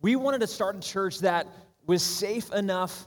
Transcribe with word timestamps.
We 0.00 0.16
wanted 0.16 0.40
to 0.40 0.46
start 0.46 0.76
a 0.76 0.80
church 0.80 1.18
that 1.20 1.46
was 1.86 2.02
safe 2.02 2.52
enough 2.52 3.06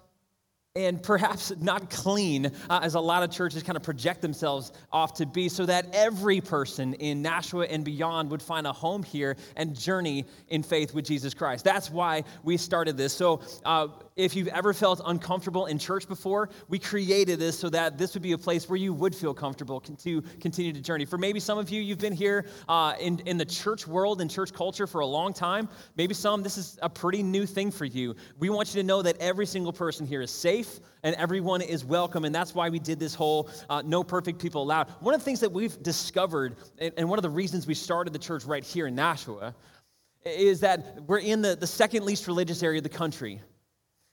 and 0.75 1.01
perhaps 1.01 1.51
not 1.59 1.89
clean 1.89 2.51
uh, 2.69 2.79
as 2.83 2.95
a 2.95 2.99
lot 2.99 3.23
of 3.23 3.31
churches 3.31 3.63
kind 3.63 3.75
of 3.75 3.83
project 3.83 4.21
themselves 4.21 4.71
off 4.91 5.13
to 5.15 5.25
be, 5.25 5.49
so 5.49 5.65
that 5.65 5.87
every 5.93 6.41
person 6.41 6.93
in 6.95 7.21
Nashua 7.21 7.65
and 7.65 7.83
beyond 7.83 8.29
would 8.31 8.41
find 8.41 8.65
a 8.65 8.73
home 8.73 9.03
here 9.03 9.35
and 9.55 9.77
journey 9.77 10.25
in 10.49 10.63
faith 10.63 10.93
with 10.93 11.05
Jesus 11.05 11.33
Christ. 11.33 11.63
That's 11.63 11.89
why 11.89 12.23
we 12.43 12.57
started 12.57 12.97
this. 12.97 13.13
So, 13.13 13.41
uh, 13.65 13.87
if 14.15 14.35
you've 14.35 14.47
ever 14.49 14.73
felt 14.73 15.01
uncomfortable 15.05 15.65
in 15.65 15.79
church 15.79 16.07
before, 16.07 16.49
we 16.67 16.79
created 16.79 17.39
this 17.39 17.57
so 17.57 17.69
that 17.69 17.97
this 17.97 18.13
would 18.13 18.23
be 18.23 18.33
a 18.33 18.37
place 18.37 18.69
where 18.69 18.77
you 18.77 18.93
would 18.93 19.15
feel 19.15 19.33
comfortable 19.33 19.79
to 19.79 20.21
continue 20.39 20.73
to 20.73 20.81
journey. 20.81 21.05
For 21.05 21.17
maybe 21.17 21.39
some 21.39 21.57
of 21.57 21.69
you, 21.69 21.81
you've 21.81 21.99
been 21.99 22.13
here 22.13 22.45
uh, 22.69 22.93
in, 22.99 23.19
in 23.25 23.37
the 23.37 23.45
church 23.45 23.87
world 23.87 24.21
and 24.21 24.29
church 24.29 24.53
culture 24.53 24.87
for 24.87 25.01
a 25.01 25.05
long 25.05 25.33
time. 25.33 25.67
Maybe 25.95 26.13
some, 26.13 26.43
this 26.43 26.57
is 26.57 26.77
a 26.81 26.89
pretty 26.89 27.23
new 27.23 27.45
thing 27.45 27.71
for 27.71 27.85
you. 27.85 28.15
We 28.39 28.49
want 28.49 28.73
you 28.73 28.81
to 28.81 28.87
know 28.87 29.01
that 29.01 29.17
every 29.19 29.45
single 29.45 29.73
person 29.73 30.05
here 30.05 30.21
is 30.21 30.31
safe 30.31 30.79
and 31.03 31.15
everyone 31.15 31.61
is 31.61 31.83
welcome. 31.83 32.25
And 32.25 32.33
that's 32.33 32.55
why 32.55 32.69
we 32.69 32.79
did 32.79 32.99
this 32.99 33.15
whole 33.15 33.49
uh, 33.69 33.81
No 33.85 34.03
Perfect 34.03 34.39
People 34.39 34.63
Allowed. 34.63 34.89
One 34.99 35.13
of 35.13 35.21
the 35.21 35.25
things 35.25 35.39
that 35.41 35.51
we've 35.51 35.81
discovered, 35.83 36.55
and 36.79 37.09
one 37.09 37.19
of 37.19 37.23
the 37.23 37.29
reasons 37.29 37.67
we 37.67 37.73
started 37.73 38.13
the 38.13 38.19
church 38.19 38.45
right 38.45 38.63
here 38.63 38.87
in 38.87 38.95
Nashua, 38.95 39.55
is 40.25 40.59
that 40.61 41.01
we're 41.05 41.19
in 41.19 41.41
the, 41.41 41.55
the 41.55 41.67
second 41.67 42.05
least 42.05 42.27
religious 42.27 42.63
area 42.63 42.79
of 42.79 42.83
the 42.83 42.89
country. 42.89 43.41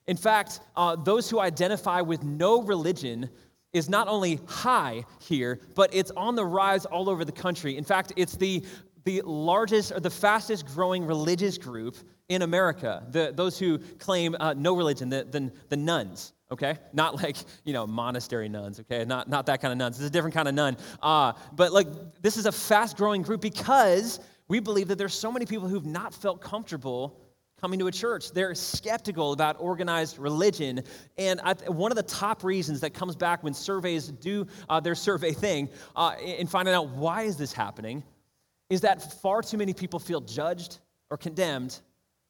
In 0.07 0.17
fact, 0.17 0.61
uh, 0.77 0.97
those 0.97 1.31
who 1.31 1.41
identify 1.41 2.01
with 2.01 2.23
no 2.23 2.63
religion 2.63 3.31
is 3.73 3.89
not 3.89 4.09
only 4.09 4.41
high 4.47 5.05
here, 5.21 5.61
but 5.75 5.95
it's 5.95 6.11
on 6.13 6.35
the 6.35 6.45
rise 6.45 6.85
all 6.85 7.09
over 7.09 7.25
the 7.25 7.33
country. 7.33 7.77
In 7.77 7.85
fact, 7.85 8.13
it's 8.17 8.37
the, 8.37 8.65
the 9.05 9.23
largest 9.25 9.93
or 9.93 10.01
the 10.01 10.11
fastest 10.11 10.67
growing 10.67 11.07
religious 11.07 11.57
group 11.57 11.97
in 12.29 12.43
America, 12.43 13.07
the, 13.11 13.33
those 13.35 13.59
who 13.59 13.79
claim 13.99 14.37
uh, 14.41 14.55
no 14.57 14.77
religion, 14.77 15.09
the, 15.09 15.25
the, 15.25 15.53
the 15.69 15.77
nones 15.77 16.33
okay? 16.53 16.77
Not 16.93 17.23
like 17.23 17.37
you 17.65 17.73
know 17.73 17.87
monastery 17.87 18.49
nuns 18.49 18.81
okay? 18.81 19.05
Not, 19.05 19.29
not 19.29 19.47
that 19.47 19.61
kind 19.61 19.73
of 19.73 19.79
nuns. 19.79 19.99
It's 19.99 20.09
a 20.09 20.11
different 20.11 20.35
kind 20.35 20.49
of 20.49 20.55
nun. 20.55 20.77
Uh, 21.03 21.33
but 21.53 21.73
like 21.73 21.87
this 22.23 22.37
is 22.37 22.47
a 22.47 22.53
fast 22.53 22.97
growing 22.97 23.23
group 23.23 23.41
because 23.41 24.21
we 24.49 24.61
believe 24.61 24.89
that 24.89 24.99
there's 24.99 25.15
so 25.15 25.31
many 25.31 25.47
people 25.47 25.69
who've 25.69 25.87
not 25.87 26.13
felt 26.13 26.41
comfortable 26.41 27.21
coming 27.61 27.79
to 27.79 27.87
a 27.87 27.93
church. 27.93 28.33
They're 28.33 28.55
skeptical 28.55 29.33
about 29.33 29.57
organized 29.59 30.19
religion. 30.19 30.83
And 31.19 31.41
I, 31.43 31.53
one 31.69 31.93
of 31.93 31.97
the 31.97 32.03
top 32.03 32.43
reasons 32.43 32.81
that 32.81 32.95
comes 32.95 33.15
back 33.17 33.43
when 33.43 33.53
surveys 33.53 34.09
do 34.09 34.47
uh, 34.69 34.81
their 34.81 34.95
survey 34.95 35.33
thing 35.33 35.69
uh, 35.95 36.15
in 36.23 36.47
finding 36.47 36.75
out 36.75 36.89
why 36.91 37.23
is 37.23 37.37
this 37.37 37.53
happening 37.53 38.03
is 38.71 38.81
that 38.83 39.21
far 39.21 39.43
too 39.43 39.59
many 39.59 39.75
people 39.75 39.99
feel 39.99 40.21
judged 40.21 40.79
or 41.11 41.17
condemned 41.17 41.81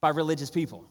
by 0.01 0.09
religious 0.09 0.51
people. 0.51 0.85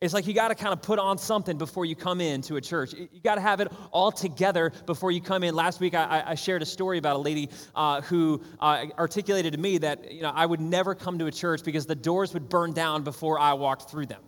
It's 0.00 0.14
like 0.14 0.26
you 0.26 0.32
got 0.32 0.48
to 0.48 0.54
kind 0.54 0.72
of 0.72 0.80
put 0.80 0.98
on 0.98 1.18
something 1.18 1.58
before 1.58 1.84
you 1.84 1.94
come 1.94 2.22
into 2.22 2.56
a 2.56 2.60
church. 2.60 2.94
You 2.94 3.20
got 3.22 3.34
to 3.34 3.42
have 3.42 3.60
it 3.60 3.70
all 3.90 4.10
together 4.10 4.72
before 4.86 5.10
you 5.10 5.20
come 5.20 5.44
in. 5.44 5.54
Last 5.54 5.78
week, 5.78 5.94
I, 5.94 6.24
I 6.28 6.34
shared 6.36 6.62
a 6.62 6.66
story 6.66 6.96
about 6.96 7.16
a 7.16 7.18
lady 7.18 7.50
uh, 7.74 8.00
who 8.00 8.40
uh, 8.60 8.86
articulated 8.98 9.52
to 9.52 9.58
me 9.58 9.76
that 9.76 10.10
you 10.10 10.22
know 10.22 10.32
I 10.34 10.46
would 10.46 10.60
never 10.60 10.94
come 10.94 11.18
to 11.18 11.26
a 11.26 11.30
church 11.30 11.62
because 11.64 11.84
the 11.84 11.94
doors 11.94 12.32
would 12.32 12.48
burn 12.48 12.72
down 12.72 13.02
before 13.02 13.38
I 13.38 13.52
walked 13.52 13.90
through 13.90 14.06
them. 14.06 14.22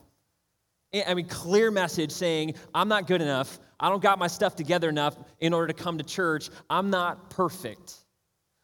I 1.06 1.14
mean, 1.14 1.27
clear 1.27 1.70
message 1.70 2.11
saying 2.11 2.55
I'm 2.75 2.89
not 2.89 3.07
good 3.07 3.23
enough. 3.23 3.59
I 3.81 3.89
don't 3.89 4.03
got 4.03 4.19
my 4.19 4.27
stuff 4.27 4.55
together 4.55 4.91
enough 4.91 5.17
in 5.41 5.55
order 5.55 5.73
to 5.73 5.83
come 5.83 5.97
to 5.97 6.05
church. 6.05 6.51
I'm 6.69 6.91
not 6.91 7.31
perfect. 7.31 8.02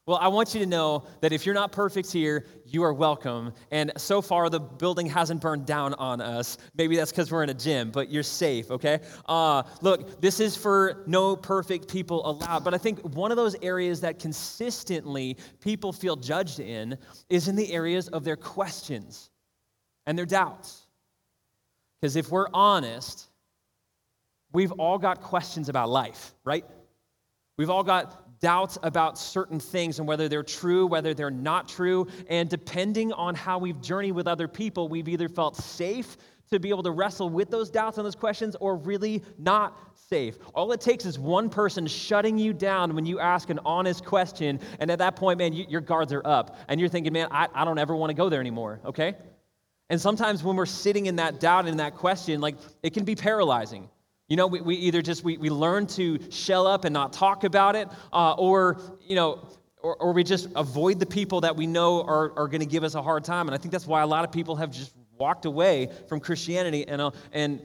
Well, 0.08 0.16
I 0.22 0.28
want 0.28 0.54
you 0.54 0.60
to 0.60 0.66
know 0.66 1.04
that 1.20 1.34
if 1.34 1.44
you're 1.44 1.54
not 1.54 1.70
perfect 1.70 2.10
here, 2.10 2.46
you 2.64 2.82
are 2.82 2.94
welcome. 2.94 3.52
And 3.70 3.92
so 3.98 4.22
far, 4.22 4.48
the 4.48 4.58
building 4.58 5.06
hasn't 5.06 5.42
burned 5.42 5.66
down 5.66 5.92
on 5.92 6.22
us. 6.22 6.56
Maybe 6.78 6.96
that's 6.96 7.10
because 7.10 7.30
we're 7.30 7.42
in 7.42 7.50
a 7.50 7.54
gym, 7.54 7.90
but 7.90 8.10
you're 8.10 8.22
safe, 8.22 8.70
okay? 8.70 9.00
Uh, 9.28 9.64
look, 9.82 10.18
this 10.22 10.40
is 10.40 10.56
for 10.56 11.04
no 11.06 11.36
perfect 11.36 11.88
people 11.88 12.26
allowed. 12.26 12.64
But 12.64 12.72
I 12.72 12.78
think 12.78 13.00
one 13.00 13.30
of 13.30 13.36
those 13.36 13.54
areas 13.60 14.00
that 14.00 14.18
consistently 14.18 15.36
people 15.60 15.92
feel 15.92 16.16
judged 16.16 16.58
in 16.58 16.96
is 17.28 17.48
in 17.48 17.54
the 17.54 17.70
areas 17.70 18.08
of 18.08 18.24
their 18.24 18.36
questions 18.36 19.28
and 20.06 20.16
their 20.16 20.24
doubts. 20.24 20.86
Because 22.00 22.16
if 22.16 22.30
we're 22.30 22.48
honest, 22.54 23.28
we've 24.54 24.72
all 24.72 24.96
got 24.96 25.20
questions 25.20 25.68
about 25.68 25.90
life, 25.90 26.32
right? 26.44 26.64
We've 27.58 27.68
all 27.68 27.84
got 27.84 28.27
doubts 28.40 28.78
about 28.82 29.18
certain 29.18 29.58
things 29.60 29.98
and 29.98 30.08
whether 30.08 30.28
they're 30.28 30.42
true, 30.42 30.86
whether 30.86 31.14
they're 31.14 31.30
not 31.30 31.68
true. 31.68 32.06
And 32.28 32.48
depending 32.48 33.12
on 33.12 33.34
how 33.34 33.58
we've 33.58 33.80
journeyed 33.80 34.12
with 34.12 34.26
other 34.26 34.48
people, 34.48 34.88
we've 34.88 35.08
either 35.08 35.28
felt 35.28 35.56
safe 35.56 36.16
to 36.50 36.58
be 36.58 36.70
able 36.70 36.82
to 36.82 36.90
wrestle 36.90 37.28
with 37.28 37.50
those 37.50 37.70
doubts 37.70 37.98
and 37.98 38.06
those 38.06 38.14
questions 38.14 38.56
or 38.60 38.76
really 38.76 39.22
not 39.38 39.78
safe. 40.08 40.38
All 40.54 40.72
it 40.72 40.80
takes 40.80 41.04
is 41.04 41.18
one 41.18 41.50
person 41.50 41.86
shutting 41.86 42.38
you 42.38 42.52
down 42.52 42.94
when 42.94 43.04
you 43.04 43.20
ask 43.20 43.50
an 43.50 43.60
honest 43.64 44.04
question. 44.04 44.60
And 44.78 44.90
at 44.90 44.98
that 44.98 45.16
point, 45.16 45.38
man, 45.38 45.52
you, 45.52 45.66
your 45.68 45.80
guards 45.80 46.12
are 46.12 46.22
up. 46.24 46.56
And 46.68 46.80
you're 46.80 46.88
thinking, 46.88 47.12
man, 47.12 47.28
I, 47.30 47.48
I 47.54 47.64
don't 47.64 47.78
ever 47.78 47.94
want 47.94 48.10
to 48.10 48.14
go 48.14 48.28
there 48.28 48.40
anymore, 48.40 48.80
okay? 48.84 49.14
And 49.90 50.00
sometimes 50.00 50.42
when 50.42 50.56
we're 50.56 50.66
sitting 50.66 51.06
in 51.06 51.16
that 51.16 51.40
doubt 51.40 51.66
and 51.66 51.80
that 51.80 51.94
question, 51.94 52.40
like 52.40 52.56
it 52.82 52.94
can 52.94 53.04
be 53.04 53.14
paralyzing. 53.14 53.88
You 54.28 54.36
know, 54.36 54.46
we, 54.46 54.60
we 54.60 54.74
either 54.76 55.00
just 55.00 55.24
we, 55.24 55.38
we 55.38 55.48
learn 55.48 55.86
to 55.88 56.18
shell 56.30 56.66
up 56.66 56.84
and 56.84 56.92
not 56.92 57.12
talk 57.14 57.44
about 57.44 57.76
it, 57.76 57.88
uh, 58.12 58.34
or 58.34 58.80
you 59.00 59.16
know, 59.16 59.48
or, 59.82 59.96
or 59.96 60.12
we 60.12 60.22
just 60.22 60.48
avoid 60.54 61.00
the 61.00 61.06
people 61.06 61.40
that 61.40 61.56
we 61.56 61.66
know 61.66 62.02
are, 62.02 62.38
are 62.38 62.46
going 62.46 62.60
to 62.60 62.66
give 62.66 62.84
us 62.84 62.94
a 62.94 63.02
hard 63.02 63.24
time. 63.24 63.48
And 63.48 63.54
I 63.54 63.58
think 63.58 63.72
that's 63.72 63.86
why 63.86 64.02
a 64.02 64.06
lot 64.06 64.24
of 64.24 64.32
people 64.32 64.54
have 64.56 64.70
just 64.70 64.92
walked 65.16 65.46
away 65.46 65.90
from 66.08 66.20
Christianity 66.20 66.86
and 66.86 67.00
uh, 67.00 67.10
and 67.32 67.60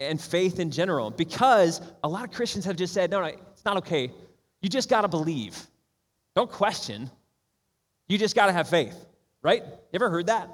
and 0.00 0.20
faith 0.20 0.58
in 0.58 0.70
general, 0.70 1.10
because 1.10 1.80
a 2.02 2.08
lot 2.08 2.24
of 2.24 2.32
Christians 2.32 2.64
have 2.64 2.76
just 2.76 2.94
said, 2.94 3.10
no, 3.10 3.20
no, 3.20 3.26
it's 3.26 3.64
not 3.64 3.76
okay. 3.78 4.10
You 4.60 4.68
just 4.68 4.88
got 4.88 5.02
to 5.02 5.08
believe. 5.08 5.56
Don't 6.34 6.50
question. 6.50 7.10
You 8.08 8.18
just 8.18 8.34
got 8.34 8.46
to 8.46 8.52
have 8.52 8.68
faith, 8.68 8.96
right? 9.42 9.62
You 9.64 9.94
ever 9.94 10.10
heard 10.10 10.26
that? 10.26 10.48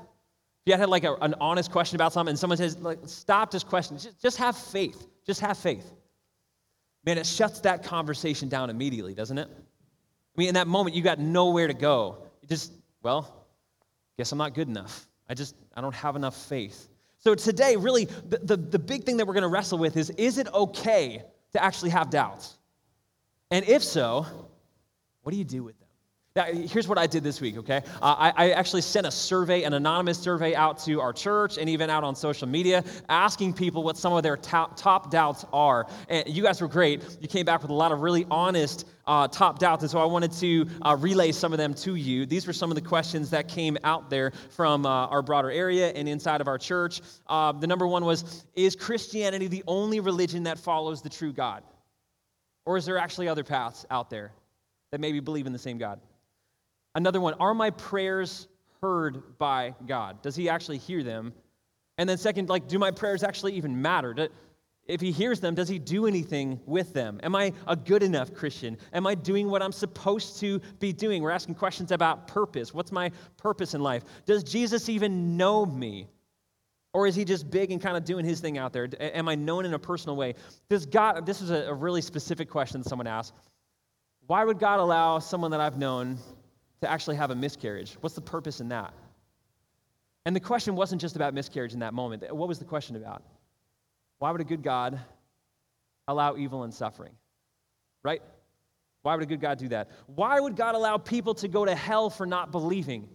If 0.65 0.73
you 0.73 0.79
had 0.79 0.89
like 0.89 1.05
a, 1.05 1.15
an 1.17 1.35
honest 1.41 1.71
question 1.71 1.97
about 1.97 2.15
something 2.15 2.31
and 2.31 2.39
someone 2.39 2.57
says, 2.57 2.79
like, 2.79 2.99
stop 3.05 3.51
this 3.51 3.63
question, 3.63 3.99
just, 3.99 4.21
just 4.21 4.39
have 4.39 4.57
faith. 4.57 5.07
Just 5.27 5.41
have 5.41 5.59
faith. 5.59 5.91
Man, 7.05 7.19
it 7.19 7.27
shuts 7.27 7.61
that 7.61 7.85
conversation 7.85 8.49
down 8.49 8.71
immediately, 8.71 9.13
doesn't 9.13 9.37
it? 9.37 9.49
I 9.51 10.39
mean, 10.39 10.49
in 10.49 10.55
that 10.55 10.67
moment, 10.67 10.97
you 10.97 11.03
got 11.03 11.19
nowhere 11.19 11.67
to 11.67 11.75
go. 11.75 12.17
You 12.41 12.49
just, 12.49 12.73
well, 13.03 13.47
guess 14.17 14.33
I'm 14.33 14.39
not 14.39 14.55
good 14.55 14.69
enough. 14.69 15.07
I 15.29 15.35
just, 15.35 15.55
I 15.77 15.83
don't 15.83 15.95
have 15.95 16.17
enough 16.17 16.37
faith. 16.47 16.89
So 17.19 17.35
today, 17.35 17.77
really, 17.77 18.07
the, 18.07 18.39
the, 18.43 18.57
the 18.57 18.79
big 18.79 19.05
thing 19.05 19.19
that 19.19 19.27
we're 19.27 19.35
going 19.35 19.43
to 19.43 19.49
wrestle 19.49 19.79
with 19.79 19.97
is 19.97 20.11
is 20.11 20.39
it 20.39 20.49
okay 20.53 21.23
to 21.53 21.63
actually 21.63 21.91
have 21.91 22.11
doubts? 22.11 22.57
And 23.51 23.67
if 23.69 23.85
so, 23.85 24.27
what 25.23 25.33
do 25.33 25.39
you 25.39 25.45
do 25.45 25.63
with 25.63 25.79
them? 25.79 25.84
Now, 26.37 26.47
here's 26.47 26.89
what 26.89 26.99
I 26.99 27.07
did 27.07 27.23
this 27.23 27.41
week, 27.41 27.57
okay? 27.59 27.81
Uh, 28.03 28.17
I, 28.19 28.33
I, 28.35 28.51
actually 28.51 28.81
sent 28.81 29.07
a 29.07 29.11
survey, 29.13 29.63
an 29.63 29.73
anonymous 29.73 30.19
survey 30.19 30.53
out 30.57 30.81
to 30.81 31.01
our 31.01 31.13
church 31.13 31.59
and 31.59 31.71
even 31.71 31.89
out 31.89 32.03
on 32.03 32.17
social 32.17 32.49
media, 32.49 32.83
asking 33.09 33.53
people 33.53 33.85
what 33.85 33.97
some 33.97 34.13
of 34.15 34.25
their 34.25 34.37
top, 34.37 34.77
top 34.77 35.13
doubts 35.13 35.45
are. 35.53 35.87
And 36.09 36.27
you 36.27 36.43
guys 36.43 36.61
were 36.61 36.67
great. 36.67 37.05
You 37.21 37.29
came 37.29 37.47
back 37.47 37.63
with 37.63 37.71
a 37.71 37.75
lot 37.75 37.93
of 37.93 38.01
really 38.01 38.27
honest 38.33 38.85
uh, 39.07 39.29
top 39.29 39.61
doubts. 39.61 39.85
And 39.85 39.91
so 39.93 40.01
I 40.01 40.07
wanted 40.07 40.33
to 40.33 40.67
uh, 40.83 40.97
relay 40.99 41.31
some 41.31 41.53
of 41.53 41.59
them 41.59 41.73
to 41.75 41.95
you. 41.95 42.27
These 42.27 42.49
were 42.49 42.53
some 42.53 42.69
of 42.69 42.75
the 42.75 42.83
questions 42.83 43.31
that 43.31 43.47
came 43.47 43.79
out 43.85 44.11
there 44.11 44.33
from 44.51 44.87
uh, 44.87 45.07
our 45.07 45.23
broader 45.23 45.53
area 45.53 45.93
and 45.93 46.09
inside 46.09 46.41
of 46.41 46.49
our 46.49 46.59
church. 46.59 47.01
Uh, 47.29 47.53
the 47.53 47.69
number 47.69 47.87
one 47.87 48.05
was 48.05 48.45
Is 48.57 48.75
Christianity 48.75 49.47
the 49.47 49.63
only 49.69 50.01
religion 50.01 50.43
that 50.43 50.59
follows 50.59 51.01
the 51.01 51.11
true 51.11 51.33
God? 51.33 51.63
Or 52.67 52.77
is 52.77 52.87
there 52.87 52.99
actually 52.99 53.29
other 53.29 53.45
paths 53.45 53.87
out 53.89 54.11
there 54.11 54.33
that 54.91 55.01
maybe 55.01 55.21
believe 55.21 55.47
in 55.47 55.53
the 55.53 55.61
same 55.61 55.79
God? 55.79 56.01
Another 56.95 57.21
one, 57.21 57.35
are 57.35 57.55
my 57.55 57.71
prayers 57.71 58.49
heard 58.81 59.39
by 59.39 59.75
God? 59.87 60.23
Does 60.23 60.37
he 60.37 60.49
actually 60.49 60.79
hear 60.79 61.03
them? 61.03 61.33
And 61.99 62.09
then, 62.09 62.19
second, 62.19 62.49
like, 62.49 62.69
do 62.69 62.79
my 62.79 62.91
prayers 62.91 63.23
actually 63.23 63.55
even 63.55 63.81
matter? 63.81 64.29
if 64.87 65.01
he 65.01 65.11
hears 65.11 65.41
them, 65.41 65.55
does 65.55 65.69
he 65.69 65.79
do 65.79 66.07
anything 66.07 66.61
with 66.67 66.93
them? 66.93 67.19
Am 67.23 67.35
I 67.35 67.53
a 67.67 67.75
good 67.75 68.03
enough 68.03 68.35
Christian? 68.35 68.77
Am 68.93 69.07
I 69.07 69.15
doing 69.15 69.49
what 69.49 69.63
I'm 69.63 69.73
supposed 69.73 70.39
to 70.41 70.61
be 70.79 70.93
doing? 70.93 71.23
We're 71.23 71.31
asking 71.31 71.55
questions 71.55 71.91
about 71.91 72.29
purpose. 72.29 72.75
What's 72.75 72.93
my 72.93 73.11
purpose 73.39 73.75
in 73.75 73.81
life? 73.81 74.05
Does 74.27 74.45
Jesus 74.45 74.89
even 74.89 75.37
know 75.37 75.65
me? 75.65 76.09
Or 76.93 77.07
is 77.07 77.15
he 77.17 77.25
just 77.25 77.51
big 77.51 77.73
and 77.73 77.81
kind 77.81 77.97
of 77.97 78.05
doing 78.05 78.25
his 78.25 78.41
thing 78.41 78.59
out 78.59 78.73
there? 78.73 78.89
Am 79.01 79.29
I 79.29 79.35
known 79.35 79.65
in 79.65 79.75
a 79.75 79.79
personal 79.79 80.17
way? 80.17 80.35
Does 80.69 80.87
God, 80.87 81.27
this 81.27 81.41
is 81.41 81.51
a 81.51 81.73
really 81.73 82.03
specific 82.03 82.51
question 82.51 82.85
someone 82.85 83.07
asked. 83.07 83.33
Why 84.27 84.45
would 84.45 84.59
God 84.59 84.81
allow 84.81 85.19
someone 85.19 85.51
that 85.51 85.61
I've 85.61 85.79
known 85.79 86.19
to 86.85 86.91
actually 86.91 87.17
have 87.17 87.31
a 87.31 87.35
miscarriage? 87.35 87.97
What's 88.01 88.15
the 88.15 88.21
purpose 88.21 88.61
in 88.61 88.69
that? 88.69 88.93
And 90.27 90.37
the 90.37 90.41
question 90.41 90.77
wasn't 90.77 91.01
just 91.01 91.17
about 91.17 91.35
miscarriage 91.35 91.73
in 91.73 91.81
that 91.81 91.95
moment. 91.95 92.35
What 92.35 92.49
was 92.49 92.59
the 92.59 92.65
question 92.65 92.97
about? 92.97 93.23
Why 94.19 94.31
would 94.31 94.41
a 94.41 94.45
good 94.45 94.63
God 94.63 94.99
allow 96.09 96.37
evil 96.37 96.63
and 96.65 96.73
suffering? 96.73 97.13
Right? 98.03 98.23
Why 99.03 99.15
would 99.15 99.23
a 99.23 99.27
good 99.27 99.41
God 99.41 99.59
do 99.59 99.69
that? 99.69 99.91
Why 100.07 100.41
would 100.41 100.57
God 100.57 100.75
allow 100.75 100.99
people 100.99 101.35
to 101.35 101.49
go 101.49 101.65
to 101.65 101.75
hell 101.75 102.11
for 102.11 102.27
not 102.27 102.53
believing? 102.53 103.09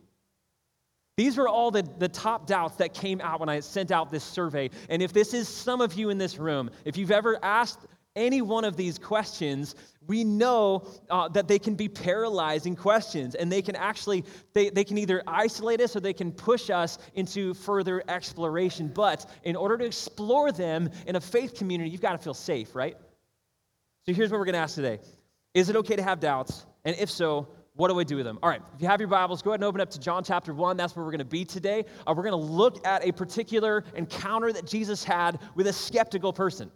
These 1.15 1.37
were 1.37 1.49
all 1.49 1.69
the, 1.69 1.83
the 1.97 2.07
top 2.07 2.47
doubts 2.47 2.75
that 2.77 2.93
came 2.93 3.21
out 3.21 3.39
when 3.39 3.49
I 3.49 3.59
sent 3.59 3.91
out 3.91 4.11
this 4.11 4.23
survey. 4.23 4.69
And 4.89 5.01
if 5.01 5.13
this 5.13 5.33
is 5.33 5.47
some 5.47 5.81
of 5.81 5.93
you 5.93 6.09
in 6.09 6.17
this 6.17 6.37
room, 6.37 6.71
if 6.85 6.97
you've 6.97 7.11
ever 7.11 7.37
asked 7.43 7.85
any 8.15 8.41
one 8.41 8.65
of 8.65 8.77
these 8.77 8.97
questions, 8.97 9.75
we 10.09 10.23
know 10.25 10.85
uh, 11.09 11.29
that 11.29 11.47
they 11.47 11.59
can 11.59 11.75
be 11.75 11.87
paralyzing 11.87 12.75
questions 12.75 13.35
and 13.35 13.49
they 13.49 13.61
can 13.61 13.75
actually 13.77 14.25
they, 14.53 14.69
they 14.69 14.83
can 14.83 14.97
either 14.97 15.23
isolate 15.27 15.79
us 15.79 15.95
or 15.95 16.01
they 16.01 16.13
can 16.13 16.33
push 16.33 16.69
us 16.69 16.97
into 17.13 17.53
further 17.53 18.03
exploration 18.09 18.91
but 18.93 19.25
in 19.43 19.55
order 19.55 19.77
to 19.77 19.85
explore 19.85 20.51
them 20.51 20.89
in 21.07 21.15
a 21.15 21.21
faith 21.21 21.55
community 21.55 21.89
you've 21.89 22.01
got 22.01 22.11
to 22.11 22.17
feel 22.17 22.33
safe 22.33 22.75
right 22.75 22.97
so 24.05 24.13
here's 24.13 24.31
what 24.31 24.39
we're 24.39 24.45
going 24.45 24.53
to 24.53 24.59
ask 24.59 24.75
today 24.75 24.99
is 25.53 25.69
it 25.69 25.77
okay 25.77 25.95
to 25.95 26.03
have 26.03 26.19
doubts 26.19 26.65
and 26.83 26.95
if 26.97 27.09
so 27.09 27.47
what 27.75 27.87
do 27.87 27.97
I 27.97 28.03
do 28.03 28.17
with 28.17 28.25
them? 28.25 28.39
All 28.43 28.49
right, 28.49 28.61
if 28.75 28.81
you 28.81 28.89
have 28.89 28.99
your 28.99 29.07
Bibles, 29.07 29.41
go 29.41 29.51
ahead 29.51 29.61
and 29.61 29.63
open 29.63 29.79
up 29.79 29.89
to 29.91 29.99
John 30.01 30.21
chapter 30.21 30.53
1. 30.53 30.75
That's 30.75 30.97
where 30.97 31.05
we're 31.05 31.11
going 31.11 31.19
to 31.19 31.23
be 31.25 31.45
today. 31.45 31.85
Uh, 32.05 32.13
we're 32.13 32.23
going 32.23 32.31
to 32.31 32.51
look 32.51 32.85
at 32.85 33.07
a 33.07 33.13
particular 33.13 33.85
encounter 33.95 34.51
that 34.51 34.67
Jesus 34.67 35.01
had 35.01 35.39
with 35.55 35.65
a 35.65 35.71
skeptical 35.71 36.33
person 36.33 36.69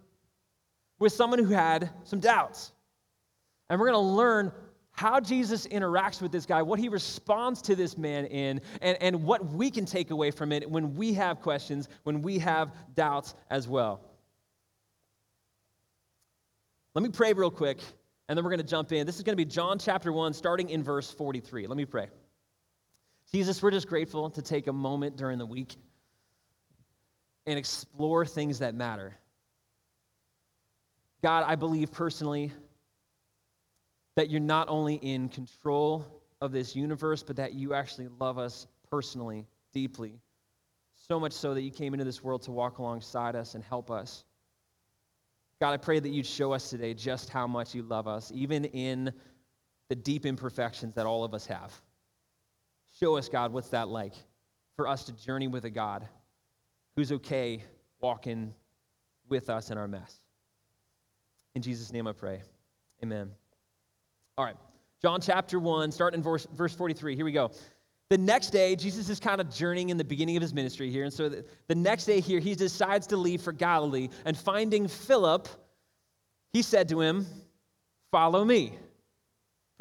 with 0.99 1.11
someone 1.11 1.39
who 1.39 1.53
had 1.53 1.89
some 2.05 2.21
doubts. 2.21 2.71
And 3.73 3.79
we're 3.79 3.87
going 3.87 4.05
to 4.05 4.13
learn 4.13 4.51
how 4.91 5.19
Jesus 5.19 5.65
interacts 5.65 6.21
with 6.21 6.31
this 6.31 6.45
guy, 6.45 6.61
what 6.61 6.77
he 6.77 6.89
responds 6.89 7.59
to 7.63 7.75
this 7.75 7.97
man 7.97 8.27
in, 8.27 8.61
and, 8.83 9.01
and 9.01 9.23
what 9.23 9.43
we 9.47 9.71
can 9.71 9.83
take 9.83 10.11
away 10.11 10.29
from 10.29 10.51
it 10.51 10.69
when 10.69 10.93
we 10.93 11.11
have 11.13 11.41
questions, 11.41 11.89
when 12.03 12.21
we 12.21 12.37
have 12.37 12.71
doubts 12.93 13.33
as 13.49 13.67
well. 13.67 14.01
Let 16.93 17.01
me 17.01 17.09
pray 17.09 17.33
real 17.33 17.49
quick, 17.49 17.79
and 18.29 18.37
then 18.37 18.45
we're 18.45 18.51
going 18.51 18.61
to 18.61 18.67
jump 18.67 18.91
in. 18.91 19.07
This 19.07 19.15
is 19.15 19.23
going 19.23 19.35
to 19.35 19.43
be 19.43 19.49
John 19.49 19.79
chapter 19.79 20.13
1, 20.13 20.33
starting 20.33 20.69
in 20.69 20.83
verse 20.83 21.09
43. 21.09 21.65
Let 21.65 21.75
me 21.75 21.85
pray. 21.85 22.09
Jesus, 23.31 23.63
we're 23.63 23.71
just 23.71 23.87
grateful 23.87 24.29
to 24.29 24.43
take 24.43 24.67
a 24.67 24.73
moment 24.73 25.17
during 25.17 25.39
the 25.39 25.47
week 25.47 25.77
and 27.47 27.57
explore 27.57 28.23
things 28.23 28.59
that 28.59 28.75
matter. 28.75 29.17
God, 31.23 31.45
I 31.47 31.55
believe 31.55 31.91
personally 31.91 32.51
that 34.15 34.29
you're 34.29 34.39
not 34.39 34.69
only 34.69 34.95
in 34.95 35.29
control 35.29 36.05
of 36.41 36.51
this 36.51 36.75
universe, 36.75 37.23
but 37.23 37.35
that 37.37 37.53
you 37.53 37.73
actually 37.73 38.07
love 38.19 38.37
us 38.37 38.67
personally, 38.89 39.47
deeply. 39.73 40.19
So 40.95 41.19
much 41.19 41.33
so 41.33 41.53
that 41.53 41.61
you 41.61 41.71
came 41.71 41.93
into 41.93 42.05
this 42.05 42.23
world 42.23 42.43
to 42.43 42.51
walk 42.51 42.77
alongside 42.77 43.35
us 43.35 43.55
and 43.55 43.63
help 43.63 43.89
us. 43.89 44.23
God, 45.59 45.71
I 45.71 45.77
pray 45.77 45.99
that 45.99 46.09
you'd 46.09 46.25
show 46.25 46.51
us 46.51 46.69
today 46.69 46.93
just 46.93 47.29
how 47.29 47.47
much 47.47 47.73
you 47.73 47.83
love 47.83 48.07
us, 48.07 48.31
even 48.33 48.65
in 48.65 49.11
the 49.89 49.95
deep 49.95 50.25
imperfections 50.25 50.95
that 50.95 51.05
all 51.05 51.23
of 51.23 51.33
us 51.33 51.45
have. 51.45 51.73
Show 52.99 53.17
us, 53.17 53.29
God, 53.29 53.51
what's 53.51 53.69
that 53.69 53.87
like 53.87 54.13
for 54.75 54.87
us 54.87 55.03
to 55.05 55.13
journey 55.13 55.47
with 55.47 55.65
a 55.65 55.69
God 55.69 56.07
who's 56.95 57.11
okay 57.11 57.63
walking 58.01 58.53
with 59.29 59.49
us 59.49 59.71
in 59.71 59.77
our 59.77 59.87
mess. 59.87 60.15
In 61.55 61.61
Jesus' 61.61 61.91
name 61.91 62.07
I 62.07 62.13
pray. 62.13 62.41
Amen. 63.01 63.31
All 64.37 64.45
right. 64.45 64.55
John 65.01 65.21
chapter 65.21 65.59
1, 65.59 65.91
starting 65.91 66.19
in 66.19 66.23
verse, 66.23 66.47
verse 66.53 66.73
43. 66.73 67.15
Here 67.15 67.25
we 67.25 67.31
go. 67.31 67.51
The 68.09 68.17
next 68.17 68.49
day, 68.49 68.75
Jesus 68.75 69.09
is 69.09 69.19
kind 69.19 69.41
of 69.41 69.53
journeying 69.53 69.89
in 69.89 69.97
the 69.97 70.03
beginning 70.03 70.37
of 70.37 70.41
his 70.41 70.53
ministry 70.53 70.89
here. 70.89 71.03
And 71.03 71.13
so 71.13 71.29
the, 71.29 71.45
the 71.67 71.75
next 71.75 72.05
day 72.05 72.19
here, 72.19 72.39
he 72.39 72.55
decides 72.55 73.07
to 73.07 73.17
leave 73.17 73.41
for 73.41 73.51
Galilee. 73.51 74.09
And 74.25 74.37
finding 74.37 74.87
Philip, 74.87 75.47
he 76.51 76.61
said 76.61 76.89
to 76.89 77.01
him, 77.01 77.25
Follow 78.11 78.45
me. 78.45 78.77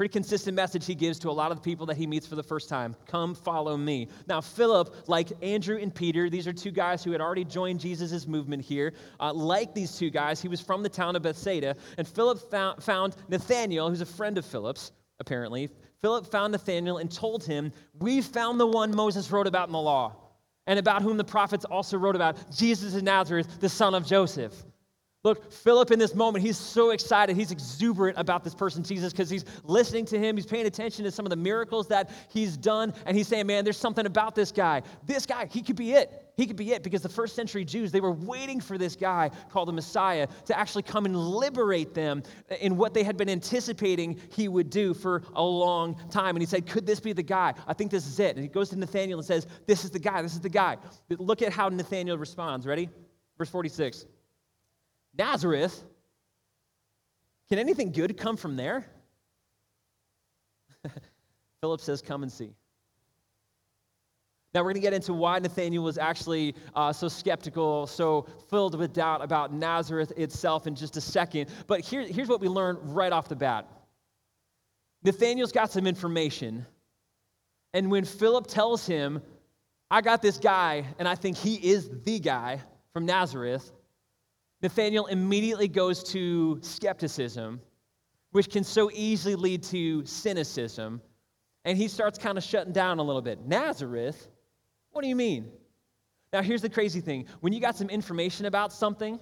Pretty 0.03 0.11
consistent 0.11 0.53
message 0.53 0.85
he 0.85 0.95
gives 0.95 1.17
to 1.19 1.29
a 1.29 1.31
lot 1.31 1.49
of 1.49 1.59
the 1.59 1.63
people 1.63 1.85
that 1.85 1.95
he 1.95 2.05
meets 2.05 2.27
for 2.27 2.35
the 2.35 2.43
first 2.43 2.67
time. 2.67 2.93
Come 3.07 3.33
follow 3.33 3.77
me. 3.77 4.09
Now, 4.27 4.41
Philip, 4.41 4.93
like 5.07 5.29
Andrew 5.41 5.77
and 5.77 5.95
Peter, 5.95 6.29
these 6.29 6.45
are 6.45 6.51
two 6.51 6.71
guys 6.71 7.05
who 7.05 7.13
had 7.13 7.21
already 7.21 7.45
joined 7.45 7.79
Jesus' 7.79 8.27
movement 8.27 8.65
here. 8.65 8.91
Uh, 9.21 9.31
like 9.31 9.73
these 9.73 9.97
two 9.97 10.09
guys, 10.09 10.41
he 10.41 10.49
was 10.49 10.59
from 10.59 10.83
the 10.83 10.89
town 10.89 11.15
of 11.15 11.21
Bethsaida. 11.21 11.77
And 11.97 12.05
Philip 12.05 12.51
found, 12.51 12.83
found 12.83 13.15
Nathanael, 13.29 13.89
who's 13.89 14.01
a 14.01 14.05
friend 14.05 14.37
of 14.37 14.45
Philip's, 14.45 14.91
apparently. 15.21 15.69
Philip 16.01 16.29
found 16.29 16.51
Nathanael 16.51 16.97
and 16.97 17.09
told 17.09 17.45
him, 17.45 17.71
We've 17.99 18.25
found 18.25 18.59
the 18.59 18.67
one 18.67 18.93
Moses 18.93 19.31
wrote 19.31 19.47
about 19.47 19.69
in 19.69 19.71
the 19.71 19.79
law, 19.79 20.17
and 20.67 20.77
about 20.77 21.01
whom 21.01 21.15
the 21.15 21.23
prophets 21.23 21.63
also 21.63 21.97
wrote 21.97 22.17
about, 22.17 22.51
Jesus 22.53 22.93
of 22.93 23.03
Nazareth, 23.03 23.61
the 23.61 23.69
son 23.69 23.95
of 23.95 24.05
Joseph. 24.05 24.65
Look, 25.23 25.53
Philip 25.53 25.91
in 25.91 25.99
this 25.99 26.15
moment, 26.15 26.43
he's 26.43 26.57
so 26.57 26.89
excited. 26.89 27.37
He's 27.37 27.51
exuberant 27.51 28.17
about 28.17 28.43
this 28.43 28.53
person, 28.53 28.83
Jesus, 28.83 29.13
because 29.13 29.29
he's 29.29 29.45
listening 29.63 30.03
to 30.07 30.19
him. 30.19 30.35
He's 30.35 30.45
paying 30.45 30.65
attention 30.65 31.05
to 31.05 31.11
some 31.11 31.25
of 31.25 31.29
the 31.29 31.37
miracles 31.37 31.87
that 31.87 32.11
he's 32.27 32.57
done. 32.57 32.93
And 33.05 33.15
he's 33.15 33.29
saying, 33.29 33.47
man, 33.47 33.63
there's 33.63 33.77
something 33.77 34.05
about 34.05 34.35
this 34.35 34.51
guy. 34.51 34.81
This 35.05 35.25
guy, 35.25 35.47
he 35.49 35.61
could 35.61 35.77
be 35.77 35.93
it. 35.93 36.33
He 36.35 36.45
could 36.45 36.57
be 36.57 36.73
it 36.73 36.83
because 36.83 37.01
the 37.01 37.09
first 37.09 37.37
century 37.37 37.63
Jews, 37.63 37.89
they 37.89 38.01
were 38.01 38.11
waiting 38.11 38.59
for 38.59 38.77
this 38.77 38.97
guy 38.97 39.31
called 39.49 39.69
the 39.69 39.73
Messiah 39.73 40.27
to 40.45 40.59
actually 40.59 40.83
come 40.83 41.05
and 41.05 41.15
liberate 41.15 41.93
them 41.93 42.21
in 42.59 42.75
what 42.75 42.93
they 42.93 43.03
had 43.03 43.15
been 43.15 43.29
anticipating 43.29 44.19
he 44.35 44.49
would 44.49 44.69
do 44.69 44.93
for 44.93 45.23
a 45.35 45.43
long 45.43 45.95
time. 46.09 46.35
And 46.35 46.41
he 46.41 46.47
said, 46.47 46.65
Could 46.65 46.85
this 46.85 46.99
be 46.99 47.13
the 47.13 47.23
guy? 47.23 47.53
I 47.65 47.73
think 47.73 47.91
this 47.91 48.07
is 48.07 48.19
it. 48.19 48.35
And 48.35 48.43
he 48.43 48.49
goes 48.49 48.69
to 48.71 48.75
Nathanael 48.75 49.19
and 49.19 49.25
says, 49.25 49.47
This 49.67 49.85
is 49.85 49.91
the 49.91 49.99
guy. 49.99 50.21
This 50.21 50.33
is 50.33 50.41
the 50.41 50.49
guy. 50.49 50.77
Look 51.09 51.41
at 51.41 51.53
how 51.53 51.69
Nathanael 51.69 52.17
responds. 52.17 52.65
Ready? 52.65 52.89
Verse 53.37 53.49
46. 53.49 54.05
Nazareth, 55.17 55.83
can 57.49 57.59
anything 57.59 57.91
good 57.91 58.17
come 58.17 58.37
from 58.37 58.55
there? 58.55 58.85
Philip 61.61 61.81
says, 61.81 62.01
Come 62.01 62.23
and 62.23 62.31
see. 62.31 62.55
Now, 64.53 64.61
we're 64.61 64.65
going 64.65 64.75
to 64.75 64.81
get 64.81 64.93
into 64.93 65.13
why 65.13 65.39
Nathaniel 65.39 65.83
was 65.83 65.97
actually 65.97 66.53
uh, 66.75 66.93
so 66.93 67.07
skeptical, 67.07 67.87
so 67.87 68.27
filled 68.51 68.77
with 68.77 68.93
doubt 68.93 69.23
about 69.23 69.51
Nazareth 69.51 70.13
itself 70.15 70.67
in 70.67 70.75
just 70.75 70.95
a 70.95 71.01
second. 71.01 71.49
But 71.65 71.79
here, 71.79 72.03
here's 72.03 72.27
what 72.27 72.39
we 72.39 72.47
learn 72.47 72.77
right 72.81 73.11
off 73.11 73.27
the 73.27 73.35
bat 73.35 73.67
Nathaniel's 75.03 75.51
got 75.51 75.71
some 75.71 75.87
information. 75.87 76.65
And 77.73 77.89
when 77.89 78.05
Philip 78.05 78.45
tells 78.45 78.85
him, 78.85 79.21
I 79.89 80.01
got 80.01 80.21
this 80.21 80.37
guy, 80.37 80.85
and 80.99 81.07
I 81.07 81.15
think 81.15 81.35
he 81.35 81.55
is 81.55 81.89
the 82.03 82.19
guy 82.19 82.61
from 82.93 83.05
Nazareth, 83.05 83.71
Nathanael 84.63 85.07
immediately 85.07 85.67
goes 85.67 86.01
to 86.05 86.57
skepticism, 86.61 87.59
which 88.31 88.49
can 88.49 88.63
so 88.63 88.89
easily 88.93 89.35
lead 89.35 89.61
to 89.63 90.05
cynicism. 90.05 91.01
And 91.65 91.77
he 91.77 91.89
starts 91.89 92.17
kind 92.17 92.37
of 92.37 92.43
shutting 92.45 92.71
down 92.71 92.99
a 92.99 93.03
little 93.03 93.21
bit. 93.21 93.45
Nazareth? 93.45 94.29
What 94.91 95.01
do 95.01 95.09
you 95.09 95.17
mean? 95.17 95.51
Now, 96.31 96.41
here's 96.41 96.61
the 96.61 96.69
crazy 96.69 97.01
thing 97.01 97.27
when 97.41 97.51
you 97.51 97.59
got 97.59 97.75
some 97.75 97.89
information 97.89 98.45
about 98.45 98.71
something 98.71 99.19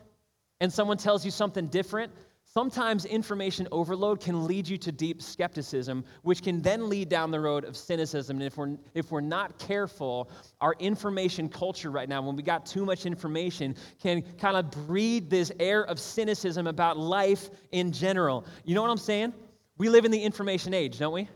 and 0.62 0.72
someone 0.72 0.98
tells 0.98 1.26
you 1.26 1.32
something 1.32 1.68
different, 1.68 2.14
Sometimes 2.54 3.06
information 3.06 3.66
overload 3.72 4.20
can 4.20 4.46
lead 4.46 4.68
you 4.68 4.78
to 4.80 4.92
deep 4.92 5.22
skepticism, 5.22 6.04
which 6.24 6.44
can 6.44 6.62
then 6.62 6.90
lead 6.90 7.08
down 7.08 7.32
the 7.32 7.40
road 7.40 7.64
of 7.64 7.78
cynicism. 7.78 8.36
And 8.38 8.46
if 8.46 8.58
we're, 8.58 8.76
if 8.94 9.10
we're 9.10 9.22
not 9.22 9.58
careful, 9.58 10.30
our 10.60 10.76
information 10.80 11.48
culture 11.48 11.92
right 11.92 12.10
now, 12.10 12.22
when 12.22 12.36
we 12.36 12.44
got 12.44 12.66
too 12.66 12.84
much 12.84 13.06
information, 13.06 13.74
can 14.04 14.22
kind 14.38 14.58
of 14.58 14.70
breed 14.70 15.30
this 15.30 15.50
air 15.62 15.86
of 15.86 15.98
cynicism 15.98 16.68
about 16.68 16.98
life 16.98 17.50
in 17.72 17.90
general. 17.94 18.46
You 18.66 18.76
know 18.76 18.82
what 18.82 18.92
I'm 18.92 18.98
saying? 18.98 19.32
We 19.78 19.88
live 19.88 20.04
in 20.04 20.12
the 20.12 20.22
information 20.22 20.74
age, 20.74 21.00
don't 21.00 21.14
we? 21.14 21.30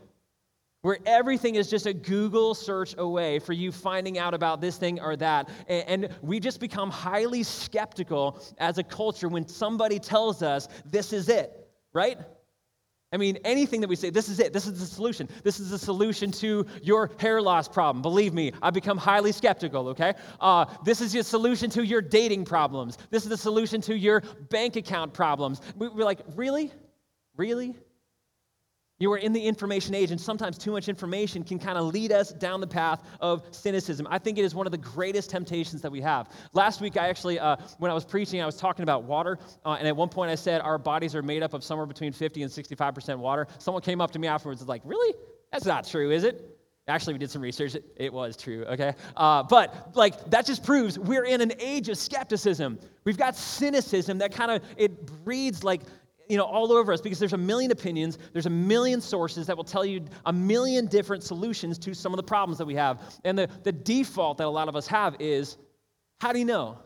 Where 0.86 0.98
everything 1.04 1.56
is 1.56 1.68
just 1.68 1.86
a 1.86 1.92
Google 1.92 2.54
search 2.54 2.94
away 2.96 3.40
for 3.40 3.52
you 3.52 3.72
finding 3.72 4.20
out 4.20 4.34
about 4.34 4.60
this 4.60 4.76
thing 4.76 5.00
or 5.00 5.16
that. 5.16 5.48
And 5.68 6.08
we 6.22 6.38
just 6.38 6.60
become 6.60 6.92
highly 6.92 7.42
skeptical 7.42 8.40
as 8.58 8.78
a 8.78 8.84
culture 8.84 9.26
when 9.26 9.48
somebody 9.48 9.98
tells 9.98 10.44
us 10.44 10.68
this 10.84 11.12
is 11.12 11.28
it, 11.28 11.68
right? 11.92 12.18
I 13.12 13.16
mean, 13.16 13.36
anything 13.44 13.80
that 13.80 13.88
we 13.88 13.96
say, 13.96 14.10
this 14.10 14.28
is 14.28 14.38
it, 14.38 14.52
this 14.52 14.64
is 14.68 14.78
the 14.78 14.86
solution, 14.86 15.28
this 15.42 15.58
is 15.58 15.70
the 15.70 15.78
solution 15.78 16.30
to 16.32 16.64
your 16.80 17.10
hair 17.18 17.42
loss 17.42 17.66
problem. 17.66 18.00
Believe 18.00 18.32
me, 18.32 18.52
I 18.62 18.70
become 18.70 18.96
highly 18.96 19.32
skeptical, 19.32 19.88
okay? 19.88 20.14
Uh, 20.38 20.66
this 20.84 21.00
is 21.00 21.12
your 21.12 21.24
solution 21.24 21.68
to 21.70 21.84
your 21.84 22.00
dating 22.00 22.44
problems. 22.44 22.96
This 23.10 23.24
is 23.24 23.28
the 23.30 23.36
solution 23.36 23.80
to 23.80 23.96
your 23.96 24.20
bank 24.50 24.76
account 24.76 25.14
problems. 25.14 25.60
We're 25.74 25.90
like, 26.04 26.20
really? 26.36 26.70
Really? 27.36 27.74
You 28.98 29.12
are 29.12 29.18
in 29.18 29.34
the 29.34 29.40
information 29.40 29.94
age, 29.94 30.10
and 30.10 30.18
sometimes 30.18 30.56
too 30.56 30.72
much 30.72 30.88
information 30.88 31.44
can 31.44 31.58
kind 31.58 31.76
of 31.76 31.92
lead 31.92 32.12
us 32.12 32.32
down 32.32 32.60
the 32.60 32.66
path 32.66 33.02
of 33.20 33.44
cynicism. 33.50 34.06
I 34.10 34.18
think 34.18 34.38
it 34.38 34.44
is 34.44 34.54
one 34.54 34.66
of 34.66 34.72
the 34.72 34.78
greatest 34.78 35.28
temptations 35.28 35.82
that 35.82 35.92
we 35.92 36.00
have. 36.00 36.30
Last 36.54 36.80
week, 36.80 36.96
I 36.96 37.08
actually, 37.08 37.38
uh, 37.38 37.56
when 37.78 37.90
I 37.90 37.94
was 37.94 38.06
preaching, 38.06 38.40
I 38.40 38.46
was 38.46 38.56
talking 38.56 38.84
about 38.84 39.04
water, 39.04 39.38
uh, 39.66 39.76
and 39.78 39.86
at 39.86 39.94
one 39.94 40.08
point 40.08 40.30
I 40.30 40.34
said 40.34 40.62
our 40.62 40.78
bodies 40.78 41.14
are 41.14 41.22
made 41.22 41.42
up 41.42 41.52
of 41.52 41.62
somewhere 41.62 41.86
between 41.86 42.12
50 42.12 42.42
and 42.42 42.50
65% 42.50 43.18
water. 43.18 43.46
Someone 43.58 43.82
came 43.82 44.00
up 44.00 44.12
to 44.12 44.18
me 44.18 44.28
afterwards 44.28 44.60
and 44.60 44.66
was 44.66 44.70
like, 44.70 44.82
Really? 44.84 45.14
That's 45.52 45.66
not 45.66 45.86
true, 45.86 46.10
is 46.10 46.24
it? 46.24 46.56
Actually, 46.88 47.14
we 47.14 47.18
did 47.18 47.30
some 47.30 47.42
research. 47.42 47.76
It, 47.96 48.12
was 48.12 48.36
true, 48.36 48.64
okay? 48.64 48.94
Uh, 49.16 49.42
but, 49.42 49.96
like, 49.96 50.30
that 50.30 50.46
just 50.46 50.62
proves 50.62 50.98
we're 50.98 51.24
in 51.24 51.40
an 51.40 51.52
age 51.58 51.88
of 51.88 51.98
skepticism. 51.98 52.78
We've 53.04 53.16
got 53.16 53.34
cynicism 53.34 54.18
that 54.18 54.32
kind 54.32 54.52
of, 54.52 54.62
it 54.76 55.04
breeds, 55.24 55.64
like, 55.64 55.82
you 56.28 56.36
know, 56.36 56.44
all 56.44 56.72
over 56.72 56.92
us 56.92 57.00
because 57.00 57.18
there's 57.18 57.32
a 57.32 57.38
million 57.38 57.70
opinions, 57.70 58.18
there's 58.32 58.46
a 58.46 58.50
million 58.50 59.00
sources 59.00 59.46
that 59.46 59.56
will 59.56 59.64
tell 59.64 59.84
you 59.84 60.04
a 60.26 60.32
million 60.32 60.86
different 60.86 61.22
solutions 61.22 61.78
to 61.78 61.94
some 61.94 62.12
of 62.12 62.16
the 62.16 62.22
problems 62.22 62.58
that 62.58 62.66
we 62.66 62.74
have. 62.74 63.00
And 63.24 63.38
the, 63.38 63.48
the 63.62 63.72
default 63.72 64.38
that 64.38 64.46
a 64.46 64.50
lot 64.50 64.68
of 64.68 64.76
us 64.76 64.86
have 64.86 65.16
is 65.20 65.56
how 66.20 66.32
do 66.32 66.38
you 66.38 66.44
know? 66.44 66.78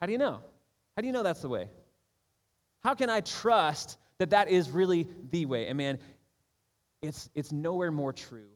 How 0.00 0.06
do 0.06 0.12
you 0.12 0.18
know? 0.18 0.40
How 0.96 1.00
do 1.00 1.06
you 1.06 1.12
know 1.12 1.22
that's 1.22 1.42
the 1.42 1.48
way? 1.48 1.68
How 2.82 2.94
can 2.94 3.10
I 3.10 3.20
trust 3.20 3.98
that 4.18 4.30
that 4.30 4.48
is 4.48 4.70
really 4.70 5.06
the 5.30 5.46
way? 5.46 5.68
And 5.68 5.76
man, 5.76 5.98
it's, 7.02 7.30
it's 7.34 7.52
nowhere 7.52 7.90
more 7.90 8.12
true 8.12 8.48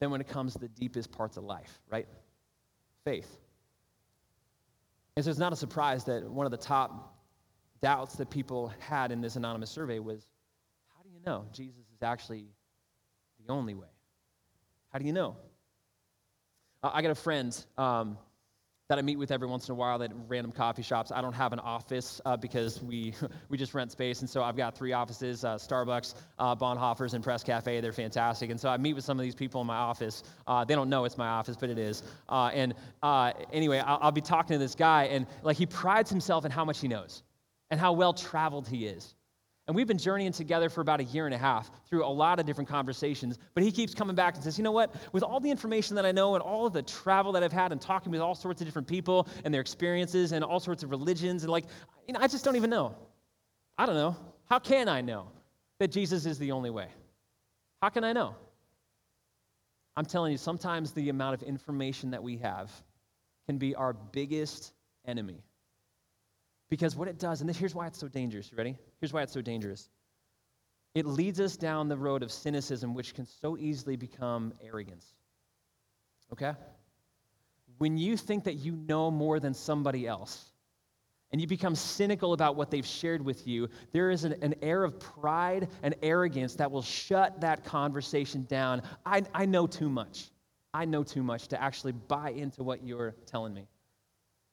than 0.00 0.10
when 0.10 0.20
it 0.20 0.28
comes 0.28 0.54
to 0.54 0.58
the 0.58 0.68
deepest 0.68 1.12
parts 1.12 1.36
of 1.36 1.44
life, 1.44 1.80
right? 1.90 2.06
Faith. 3.04 3.38
And 5.16 5.24
so 5.24 5.30
it's 5.30 5.38
not 5.38 5.52
a 5.52 5.56
surprise 5.56 6.04
that 6.04 6.28
one 6.28 6.46
of 6.46 6.50
the 6.50 6.58
top 6.58 7.11
doubts 7.82 8.14
that 8.16 8.30
people 8.30 8.72
had 8.78 9.12
in 9.12 9.20
this 9.20 9.36
anonymous 9.36 9.70
survey 9.70 9.98
was 9.98 10.24
how 10.96 11.02
do 11.02 11.10
you 11.10 11.20
know 11.26 11.44
Jesus 11.52 11.84
is 11.94 12.02
actually 12.02 12.46
the 13.44 13.52
only 13.52 13.74
way? 13.74 13.88
How 14.92 14.98
do 14.98 15.04
you 15.04 15.12
know? 15.12 15.36
I 16.82 17.02
got 17.02 17.10
a 17.10 17.16
friend 17.16 17.64
um, 17.78 18.18
that 18.88 18.98
I 18.98 19.02
meet 19.02 19.18
with 19.18 19.30
every 19.30 19.48
once 19.48 19.68
in 19.68 19.72
a 19.72 19.74
while 19.74 20.02
at 20.02 20.12
random 20.28 20.52
coffee 20.52 20.82
shops. 20.82 21.12
I 21.12 21.22
don't 21.22 21.32
have 21.32 21.52
an 21.52 21.60
office 21.60 22.20
uh, 22.24 22.36
because 22.36 22.82
we, 22.82 23.14
we 23.48 23.56
just 23.56 23.72
rent 23.72 23.92
space. 23.92 24.20
And 24.20 24.28
so 24.28 24.42
I've 24.42 24.56
got 24.56 24.76
three 24.76 24.92
offices 24.92 25.44
uh, 25.44 25.54
Starbucks, 25.54 26.14
uh, 26.38 26.54
Bonhoeffer's, 26.56 27.14
and 27.14 27.22
Press 27.22 27.42
Cafe. 27.42 27.80
They're 27.80 27.92
fantastic. 27.92 28.50
And 28.50 28.60
so 28.60 28.68
I 28.68 28.76
meet 28.76 28.94
with 28.94 29.04
some 29.04 29.18
of 29.18 29.24
these 29.24 29.34
people 29.34 29.60
in 29.60 29.66
my 29.66 29.76
office. 29.76 30.22
Uh, 30.46 30.64
they 30.64 30.74
don't 30.74 30.88
know 30.90 31.04
it's 31.04 31.18
my 31.18 31.28
office, 31.28 31.56
but 31.58 31.70
it 31.70 31.78
is. 31.78 32.02
Uh, 32.28 32.50
and 32.52 32.74
uh, 33.02 33.32
anyway, 33.52 33.78
I'll, 33.78 33.98
I'll 34.02 34.12
be 34.12 34.20
talking 34.20 34.54
to 34.54 34.58
this 34.58 34.74
guy, 34.74 35.04
and 35.04 35.26
like 35.42 35.56
he 35.56 35.66
prides 35.66 36.10
himself 36.10 36.44
in 36.44 36.50
how 36.50 36.64
much 36.64 36.80
he 36.80 36.88
knows 36.88 37.22
and 37.72 37.80
how 37.80 37.94
well 37.94 38.12
traveled 38.12 38.68
he 38.68 38.86
is. 38.86 39.14
And 39.66 39.74
we've 39.74 39.86
been 39.86 39.96
journeying 39.96 40.32
together 40.32 40.68
for 40.68 40.82
about 40.82 41.00
a 41.00 41.04
year 41.04 41.24
and 41.24 41.34
a 41.34 41.38
half 41.38 41.70
through 41.88 42.04
a 42.04 42.06
lot 42.06 42.38
of 42.38 42.44
different 42.44 42.68
conversations. 42.68 43.38
But 43.54 43.62
he 43.62 43.72
keeps 43.72 43.94
coming 43.94 44.14
back 44.14 44.34
and 44.34 44.44
says, 44.44 44.58
you 44.58 44.64
know 44.64 44.72
what? 44.72 44.94
With 45.12 45.22
all 45.22 45.40
the 45.40 45.50
information 45.50 45.96
that 45.96 46.04
I 46.04 46.12
know 46.12 46.34
and 46.34 46.42
all 46.42 46.66
of 46.66 46.74
the 46.74 46.82
travel 46.82 47.32
that 47.32 47.42
I've 47.42 47.52
had 47.52 47.72
and 47.72 47.80
talking 47.80 48.12
with 48.12 48.20
all 48.20 48.34
sorts 48.34 48.60
of 48.60 48.66
different 48.66 48.86
people 48.86 49.26
and 49.44 49.54
their 49.54 49.62
experiences 49.62 50.32
and 50.32 50.44
all 50.44 50.60
sorts 50.60 50.82
of 50.82 50.90
religions, 50.90 51.44
and 51.44 51.50
like, 51.50 51.64
you 52.06 52.12
know, 52.12 52.20
I 52.20 52.26
just 52.26 52.44
don't 52.44 52.56
even 52.56 52.68
know. 52.68 52.94
I 53.78 53.86
don't 53.86 53.94
know. 53.94 54.16
How 54.50 54.58
can 54.58 54.86
I 54.86 55.00
know 55.00 55.28
that 55.78 55.90
Jesus 55.90 56.26
is 56.26 56.38
the 56.38 56.52
only 56.52 56.68
way? 56.68 56.88
How 57.80 57.88
can 57.88 58.04
I 58.04 58.12
know? 58.12 58.34
I'm 59.96 60.04
telling 60.04 60.32
you, 60.32 60.38
sometimes 60.38 60.92
the 60.92 61.08
amount 61.08 61.40
of 61.40 61.42
information 61.42 62.10
that 62.10 62.22
we 62.22 62.36
have 62.36 62.70
can 63.46 63.56
be 63.56 63.74
our 63.74 63.94
biggest 63.94 64.74
enemy. 65.06 65.42
Because 66.72 66.96
what 66.96 67.06
it 67.06 67.18
does, 67.18 67.42
and 67.42 67.50
this, 67.50 67.58
here's 67.58 67.74
why 67.74 67.86
it's 67.86 67.98
so 67.98 68.08
dangerous. 68.08 68.50
You 68.50 68.56
ready? 68.56 68.78
Here's 68.98 69.12
why 69.12 69.20
it's 69.20 69.34
so 69.34 69.42
dangerous. 69.42 69.90
It 70.94 71.04
leads 71.04 71.38
us 71.38 71.58
down 71.58 71.86
the 71.86 71.98
road 71.98 72.22
of 72.22 72.32
cynicism, 72.32 72.94
which 72.94 73.12
can 73.12 73.26
so 73.26 73.58
easily 73.58 73.94
become 73.94 74.54
arrogance. 74.64 75.04
Okay? 76.32 76.54
When 77.76 77.98
you 77.98 78.16
think 78.16 78.44
that 78.44 78.54
you 78.54 78.72
know 78.72 79.10
more 79.10 79.38
than 79.38 79.52
somebody 79.52 80.06
else, 80.06 80.46
and 81.30 81.42
you 81.42 81.46
become 81.46 81.74
cynical 81.74 82.32
about 82.32 82.56
what 82.56 82.70
they've 82.70 82.86
shared 82.86 83.22
with 83.22 83.46
you, 83.46 83.68
there 83.92 84.10
is 84.10 84.24
an, 84.24 84.34
an, 84.40 84.54
air 84.62 84.82
of 84.82 84.98
pride 84.98 85.68
and 85.82 85.94
arrogance 86.02 86.54
that 86.54 86.70
will 86.70 86.80
shut 86.80 87.38
that 87.42 87.66
conversation 87.66 88.44
down. 88.44 88.80
I, 89.04 89.24
I 89.34 89.44
know 89.44 89.66
too 89.66 89.90
much. 89.90 90.30
I 90.72 90.86
know 90.86 91.04
too 91.04 91.22
much 91.22 91.48
to 91.48 91.62
actually 91.62 91.92
buy 91.92 92.30
into 92.30 92.62
what 92.62 92.82
you're 92.82 93.14
telling 93.26 93.52
me. 93.52 93.66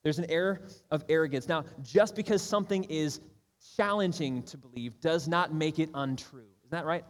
There's 0.04 0.20
an 0.20 0.30
air 0.30 0.62
of 0.92 1.04
arrogance. 1.10 1.48
Now, 1.48 1.66
just 1.82 2.16
because 2.16 2.42
something 2.42 2.86
is 2.86 3.20
challenging 3.76 4.44
to 4.44 4.58
believe 4.58 5.00
does 5.02 5.28
not 5.28 5.54
make 5.54 5.80
it 5.80 5.90
untrue. 5.94 6.48
Isn't 6.64 6.72
that 6.72 6.86
right? 6.86 7.04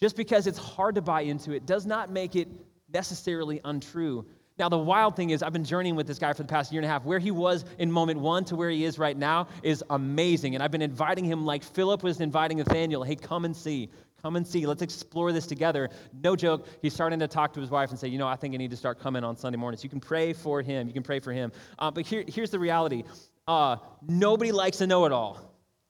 Just 0.00 0.16
because 0.16 0.46
it's 0.46 0.58
hard 0.58 0.94
to 0.94 1.02
buy 1.02 1.22
into 1.22 1.52
it 1.52 1.66
does 1.66 1.84
not 1.84 2.10
make 2.10 2.34
it 2.34 2.48
necessarily 2.92 3.60
untrue. 3.64 4.24
Now, 4.58 4.68
the 4.68 4.78
wild 4.78 5.16
thing 5.16 5.30
is, 5.30 5.42
I've 5.42 5.54
been 5.54 5.64
journeying 5.64 5.96
with 5.96 6.06
this 6.06 6.18
guy 6.18 6.32
for 6.34 6.42
the 6.42 6.48
past 6.48 6.70
year 6.70 6.80
and 6.80 6.86
a 6.86 6.88
half. 6.88 7.04
Where 7.04 7.18
he 7.18 7.30
was 7.30 7.64
in 7.78 7.90
moment 7.90 8.20
one 8.20 8.44
to 8.46 8.56
where 8.56 8.68
he 8.68 8.84
is 8.84 8.98
right 8.98 9.16
now 9.16 9.48
is 9.62 9.82
amazing. 9.88 10.54
And 10.54 10.62
I've 10.62 10.70
been 10.70 10.82
inviting 10.82 11.24
him 11.24 11.46
like 11.46 11.62
Philip 11.62 12.02
was 12.02 12.20
inviting 12.20 12.58
Nathaniel 12.58 13.02
hey, 13.02 13.16
come 13.16 13.46
and 13.46 13.56
see. 13.56 13.88
Come 14.22 14.36
and 14.36 14.46
see. 14.46 14.66
Let's 14.66 14.82
explore 14.82 15.32
this 15.32 15.46
together. 15.46 15.88
No 16.22 16.36
joke. 16.36 16.66
He's 16.82 16.94
starting 16.94 17.18
to 17.20 17.28
talk 17.28 17.52
to 17.54 17.60
his 17.60 17.70
wife 17.70 17.90
and 17.90 17.98
say, 17.98 18.08
you 18.08 18.18
know, 18.18 18.28
I 18.28 18.36
think 18.36 18.54
I 18.54 18.58
need 18.58 18.70
to 18.70 18.76
start 18.76 19.00
coming 19.00 19.24
on 19.24 19.36
Sunday 19.36 19.56
mornings. 19.56 19.82
You 19.82 19.90
can 19.90 20.00
pray 20.00 20.32
for 20.32 20.62
him. 20.62 20.86
You 20.86 20.94
can 20.94 21.02
pray 21.02 21.20
for 21.20 21.32
him. 21.32 21.52
Uh, 21.78 21.90
but 21.90 22.04
here, 22.06 22.24
here's 22.26 22.50
the 22.50 22.58
reality 22.58 23.04
uh, 23.48 23.76
nobody 24.06 24.52
likes 24.52 24.80
a 24.80 24.86
know 24.86 25.06
it 25.06 25.12
all. 25.12 25.40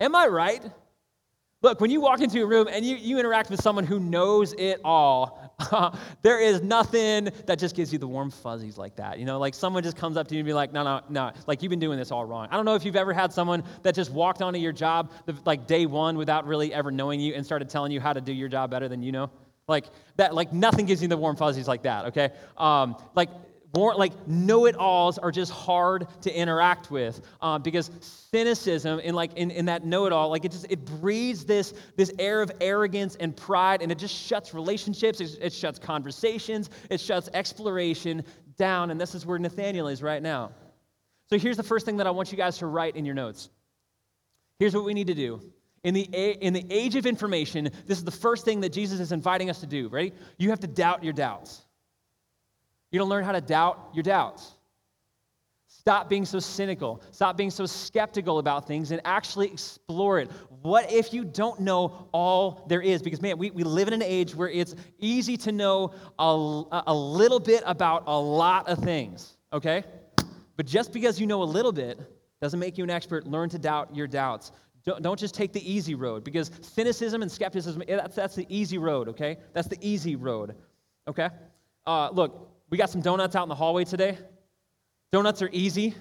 Am 0.00 0.14
I 0.14 0.26
right? 0.26 0.62
Look, 1.62 1.80
when 1.80 1.90
you 1.90 2.00
walk 2.00 2.20
into 2.22 2.42
a 2.42 2.46
room 2.46 2.68
and 2.70 2.84
you, 2.84 2.96
you 2.96 3.18
interact 3.18 3.50
with 3.50 3.60
someone 3.60 3.84
who 3.84 4.00
knows 4.00 4.54
it 4.54 4.80
all, 4.82 5.39
there 6.22 6.40
is 6.40 6.62
nothing 6.62 7.30
that 7.46 7.58
just 7.58 7.76
gives 7.76 7.92
you 7.92 7.98
the 7.98 8.06
warm 8.06 8.30
fuzzies 8.30 8.78
like 8.78 8.96
that. 8.96 9.18
You 9.18 9.24
know, 9.24 9.38
like 9.38 9.54
someone 9.54 9.82
just 9.82 9.96
comes 9.96 10.16
up 10.16 10.28
to 10.28 10.34
you 10.34 10.40
and 10.40 10.46
be 10.46 10.52
like, 10.52 10.72
no, 10.72 10.82
no, 10.82 11.00
no, 11.08 11.32
like 11.46 11.62
you've 11.62 11.70
been 11.70 11.78
doing 11.78 11.98
this 11.98 12.10
all 12.10 12.24
wrong. 12.24 12.48
I 12.50 12.56
don't 12.56 12.64
know 12.64 12.74
if 12.74 12.84
you've 12.84 12.96
ever 12.96 13.12
had 13.12 13.32
someone 13.32 13.64
that 13.82 13.94
just 13.94 14.10
walked 14.10 14.42
onto 14.42 14.58
your 14.58 14.72
job 14.72 15.10
like 15.44 15.66
day 15.66 15.86
one 15.86 16.16
without 16.16 16.46
really 16.46 16.72
ever 16.72 16.90
knowing 16.90 17.20
you 17.20 17.34
and 17.34 17.44
started 17.44 17.68
telling 17.68 17.92
you 17.92 18.00
how 18.00 18.12
to 18.12 18.20
do 18.20 18.32
your 18.32 18.48
job 18.48 18.70
better 18.70 18.88
than 18.88 19.02
you 19.02 19.12
know. 19.12 19.30
Like 19.68 19.86
that, 20.16 20.34
like 20.34 20.52
nothing 20.52 20.86
gives 20.86 21.00
you 21.00 21.08
the 21.08 21.16
warm 21.16 21.36
fuzzies 21.36 21.68
like 21.68 21.82
that, 21.82 22.06
okay? 22.06 22.30
Um, 22.56 22.96
like 23.14 23.30
more 23.74 23.94
like 23.94 24.12
know-it-alls 24.26 25.18
are 25.18 25.30
just 25.30 25.52
hard 25.52 26.06
to 26.22 26.32
interact 26.32 26.90
with 26.90 27.20
uh, 27.40 27.58
because 27.58 27.90
cynicism 28.00 28.98
in 29.00 29.14
like 29.14 29.32
in, 29.34 29.50
in 29.50 29.66
that 29.66 29.84
know-it-all 29.84 30.28
like 30.28 30.44
it 30.44 30.52
just 30.52 30.66
it 30.70 30.84
breeds 30.84 31.44
this 31.44 31.74
this 31.96 32.12
air 32.18 32.42
of 32.42 32.50
arrogance 32.60 33.16
and 33.16 33.36
pride 33.36 33.82
and 33.82 33.92
it 33.92 33.98
just 33.98 34.14
shuts 34.14 34.54
relationships 34.54 35.20
it, 35.20 35.38
it 35.40 35.52
shuts 35.52 35.78
conversations 35.78 36.70
it 36.90 37.00
shuts 37.00 37.28
exploration 37.34 38.22
down 38.56 38.90
and 38.90 39.00
this 39.00 39.14
is 39.14 39.24
where 39.24 39.38
nathaniel 39.38 39.88
is 39.88 40.02
right 40.02 40.22
now 40.22 40.50
so 41.28 41.38
here's 41.38 41.56
the 41.56 41.62
first 41.62 41.86
thing 41.86 41.96
that 41.96 42.06
i 42.06 42.10
want 42.10 42.30
you 42.30 42.38
guys 42.38 42.58
to 42.58 42.66
write 42.66 42.96
in 42.96 43.04
your 43.04 43.14
notes 43.14 43.50
here's 44.58 44.74
what 44.74 44.84
we 44.84 44.94
need 44.94 45.06
to 45.06 45.14
do 45.14 45.40
in 45.82 45.94
the, 45.94 46.02
in 46.02 46.52
the 46.52 46.66
age 46.68 46.94
of 46.94 47.06
information, 47.06 47.70
this 47.86 47.96
is 47.96 48.04
the 48.04 48.10
first 48.10 48.44
thing 48.44 48.60
that 48.60 48.70
Jesus 48.70 49.00
is 49.00 49.12
inviting 49.12 49.48
us 49.48 49.60
to 49.60 49.66
do. 49.66 49.88
Ready? 49.88 50.12
You 50.36 50.50
have 50.50 50.60
to 50.60 50.66
doubt 50.66 51.02
your 51.02 51.14
doubts. 51.14 51.64
You 52.90 52.98
don't 52.98 53.08
learn 53.08 53.24
how 53.24 53.32
to 53.32 53.40
doubt 53.40 53.90
your 53.94 54.02
doubts. 54.02 54.52
Stop 55.66 56.08
being 56.08 56.24
so 56.24 56.38
cynical. 56.38 57.00
Stop 57.10 57.36
being 57.36 57.50
so 57.50 57.64
skeptical 57.64 58.38
about 58.38 58.66
things 58.66 58.90
and 58.90 59.00
actually 59.04 59.50
explore 59.50 60.18
it. 60.18 60.30
What 60.62 60.92
if 60.92 61.14
you 61.14 61.24
don't 61.24 61.60
know 61.60 62.08
all 62.12 62.66
there 62.68 62.82
is? 62.82 63.00
Because, 63.00 63.22
man, 63.22 63.38
we, 63.38 63.50
we 63.50 63.62
live 63.62 63.88
in 63.88 63.94
an 63.94 64.02
age 64.02 64.34
where 64.34 64.50
it's 64.50 64.74
easy 64.98 65.36
to 65.38 65.52
know 65.52 65.94
a, 66.18 66.82
a 66.86 66.94
little 66.94 67.40
bit 67.40 67.62
about 67.64 68.02
a 68.06 68.18
lot 68.18 68.68
of 68.68 68.78
things, 68.78 69.36
okay? 69.52 69.84
But 70.56 70.66
just 70.66 70.92
because 70.92 71.18
you 71.18 71.26
know 71.26 71.42
a 71.42 71.44
little 71.44 71.72
bit 71.72 71.98
doesn't 72.40 72.60
make 72.60 72.76
you 72.76 72.84
an 72.84 72.90
expert. 72.90 73.26
Learn 73.26 73.48
to 73.50 73.58
doubt 73.58 73.94
your 73.94 74.06
doubts. 74.06 74.52
Don't, 74.84 75.02
don't 75.02 75.18
just 75.18 75.34
take 75.34 75.52
the 75.52 75.70
easy 75.70 75.94
road 75.94 76.24
because 76.24 76.50
cynicism 76.60 77.22
and 77.22 77.30
skepticism, 77.30 77.82
that's, 77.86 78.14
that's 78.14 78.34
the 78.34 78.46
easy 78.48 78.78
road, 78.78 79.08
okay? 79.08 79.36
That's 79.52 79.68
the 79.68 79.78
easy 79.80 80.16
road, 80.16 80.56
okay? 81.06 81.28
Uh, 81.86 82.10
look, 82.10 82.50
we 82.70 82.78
got 82.78 82.90
some 82.90 83.00
donuts 83.00 83.36
out 83.36 83.42
in 83.42 83.48
the 83.48 83.54
hallway 83.54 83.84
today. 83.84 84.16
Donuts 85.12 85.42
are 85.42 85.50
easy 85.52 85.94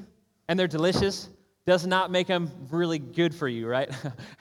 and 0.47 0.57
they're 0.57 0.67
delicious. 0.67 1.29
Does 1.65 1.85
not 1.85 2.09
make 2.09 2.27
them 2.27 2.49
really 2.71 2.99
good 2.99 3.33
for 3.33 3.47
you, 3.47 3.67
right? 3.67 3.89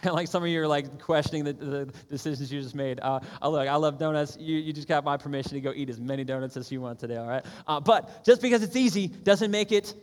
and 0.03 0.13
like 0.13 0.29
some 0.29 0.43
of 0.43 0.49
you 0.49 0.63
are 0.63 0.69
like 0.69 1.01
questioning 1.01 1.45
the, 1.45 1.53
the 1.53 1.93
decisions 2.11 2.53
you 2.53 2.61
just 2.61 2.75
made. 2.75 3.01
Uh, 3.01 3.21
oh, 3.43 3.51
look, 3.51 3.69
I 3.69 3.75
love 3.75 3.99
donuts. 3.99 4.37
You, 4.39 4.57
you 4.59 4.73
just 4.73 4.89
got 4.89 5.05
my 5.05 5.17
permission 5.17 5.53
to 5.53 5.61
go 5.61 5.73
eat 5.75 5.91
as 5.91 6.01
many 6.01 6.25
donuts 6.25 6.57
as 6.57 6.71
you 6.71 6.81
want 6.81 6.99
today, 6.99 7.17
all 7.17 7.27
right? 7.27 7.45
Uh, 7.67 7.81
but 7.81 8.25
just 8.25 8.41
because 8.41 8.63
it's 8.63 8.77
easy 8.77 9.09
doesn't 9.09 9.51
make 9.51 9.73
it 9.73 9.95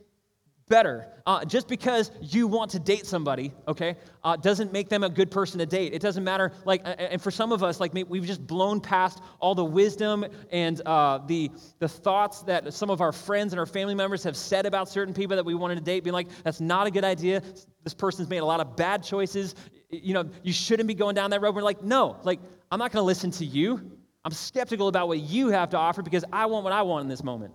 better. 0.67 1.07
Uh, 1.27 1.43
just 1.43 1.67
because 1.67 2.11
you 2.21 2.47
want 2.47 2.69
to 2.71 2.79
date 2.79 3.05
somebody, 3.05 3.51
okay, 3.67 3.95
uh, 4.23 4.35
doesn't 4.35 4.71
make 4.71 4.89
them 4.89 5.03
a 5.03 5.09
good 5.09 5.31
person 5.31 5.59
to 5.59 5.65
date. 5.65 5.93
It 5.93 6.01
doesn't 6.01 6.23
matter. 6.23 6.51
Like, 6.65 6.81
and 6.85 7.21
for 7.21 7.31
some 7.31 7.51
of 7.51 7.63
us, 7.63 7.79
like 7.79 7.93
we've 7.93 8.25
just 8.25 8.45
blown 8.45 8.79
past 8.79 9.21
all 9.39 9.55
the 9.55 9.65
wisdom 9.65 10.25
and 10.51 10.81
uh, 10.85 11.19
the 11.25 11.51
the 11.79 11.87
thoughts 11.87 12.41
that 12.43 12.73
some 12.73 12.89
of 12.89 13.01
our 13.01 13.11
friends 13.11 13.53
and 13.53 13.59
our 13.59 13.65
family 13.65 13.95
members 13.95 14.23
have 14.23 14.37
said 14.37 14.65
about 14.65 14.87
certain 14.89 15.13
people 15.13 15.35
that 15.35 15.45
we 15.45 15.55
wanted 15.55 15.75
to 15.75 15.81
date, 15.81 16.03
being 16.03 16.13
like, 16.13 16.27
that's 16.43 16.61
not 16.61 16.87
a 16.87 16.91
good 16.91 17.03
idea. 17.03 17.41
This 17.83 17.93
person's 17.93 18.29
made 18.29 18.39
a 18.39 18.45
lot 18.45 18.59
of 18.59 18.75
bad 18.75 19.03
choices. 19.03 19.55
You 19.89 20.13
know, 20.13 20.29
you 20.43 20.53
shouldn't 20.53 20.87
be 20.87 20.95
going 20.95 21.15
down 21.15 21.29
that 21.31 21.41
road. 21.41 21.55
We're 21.55 21.61
like, 21.61 21.83
no, 21.83 22.17
like 22.23 22.39
I'm 22.71 22.79
not 22.79 22.91
going 22.91 23.01
to 23.01 23.05
listen 23.05 23.31
to 23.31 23.45
you. 23.45 23.91
I'm 24.23 24.31
skeptical 24.31 24.87
about 24.87 25.07
what 25.07 25.19
you 25.19 25.49
have 25.49 25.69
to 25.69 25.77
offer 25.77 26.01
because 26.01 26.25
I 26.33 26.47
want 26.47 26.63
what 26.63 26.73
I 26.73 26.81
want 26.81 27.03
in 27.03 27.09
this 27.09 27.23
moment. 27.23 27.53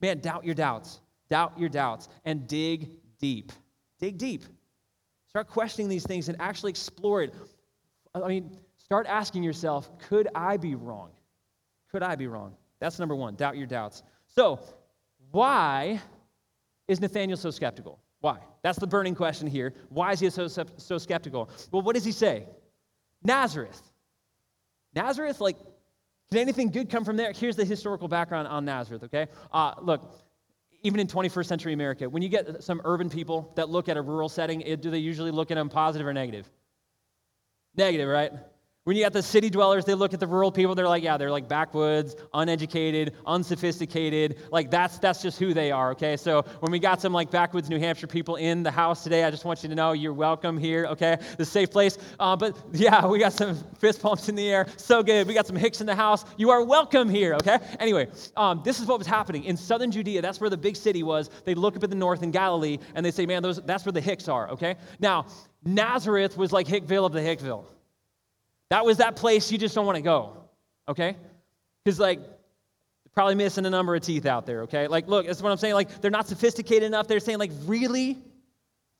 Man, 0.00 0.20
doubt 0.20 0.44
your 0.44 0.54
doubts. 0.54 1.00
Doubt 1.30 1.58
your 1.58 1.68
doubts 1.68 2.08
and 2.24 2.46
dig 2.46 2.90
deep. 3.18 3.52
Dig 4.00 4.18
deep. 4.18 4.44
Start 5.28 5.48
questioning 5.48 5.88
these 5.88 6.04
things 6.04 6.28
and 6.28 6.40
actually 6.40 6.70
explore 6.70 7.22
it. 7.22 7.34
I 8.14 8.26
mean, 8.26 8.56
start 8.78 9.06
asking 9.06 9.42
yourself, 9.42 9.90
could 9.98 10.28
I 10.34 10.56
be 10.56 10.74
wrong? 10.74 11.10
Could 11.92 12.02
I 12.02 12.16
be 12.16 12.26
wrong? 12.26 12.54
That's 12.80 12.98
number 12.98 13.14
one. 13.14 13.34
Doubt 13.34 13.56
your 13.56 13.66
doubts. 13.66 14.02
So, 14.26 14.60
why 15.30 16.00
is 16.86 17.00
Nathaniel 17.00 17.36
so 17.36 17.50
skeptical? 17.50 17.98
Why? 18.20 18.38
That's 18.62 18.78
the 18.78 18.86
burning 18.86 19.14
question 19.14 19.46
here. 19.46 19.74
Why 19.90 20.12
is 20.12 20.20
he 20.20 20.30
so, 20.30 20.48
so 20.48 20.98
skeptical? 20.98 21.50
Well, 21.70 21.82
what 21.82 21.94
does 21.94 22.04
he 22.04 22.12
say? 22.12 22.46
Nazareth. 23.22 23.80
Nazareth, 24.94 25.40
like, 25.40 25.56
can 26.30 26.38
anything 26.38 26.70
good 26.70 26.90
come 26.90 27.04
from 27.04 27.16
there? 27.16 27.32
Here's 27.32 27.56
the 27.56 27.64
historical 27.64 28.08
background 28.08 28.48
on 28.48 28.64
Nazareth, 28.64 29.04
okay? 29.04 29.28
Uh, 29.52 29.74
look, 29.80 30.14
even 30.82 31.00
in 31.00 31.06
21st 31.06 31.46
century 31.46 31.72
America, 31.72 32.08
when 32.08 32.22
you 32.22 32.28
get 32.28 32.62
some 32.62 32.80
urban 32.84 33.10
people 33.10 33.52
that 33.56 33.68
look 33.68 33.88
at 33.88 33.96
a 33.96 34.02
rural 34.02 34.28
setting, 34.28 34.60
do 34.80 34.90
they 34.90 34.98
usually 34.98 35.30
look 35.30 35.50
at 35.50 35.56
them 35.56 35.68
positive 35.68 36.06
or 36.06 36.12
negative? 36.12 36.48
Negative, 37.76 38.08
right? 38.08 38.32
When 38.88 38.96
you 38.96 39.02
got 39.02 39.12
the 39.12 39.22
city 39.22 39.50
dwellers, 39.50 39.84
they 39.84 39.92
look 39.92 40.14
at 40.14 40.20
the 40.20 40.26
rural 40.26 40.50
people, 40.50 40.74
they're 40.74 40.88
like, 40.88 41.02
yeah, 41.02 41.18
they're 41.18 41.30
like 41.30 41.46
backwoods, 41.46 42.16
uneducated, 42.32 43.12
unsophisticated. 43.26 44.38
Like 44.50 44.70
that's 44.70 44.98
that's 44.98 45.20
just 45.20 45.38
who 45.38 45.52
they 45.52 45.70
are, 45.70 45.90
okay? 45.90 46.16
So 46.16 46.40
when 46.60 46.72
we 46.72 46.78
got 46.78 47.02
some 47.02 47.12
like 47.12 47.30
backwoods 47.30 47.68
New 47.68 47.78
Hampshire 47.78 48.06
people 48.06 48.36
in 48.36 48.62
the 48.62 48.70
house 48.70 49.04
today, 49.04 49.24
I 49.24 49.30
just 49.30 49.44
want 49.44 49.62
you 49.62 49.68
to 49.68 49.74
know 49.74 49.92
you're 49.92 50.14
welcome 50.14 50.56
here, 50.56 50.86
okay? 50.86 51.18
The 51.36 51.44
safe 51.44 51.70
place. 51.70 51.98
Uh, 52.18 52.34
but 52.34 52.56
yeah, 52.72 53.06
we 53.06 53.18
got 53.18 53.34
some 53.34 53.62
fist 53.78 54.00
pumps 54.00 54.30
in 54.30 54.34
the 54.34 54.48
air. 54.48 54.66
So 54.78 55.02
good. 55.02 55.28
We 55.28 55.34
got 55.34 55.46
some 55.46 55.56
hicks 55.56 55.82
in 55.82 55.86
the 55.86 55.94
house. 55.94 56.24
You 56.38 56.48
are 56.48 56.64
welcome 56.64 57.10
here, 57.10 57.34
okay? 57.34 57.58
Anyway, 57.80 58.08
um, 58.38 58.62
this 58.64 58.80
is 58.80 58.86
what 58.86 58.96
was 58.96 59.06
happening. 59.06 59.44
In 59.44 59.58
southern 59.58 59.90
Judea, 59.90 60.22
that's 60.22 60.40
where 60.40 60.48
the 60.48 60.56
big 60.56 60.76
city 60.76 61.02
was. 61.02 61.28
They 61.44 61.54
look 61.54 61.76
up 61.76 61.84
at 61.84 61.90
the 61.90 61.96
north 61.96 62.22
in 62.22 62.30
Galilee 62.30 62.78
and 62.94 63.04
they 63.04 63.10
say, 63.10 63.26
man, 63.26 63.42
those, 63.42 63.60
that's 63.66 63.84
where 63.84 63.92
the 63.92 64.00
hicks 64.00 64.28
are, 64.28 64.48
okay? 64.48 64.76
Now, 64.98 65.26
Nazareth 65.62 66.38
was 66.38 66.52
like 66.52 66.66
Hickville 66.66 67.04
of 67.04 67.12
the 67.12 67.20
Hickville. 67.20 67.66
That 68.70 68.84
was 68.84 68.98
that 68.98 69.16
place 69.16 69.50
you 69.50 69.58
just 69.58 69.74
don't 69.74 69.86
want 69.86 69.96
to 69.96 70.02
go, 70.02 70.44
okay? 70.88 71.16
Because, 71.84 71.98
like, 71.98 72.20
probably 73.14 73.34
missing 73.34 73.66
a 73.66 73.70
number 73.70 73.94
of 73.96 74.02
teeth 74.02 74.26
out 74.26 74.46
there, 74.46 74.62
okay? 74.62 74.86
Like, 74.86 75.08
look, 75.08 75.26
that's 75.26 75.42
what 75.42 75.50
I'm 75.50 75.56
saying. 75.58 75.74
Like, 75.74 76.00
they're 76.00 76.10
not 76.10 76.28
sophisticated 76.28 76.84
enough. 76.84 77.08
They're 77.08 77.20
saying, 77.20 77.38
like, 77.38 77.52
really? 77.64 78.18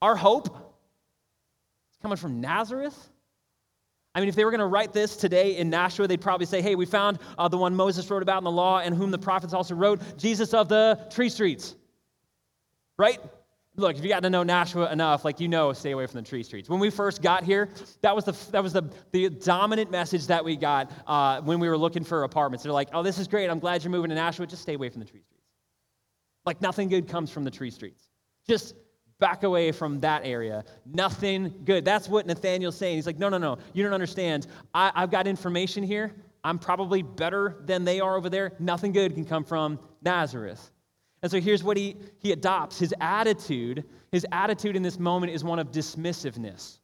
Our 0.00 0.16
hope 0.16 0.46
is 0.46 1.98
coming 2.00 2.16
from 2.16 2.40
Nazareth? 2.40 2.96
I 4.14 4.20
mean, 4.20 4.28
if 4.28 4.34
they 4.34 4.44
were 4.44 4.50
going 4.50 4.60
to 4.60 4.66
write 4.66 4.92
this 4.92 5.16
today 5.16 5.56
in 5.56 5.70
Nashua, 5.70 6.08
they'd 6.08 6.20
probably 6.20 6.46
say, 6.46 6.62
hey, 6.62 6.74
we 6.74 6.86
found 6.86 7.18
uh, 7.36 7.48
the 7.48 7.58
one 7.58 7.74
Moses 7.76 8.08
wrote 8.10 8.22
about 8.22 8.38
in 8.38 8.44
the 8.44 8.50
law 8.50 8.78
and 8.78 8.94
whom 8.94 9.10
the 9.10 9.18
prophets 9.18 9.52
also 9.52 9.74
wrote, 9.74 10.00
Jesus 10.16 10.54
of 10.54 10.68
the 10.68 10.98
tree 11.10 11.28
streets. 11.28 11.76
Right? 12.96 13.20
Look, 13.78 13.96
if 13.96 14.02
you 14.02 14.08
got 14.08 14.22
to 14.24 14.30
know 14.30 14.42
Nashua 14.42 14.92
enough, 14.92 15.24
like 15.24 15.40
you 15.40 15.48
know, 15.48 15.72
stay 15.72 15.92
away 15.92 16.06
from 16.06 16.20
the 16.20 16.28
tree 16.28 16.42
streets. 16.42 16.68
When 16.68 16.80
we 16.80 16.90
first 16.90 17.22
got 17.22 17.44
here, 17.44 17.68
that 18.02 18.14
was 18.14 18.24
the 18.24 18.36
that 18.50 18.62
was 18.62 18.72
the, 18.72 18.90
the 19.12 19.30
dominant 19.30 19.90
message 19.90 20.26
that 20.26 20.44
we 20.44 20.56
got 20.56 20.90
uh, 21.06 21.40
when 21.40 21.60
we 21.60 21.68
were 21.68 21.78
looking 21.78 22.04
for 22.04 22.24
apartments. 22.24 22.64
They're 22.64 22.72
like, 22.72 22.88
oh, 22.92 23.02
this 23.02 23.18
is 23.18 23.28
great. 23.28 23.48
I'm 23.48 23.58
glad 23.58 23.82
you're 23.82 23.90
moving 23.90 24.10
to 24.10 24.14
Nashua. 24.14 24.46
Just 24.46 24.62
stay 24.62 24.74
away 24.74 24.88
from 24.88 25.00
the 25.00 25.06
tree 25.06 25.22
streets. 25.22 25.46
Like 26.44 26.60
nothing 26.60 26.88
good 26.88 27.08
comes 27.08 27.30
from 27.30 27.44
the 27.44 27.50
tree 27.50 27.70
streets. 27.70 28.08
Just 28.46 28.74
back 29.20 29.42
away 29.42 29.72
from 29.72 30.00
that 30.00 30.22
area. 30.24 30.64
Nothing 30.86 31.52
good. 31.64 31.84
That's 31.84 32.08
what 32.08 32.26
Nathaniel's 32.26 32.76
saying. 32.76 32.96
He's 32.96 33.06
like, 33.06 33.18
no, 33.18 33.28
no, 33.28 33.38
no. 33.38 33.58
You 33.72 33.82
don't 33.82 33.92
understand. 33.92 34.46
I, 34.72 34.92
I've 34.94 35.10
got 35.10 35.26
information 35.26 35.82
here. 35.82 36.14
I'm 36.44 36.58
probably 36.58 37.02
better 37.02 37.62
than 37.66 37.84
they 37.84 38.00
are 38.00 38.16
over 38.16 38.30
there. 38.30 38.52
Nothing 38.58 38.92
good 38.92 39.14
can 39.14 39.24
come 39.24 39.44
from 39.44 39.80
Nazareth. 40.02 40.70
And 41.22 41.30
so 41.30 41.40
here's 41.40 41.64
what 41.64 41.76
he, 41.76 41.96
he 42.18 42.32
adopts 42.32 42.78
his 42.78 42.94
attitude. 43.00 43.84
His 44.12 44.26
attitude 44.32 44.76
in 44.76 44.82
this 44.82 44.98
moment 44.98 45.32
is 45.32 45.42
one 45.42 45.58
of 45.58 45.70
dismissiveness. 45.70 46.78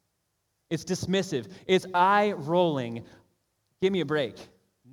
It's 0.69 0.83
dismissive, 0.83 1.51
it's 1.67 1.85
eye 1.93 2.33
rolling. 2.35 3.05
Give 3.81 3.93
me 3.93 4.01
a 4.01 4.05
break. 4.05 4.35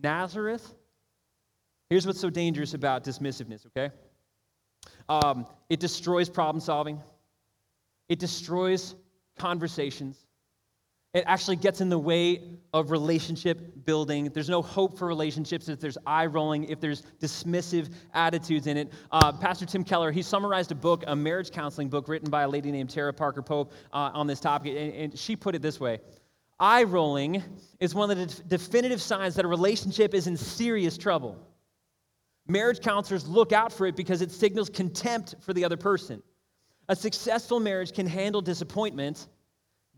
Nazareth? 0.03 0.75
Here's 1.89 2.07
what's 2.07 2.21
so 2.21 2.31
dangerous 2.31 2.75
about 2.75 3.05
dismissiveness, 3.05 3.67
okay? 3.67 3.91
Um, 5.09 5.47
it 5.69 5.81
destroys 5.81 6.29
problem 6.29 6.61
solving, 6.61 7.01
it 8.09 8.19
destroys 8.19 8.95
conversations, 9.39 10.27
it 11.15 11.25
actually 11.27 11.57
gets 11.57 11.81
in 11.81 11.91
the 11.91 11.99
way 11.99 12.41
of 12.73 12.91
relationship 12.91 13.85
building. 13.85 14.31
There's 14.33 14.49
no 14.49 14.63
hope 14.63 14.99
for 14.99 15.07
relationships 15.07 15.69
if 15.69 15.79
there's 15.79 15.99
eye 16.07 16.25
rolling, 16.25 16.65
if 16.65 16.81
there's 16.81 17.03
dismissive 17.21 17.93
attitudes 18.15 18.67
in 18.67 18.79
it. 18.79 18.93
Uh, 19.11 19.31
Pastor 19.33 19.67
Tim 19.67 19.85
Keller, 19.85 20.11
he 20.11 20.23
summarized 20.23 20.73
a 20.73 20.75
book, 20.75 21.05
a 21.07 21.15
marriage 21.15 21.51
counseling 21.51 21.89
book 21.89 22.09
written 22.09 22.31
by 22.31 22.43
a 22.43 22.49
lady 22.49 22.73
named 22.73 22.89
Tara 22.89 23.13
Parker 23.13 23.43
Pope 23.43 23.73
uh, 23.93 24.11
on 24.15 24.27
this 24.27 24.41
topic, 24.41 24.75
and, 24.75 24.95
and 24.95 25.19
she 25.19 25.37
put 25.37 25.55
it 25.55 25.61
this 25.61 25.79
way 25.79 26.01
Eye 26.59 26.85
rolling 26.85 27.43
is 27.81 27.95
one 27.95 28.11
of 28.11 28.17
the 28.17 28.27
de- 28.27 28.43
definitive 28.57 29.03
signs 29.03 29.35
that 29.35 29.45
a 29.45 29.49
relationship 29.49 30.15
is 30.15 30.27
in 30.27 30.37
serious 30.37 30.97
trouble. 30.97 31.37
Marriage 32.49 32.81
counselors 32.81 33.29
look 33.29 33.53
out 33.53 33.73
for 33.73 33.87
it 33.87 33.97
because 33.97 34.23
it 34.23 34.31
signals 34.31 34.71
contempt 34.71 35.35
for 35.41 35.53
the 35.53 35.65
other 35.65 35.77
person. 35.77 36.23
A 36.89 36.97
successful 36.97 37.61
marriage 37.61 37.93
can 37.93 38.07
handle 38.07 38.41
disappointment 38.41 39.29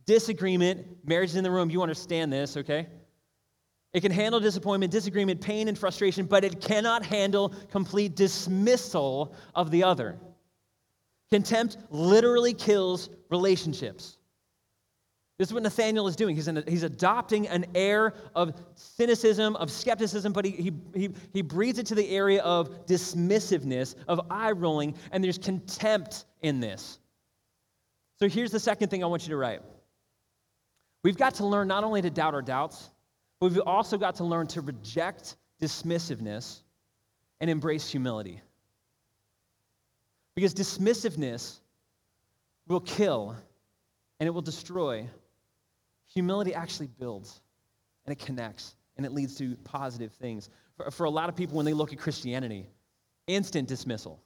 disagreement, 0.07 0.87
marriage 1.05 1.31
is 1.31 1.37
in 1.37 1.45
the 1.45 1.51
room, 1.51 1.71
you 1.71 1.83
understand 1.83 2.33
this, 2.33 2.57
okay? 2.57 2.87
It 3.93 4.01
can 4.01 4.11
handle 4.11 4.41
disappointment, 4.41 4.91
disagreement, 4.91 5.41
pain, 5.41 5.69
and 5.69 5.79
frustration, 5.79 6.27
but 6.27 6.45
it 6.45 6.61
cannot 6.61 7.05
handle 7.05 7.55
complete 7.71 8.17
dismissal 8.17 9.35
of 9.55 9.71
the 9.71 9.85
other. 9.85 10.19
Contempt 11.31 11.77
literally 11.91 12.55
kills 12.55 13.09
relationships. 13.31 14.19
This 15.39 15.49
is 15.49 15.55
what 15.55 15.65
Nathaniel 15.65 16.07
is 16.07 16.15
doing. 16.15 16.37
He's, 16.37 16.49
he's 16.69 16.85
adopting 16.85 17.49
an 17.49 17.67
air 17.75 18.15
of 18.37 18.55
cynicism, 18.77 19.57
of 19.57 19.71
skepticism, 19.71 20.33
but 20.33 20.45
he, 20.45 20.51
he, 20.53 20.73
he, 20.95 21.11
he 21.33 21.43
breathes 21.43 21.81
it 21.81 21.87
to 21.87 21.97
the 21.97 22.09
area 22.09 22.41
of 22.43 22.87
dismissiveness, 22.87 23.97
of 24.07 24.21
eye 24.31 24.53
rolling, 24.53 24.95
and 25.11 25.25
there's 25.25 25.39
contempt 25.39 26.27
in 26.43 26.61
this. 26.61 27.01
So 28.21 28.29
here's 28.29 28.53
the 28.53 28.61
second 28.61 28.89
thing 28.89 29.03
I 29.03 29.07
want 29.07 29.23
you 29.23 29.31
to 29.31 29.37
write 29.37 29.61
We've 31.05 31.17
got 31.19 31.35
to 31.37 31.47
learn 31.47 31.69
not 31.69 31.85
only 31.85 32.03
to 32.03 32.11
doubt 32.11 32.35
our 32.35 32.43
doubts, 32.43 32.91
but 33.39 33.53
we've 33.53 33.61
also 33.61 33.99
got 33.99 34.17
to 34.17 34.25
learn 34.25 34.47
to 34.49 34.63
reject 34.63 35.37
dismissiveness 35.61 36.63
and 37.41 37.51
embrace 37.51 37.89
humility. 37.89 38.41
Because 40.35 40.55
dismissiveness 40.55 41.59
will 42.67 42.81
kill 42.81 43.37
and 44.19 44.27
it 44.27 44.31
will 44.31 44.43
destroy. 44.43 45.07
Humility 46.15 46.55
actually 46.55 46.89
builds 46.89 47.41
and 48.07 48.13
it 48.13 48.25
connects 48.25 48.75
and 48.97 49.05
it 49.05 49.13
leads 49.13 49.37
to 49.37 49.57
positive 49.57 50.13
things. 50.15 50.49
For, 50.79 50.91
for 50.91 51.05
a 51.05 51.11
lot 51.11 51.29
of 51.29 51.37
people, 51.37 51.57
when 51.59 51.67
they 51.67 51.75
look 51.75 51.93
at 51.93 51.99
Christianity, 51.99 52.67
instant 53.27 53.69
dismissal. 53.69 54.23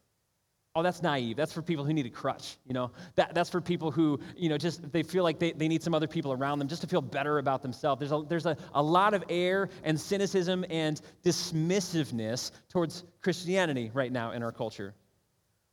Oh, 0.78 0.82
that's 0.84 1.02
naive. 1.02 1.36
That's 1.36 1.52
for 1.52 1.60
people 1.60 1.84
who 1.84 1.92
need 1.92 2.06
a 2.06 2.10
crutch, 2.10 2.56
you 2.64 2.72
know? 2.72 2.92
That, 3.16 3.34
that's 3.34 3.50
for 3.50 3.60
people 3.60 3.90
who, 3.90 4.20
you 4.36 4.48
know, 4.48 4.56
just 4.56 4.92
they 4.92 5.02
feel 5.02 5.24
like 5.24 5.40
they, 5.40 5.50
they 5.50 5.66
need 5.66 5.82
some 5.82 5.92
other 5.92 6.06
people 6.06 6.32
around 6.32 6.60
them 6.60 6.68
just 6.68 6.82
to 6.82 6.86
feel 6.86 7.00
better 7.00 7.38
about 7.38 7.62
themselves. 7.62 7.98
There's, 7.98 8.12
a, 8.12 8.22
there's 8.28 8.46
a, 8.46 8.56
a 8.74 8.80
lot 8.80 9.12
of 9.12 9.24
air 9.28 9.70
and 9.82 10.00
cynicism 10.00 10.64
and 10.70 11.00
dismissiveness 11.24 12.52
towards 12.68 13.02
Christianity 13.22 13.90
right 13.92 14.12
now 14.12 14.30
in 14.30 14.44
our 14.44 14.52
culture. 14.52 14.94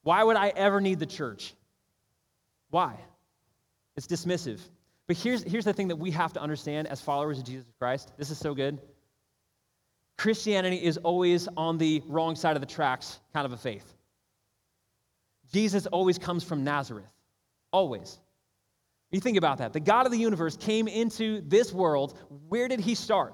Why 0.01 0.23
would 0.23 0.37
I 0.37 0.47
ever 0.55 0.81
need 0.81 0.97
the 0.97 1.05
church? 1.05 1.53
Why? 2.71 2.95
It's 3.95 4.07
dismissive. 4.07 4.59
But 5.05 5.17
here's, 5.17 5.43
here's 5.43 5.65
the 5.65 5.73
thing 5.73 5.89
that 5.89 5.97
we 5.97 6.09
have 6.09 6.33
to 6.33 6.41
understand 6.41 6.87
as 6.87 6.99
followers 6.99 7.37
of 7.37 7.45
Jesus 7.45 7.67
Christ. 7.77 8.11
This 8.17 8.31
is 8.31 8.39
so 8.39 8.55
good. 8.55 8.79
Christianity 10.17 10.83
is 10.83 10.97
always 10.97 11.47
on 11.55 11.77
the 11.77 12.01
wrong 12.07 12.35
side 12.35 12.57
of 12.57 12.61
the 12.61 12.65
tracks 12.65 13.19
kind 13.33 13.45
of 13.45 13.51
a 13.51 13.57
faith. 13.57 13.94
Jesus 15.55 15.85
always 15.85 16.17
comes 16.17 16.43
from 16.43 16.65
Nazareth. 16.65 17.07
Always. 17.71 18.19
You 19.09 19.21
think 19.21 19.37
about 19.37 19.59
that. 19.59 19.71
The 19.71 19.79
God 19.79 20.05
of 20.05 20.11
the 20.11 20.17
universe 20.17 20.57
came 20.57 20.89
into 20.89 21.39
this 21.47 21.71
world. 21.71 22.19
Where 22.49 22.67
did 22.67 22.81
he 22.81 22.93
start? 22.93 23.33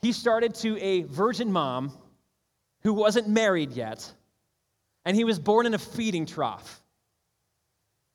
He 0.00 0.12
started 0.12 0.54
to 0.54 0.78
a 0.78 1.02
virgin 1.02 1.52
mom 1.52 1.92
who 2.84 2.94
wasn't 2.94 3.28
married 3.28 3.72
yet, 3.72 4.10
and 5.04 5.14
he 5.14 5.24
was 5.24 5.38
born 5.38 5.66
in 5.66 5.74
a 5.74 5.78
feeding 5.78 6.24
trough. 6.24 6.82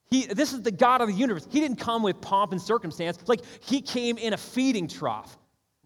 He, 0.10 0.26
this 0.26 0.52
is 0.52 0.64
the 0.64 0.72
God 0.72 1.02
of 1.02 1.10
the 1.10 1.14
universe. 1.14 1.48
He 1.52 1.60
didn't 1.60 1.78
come 1.78 2.02
with 2.02 2.20
pomp 2.22 2.54
and 2.54 2.62
circumstance. 2.62 3.20
Like, 3.28 3.42
he 3.60 3.82
came 3.82 4.18
in 4.18 4.34
a 4.34 4.38
feeding 4.38 4.88
trough, 4.88 5.38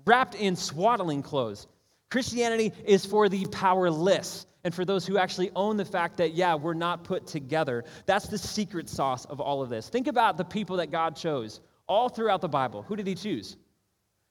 wrapped 0.05 0.36
in 0.36 0.55
swaddling 0.55 1.21
clothes. 1.21 1.67
Christianity 2.10 2.71
is 2.86 3.05
for 3.05 3.27
the 3.27 3.45
powerless 3.47 4.47
and 4.63 4.74
for 4.74 4.86
those 4.86 5.06
who 5.06 5.17
actually 5.17 5.52
own 5.56 5.78
the 5.78 5.86
fact 5.86 6.17
that, 6.17 6.34
yeah, 6.34 6.56
we're 6.56 6.74
not 6.74 7.04
put 7.04 7.26
together. 7.26 7.84
That's 8.06 8.28
the 8.28 8.38
secret 8.38 8.89
sauce 8.89 9.26
of 9.26 9.39
all 9.39 9.62
of 9.62 9.69
this. 9.69 9.89
Think 9.89 10.08
about 10.08 10.38
the 10.38 10.45
people 10.45 10.78
that 10.78 10.91
God 10.91 11.15
chose 11.15 11.62
all 11.88 12.10
throughout 12.10 12.41
the 12.41 12.50
Bible. 12.50 12.84
Who 12.84 12.95
did 12.95 13.08
He 13.08 13.15
choose? 13.15 13.58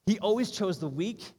He 0.06 0.18
always 0.18 0.50
chose 0.50 0.78
the 0.78 0.88
weak 0.88 1.32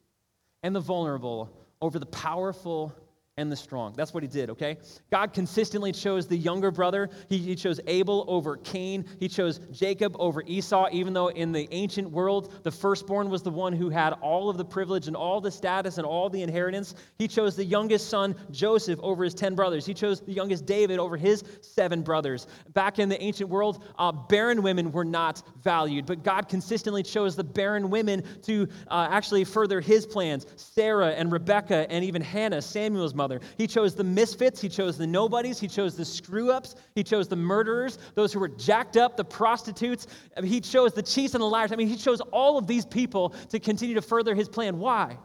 and 0.63 0.75
the 0.75 0.79
vulnerable 0.79 1.49
over 1.81 1.99
the 1.99 2.05
powerful 2.05 2.93
and 3.41 3.51
the 3.51 3.55
strong. 3.55 3.93
That's 3.97 4.13
what 4.13 4.23
he 4.23 4.29
did, 4.29 4.49
okay? 4.51 4.77
God 5.09 5.33
consistently 5.33 5.91
chose 5.91 6.27
the 6.27 6.37
younger 6.37 6.71
brother. 6.71 7.09
He, 7.27 7.39
he, 7.39 7.55
chose 7.55 7.79
Abel 7.87 8.23
over 8.27 8.57
Cain. 8.57 9.03
He 9.19 9.27
chose 9.27 9.59
Jacob 9.71 10.15
over 10.19 10.43
Esau, 10.45 10.87
even 10.91 11.11
though 11.13 11.29
in 11.29 11.51
the 11.51 11.67
ancient 11.71 12.09
world, 12.09 12.53
the 12.63 12.71
firstborn 12.71 13.29
was 13.29 13.41
the 13.41 13.49
one 13.49 13.73
who 13.73 13.89
had 13.89 14.13
all 14.21 14.49
of 14.49 14.57
the 14.57 14.63
privilege 14.63 15.07
and 15.07 15.15
all 15.15 15.41
the 15.41 15.51
status 15.51 15.97
and 15.97 16.05
all 16.05 16.29
the 16.29 16.41
inheritance. 16.41 16.95
He 17.17 17.27
chose 17.27 17.55
the 17.55 17.65
youngest 17.65 18.09
son, 18.09 18.35
Joseph, 18.51 18.99
over 19.01 19.23
his 19.23 19.33
10 19.33 19.55
brothers. 19.55 19.85
He 19.85 19.93
chose 19.93 20.21
the 20.21 20.33
youngest 20.33 20.65
David 20.65 20.99
over 20.99 21.17
his 21.17 21.43
seven 21.61 22.03
brothers. 22.03 22.47
Back 22.73 22.99
in 22.99 23.09
the 23.09 23.21
ancient 23.21 23.49
world, 23.49 23.83
uh, 23.97 24.11
barren 24.11 24.61
women 24.61 24.91
were 24.91 25.05
not 25.05 25.41
valued, 25.63 26.05
but 26.05 26.23
God 26.23 26.47
consistently 26.47 27.01
chose 27.01 27.35
the 27.35 27.43
barren 27.43 27.89
women 27.89 28.23
to 28.43 28.67
uh, 28.87 29.07
actually 29.09 29.43
further 29.43 29.81
his 29.81 30.05
plans 30.05 30.45
Sarah 30.55 31.11
and 31.11 31.31
Rebecca 31.31 31.89
and 31.89 32.05
even 32.05 32.21
Hannah, 32.21 32.61
Samuel's 32.61 33.15
mother. 33.15 33.30
He 33.57 33.67
chose 33.67 33.95
the 33.95 34.03
misfits, 34.03 34.59
he 34.59 34.67
chose 34.67 34.97
the 34.97 35.07
nobodies, 35.07 35.59
he 35.59 35.67
chose 35.67 35.95
the 35.95 36.05
screw 36.05 36.51
ups, 36.51 36.75
he 36.95 37.03
chose 37.03 37.27
the 37.27 37.35
murderers, 37.35 37.97
those 38.15 38.33
who 38.33 38.39
were 38.39 38.49
jacked 38.49 38.97
up, 38.97 39.15
the 39.15 39.23
prostitutes. 39.23 40.07
I 40.35 40.41
mean, 40.41 40.51
he 40.51 40.59
chose 40.59 40.93
the 40.93 41.03
cheats 41.03 41.33
and 41.33 41.41
the 41.41 41.47
liars. 41.47 41.71
I 41.71 41.75
mean, 41.75 41.87
he 41.87 41.97
chose 41.97 42.19
all 42.31 42.57
of 42.57 42.67
these 42.67 42.85
people 42.85 43.29
to 43.49 43.59
continue 43.59 43.95
to 43.95 44.01
further 44.01 44.35
his 44.35 44.49
plan. 44.49 44.79
Why? 44.79 45.17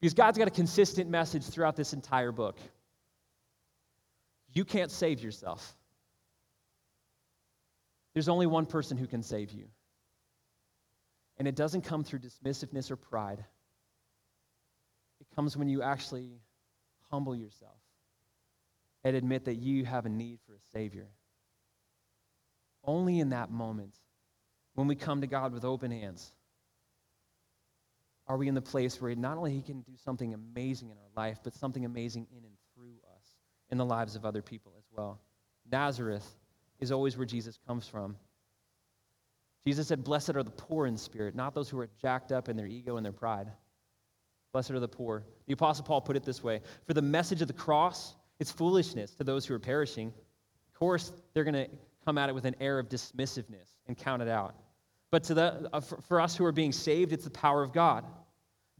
Because 0.00 0.14
God's 0.14 0.38
got 0.38 0.48
a 0.48 0.52
consistent 0.52 1.10
message 1.10 1.44
throughout 1.44 1.76
this 1.76 1.92
entire 1.92 2.32
book. 2.32 2.58
You 4.52 4.64
can't 4.64 4.90
save 4.90 5.22
yourself. 5.22 5.76
There's 8.12 8.28
only 8.28 8.46
one 8.46 8.66
person 8.66 8.96
who 8.96 9.06
can 9.06 9.22
save 9.22 9.50
you. 9.50 9.66
And 11.38 11.48
it 11.48 11.56
doesn't 11.56 11.82
come 11.82 12.04
through 12.04 12.20
dismissiveness 12.20 12.90
or 12.90 12.96
pride. 12.96 13.44
Comes 15.34 15.56
when 15.56 15.68
you 15.68 15.82
actually 15.82 16.30
humble 17.10 17.34
yourself 17.34 17.76
and 19.02 19.16
admit 19.16 19.44
that 19.44 19.54
you 19.54 19.84
have 19.84 20.06
a 20.06 20.08
need 20.08 20.38
for 20.46 20.54
a 20.54 20.60
Savior. 20.72 21.08
Only 22.84 23.20
in 23.20 23.30
that 23.30 23.50
moment, 23.50 23.94
when 24.74 24.86
we 24.86 24.94
come 24.94 25.20
to 25.20 25.26
God 25.26 25.52
with 25.52 25.64
open 25.64 25.90
hands, 25.90 26.32
are 28.26 28.36
we 28.36 28.48
in 28.48 28.54
the 28.54 28.62
place 28.62 29.00
where 29.00 29.14
not 29.14 29.36
only 29.36 29.52
He 29.52 29.62
can 29.62 29.82
do 29.82 29.92
something 30.04 30.32
amazing 30.32 30.90
in 30.90 30.96
our 30.96 31.24
life, 31.24 31.38
but 31.42 31.54
something 31.54 31.84
amazing 31.84 32.26
in 32.30 32.44
and 32.44 32.54
through 32.74 32.96
us 33.16 33.36
in 33.70 33.78
the 33.78 33.84
lives 33.84 34.16
of 34.16 34.24
other 34.24 34.42
people 34.42 34.72
as 34.78 34.84
well. 34.90 35.20
Nazareth 35.70 36.26
is 36.80 36.92
always 36.92 37.16
where 37.16 37.26
Jesus 37.26 37.58
comes 37.66 37.86
from. 37.86 38.16
Jesus 39.66 39.88
said, 39.88 40.04
Blessed 40.04 40.36
are 40.36 40.42
the 40.42 40.50
poor 40.50 40.86
in 40.86 40.96
spirit, 40.96 41.34
not 41.34 41.54
those 41.54 41.68
who 41.68 41.78
are 41.80 41.88
jacked 42.00 42.32
up 42.32 42.48
in 42.48 42.56
their 42.56 42.66
ego 42.66 42.96
and 42.96 43.04
their 43.04 43.12
pride. 43.12 43.50
Blessed 44.54 44.70
are 44.70 44.78
the 44.78 44.86
poor. 44.86 45.24
The 45.48 45.52
Apostle 45.52 45.84
Paul 45.84 46.00
put 46.00 46.14
it 46.14 46.22
this 46.22 46.44
way 46.44 46.60
For 46.86 46.94
the 46.94 47.02
message 47.02 47.42
of 47.42 47.48
the 47.48 47.54
cross, 47.54 48.14
it's 48.38 48.52
foolishness 48.52 49.10
to 49.16 49.24
those 49.24 49.44
who 49.44 49.52
are 49.52 49.58
perishing. 49.58 50.14
Of 50.68 50.78
course, 50.78 51.10
they're 51.34 51.42
going 51.42 51.54
to 51.54 51.68
come 52.04 52.18
at 52.18 52.28
it 52.28 52.36
with 52.36 52.44
an 52.44 52.54
air 52.60 52.78
of 52.78 52.88
dismissiveness 52.88 53.78
and 53.88 53.98
count 53.98 54.22
it 54.22 54.28
out. 54.28 54.54
But 55.10 55.24
to 55.24 55.34
the, 55.34 55.68
uh, 55.72 55.80
for, 55.80 56.00
for 56.02 56.20
us 56.20 56.36
who 56.36 56.44
are 56.44 56.52
being 56.52 56.70
saved, 56.70 57.12
it's 57.12 57.24
the 57.24 57.30
power 57.30 57.64
of 57.64 57.72
God. 57.72 58.04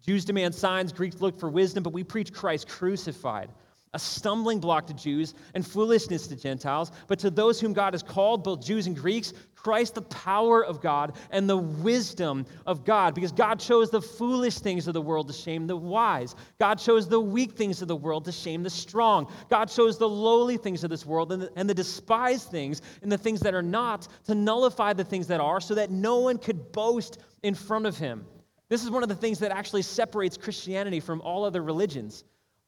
Jews 0.00 0.24
demand 0.24 0.54
signs, 0.54 0.92
Greeks 0.92 1.20
look 1.20 1.40
for 1.40 1.50
wisdom, 1.50 1.82
but 1.82 1.92
we 1.92 2.04
preach 2.04 2.32
Christ 2.32 2.68
crucified 2.68 3.50
a 3.94 3.98
stumbling 3.98 4.60
block 4.60 4.86
to 4.88 4.94
Jews 4.94 5.34
and 5.54 5.66
foolishness 5.66 6.26
to 6.26 6.36
Gentiles, 6.36 6.90
but 7.06 7.18
to 7.20 7.30
those 7.30 7.60
whom 7.60 7.72
God 7.72 7.94
has 7.94 8.02
called, 8.02 8.44
both 8.44 8.64
Jews 8.64 8.86
and 8.86 8.96
Greeks, 8.96 9.32
Christ, 9.54 9.94
the 9.94 10.02
power 10.02 10.62
of 10.62 10.82
God 10.82 11.16
and 11.30 11.48
the 11.48 11.56
wisdom 11.56 12.44
of 12.66 12.84
God, 12.84 13.14
because 13.14 13.32
God 13.32 13.58
chose 13.58 13.88
the 13.88 14.02
foolish 14.02 14.58
things 14.58 14.86
of 14.86 14.92
the 14.92 15.00
world 15.00 15.28
to 15.28 15.32
shame 15.32 15.66
the 15.66 15.76
wise. 15.76 16.34
God 16.58 16.74
chose 16.74 17.08
the 17.08 17.20
weak 17.20 17.52
things 17.52 17.80
of 17.80 17.88
the 17.88 17.96
world 17.96 18.26
to 18.26 18.32
shame 18.32 18.62
the 18.62 18.68
strong. 18.68 19.32
God 19.48 19.70
chose 19.70 19.96
the 19.96 20.08
lowly 20.08 20.58
things 20.58 20.84
of 20.84 20.90
this 20.90 21.06
world 21.06 21.32
and 21.32 21.42
the, 21.42 21.52
and 21.56 21.70
the 21.70 21.74
despised 21.74 22.50
things 22.50 22.82
and 23.02 23.10
the 23.10 23.16
things 23.16 23.40
that 23.40 23.54
are 23.54 23.62
not 23.62 24.06
to 24.24 24.34
nullify 24.34 24.92
the 24.92 25.04
things 25.04 25.28
that 25.28 25.40
are, 25.40 25.60
so 25.60 25.74
that 25.74 25.90
no 25.90 26.18
one 26.18 26.36
could 26.36 26.70
boast 26.72 27.18
in 27.42 27.54
front 27.54 27.86
of 27.86 27.96
him. 27.96 28.26
This 28.68 28.82
is 28.82 28.90
one 28.90 29.02
of 29.02 29.08
the 29.08 29.14
things 29.14 29.38
that 29.38 29.50
actually 29.50 29.82
separates 29.82 30.36
Christianity 30.36 31.00
from 31.00 31.20
all 31.22 31.44
other 31.44 31.62
religions. 31.62 32.24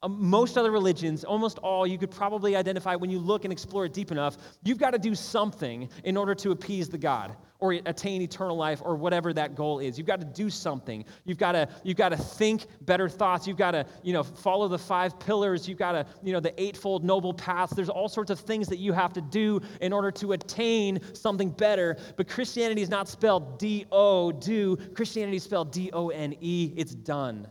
Um, 0.07 0.17
most 0.21 0.57
other 0.57 0.71
religions, 0.71 1.25
almost 1.25 1.59
all, 1.59 1.85
you 1.85 1.99
could 1.99 2.13
probably 2.13 2.55
identify 2.55 2.95
when 2.95 3.11
you 3.11 3.19
look 3.19 3.45
and 3.45 3.53
explore 3.53 3.87
it 3.87 3.93
deep 3.93 4.13
enough. 4.13 4.39
You've 4.63 4.79
got 4.79 4.93
to 4.93 4.99
do 4.99 5.17
something 5.17 5.89
in 6.05 6.17
order 6.17 6.33
to 6.37 6.53
appease 6.53 6.89
the 6.89 6.99
God 6.99 7.35
or 7.59 7.73
attain 7.73 8.23
eternal 8.23 8.57
life 8.57 8.81
or 8.85 8.95
whatever 8.95 9.33
that 9.33 9.57
goal 9.57 9.81
is. 9.81 9.99
You've 9.99 10.07
got 10.07 10.21
to 10.21 10.27
do 10.27 10.49
something. 10.49 11.05
You've 11.25 11.39
got 11.39 11.53
to 11.53 11.69
you've 11.83 11.97
got 11.97 12.11
to 12.11 12.17
think 12.17 12.67
better 12.83 13.09
thoughts. 13.09 13.49
You've 13.49 13.57
got 13.57 13.73
to 13.73 13.85
you 14.05 14.13
know 14.13 14.23
follow 14.23 14.69
the 14.69 14.79
five 14.79 15.19
pillars. 15.19 15.67
You've 15.67 15.79
got 15.79 15.93
to 15.93 16.07
you 16.23 16.33
know 16.33 16.41
the 16.41 16.61
eightfold 16.63 17.03
noble 17.03 17.35
paths. 17.35 17.75
There's 17.75 17.89
all 17.89 18.09
sorts 18.09 18.31
of 18.31 18.39
things 18.39 18.69
that 18.69 18.79
you 18.79 18.93
have 18.93 19.13
to 19.15 19.21
do 19.21 19.61
in 19.81 19.93
order 19.93 20.13
to 20.13 20.33
attain 20.33 21.01
something 21.15 21.51
better. 21.51 21.97
But 22.17 22.29
Christianity 22.29 22.83
is 22.83 22.91
not 22.91 23.09
spelled 23.09 23.59
D 23.59 23.87
O 23.91 24.31
do. 24.31 24.77
Christianity 24.95 25.39
is 25.39 25.43
spelled 25.43 25.73
D 25.73 25.91
O 25.93 26.11
N 26.11 26.37
E. 26.41 26.73
It's 26.77 26.95
done. 26.95 27.49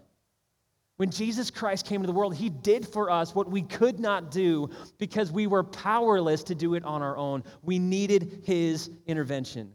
When 0.98 1.10
Jesus 1.10 1.52
Christ 1.52 1.86
came 1.86 2.02
to 2.02 2.08
the 2.08 2.14
world, 2.14 2.36
he 2.36 2.50
did 2.50 2.88
for 2.88 3.10
us 3.10 3.36
what 3.36 3.50
we 3.50 3.62
could 3.64 4.00
not 4.00 4.32
do 4.32 4.70
because 4.98 5.32
we 5.32 5.46
were 5.46 5.64
powerless 5.64 6.44
to 6.44 6.56
do 6.56 6.76
it 6.76 6.86
on 6.86 7.02
our 7.02 7.18
own. 7.18 7.44
We 7.64 7.80
needed 7.80 8.44
his 8.46 8.90
intervention. 9.06 9.74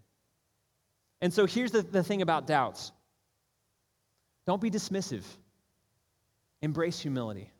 And 1.20 1.33
so 1.33 1.44
here's 1.44 1.72
the, 1.72 1.83
the 1.83 2.02
thing 2.02 2.22
about 2.22 2.46
doubts 2.46 2.92
don't 4.46 4.62
be 4.62 4.70
dismissive, 4.70 5.24
embrace 6.62 6.98
humility. 6.98 7.50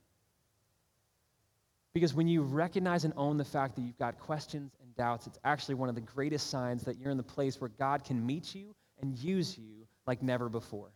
Because 1.93 2.15
when 2.15 2.29
you 2.29 2.43
recognize 2.43 3.05
and 3.05 3.13
own 3.17 3.37
the 3.37 3.45
fact 3.45 3.75
that 3.75 3.83
you've 3.83 3.99
got 3.99 4.19
questions 4.19 4.73
and 4.81 4.95
doubts, 4.95 5.27
it's 5.27 5.39
actually 5.45 5.75
one 5.75 5.89
of 5.89 5.97
the 5.97 6.01
greatest 6.01 6.49
signs 6.49 6.85
that 6.85 6.99
you're 6.99 7.11
in 7.11 7.17
the 7.17 7.23
place 7.23 7.61
where 7.61 7.71
God 7.79 8.05
can 8.05 8.25
meet 8.25 8.55
you 8.55 8.75
and 9.03 9.19
use 9.19 9.59
you 9.59 9.87
like 10.07 10.23
never 10.23 10.49
before. 10.49 10.93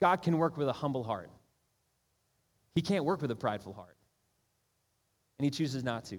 God 0.00 0.22
can 0.22 0.36
work 0.38 0.56
with 0.56 0.68
a 0.68 0.72
humble 0.72 1.04
heart. 1.04 1.30
He 2.74 2.82
can't 2.82 3.04
work 3.04 3.22
with 3.22 3.30
a 3.30 3.36
prideful 3.36 3.72
heart. 3.72 3.96
And 5.38 5.44
he 5.44 5.50
chooses 5.50 5.84
not 5.84 6.04
to. 6.06 6.18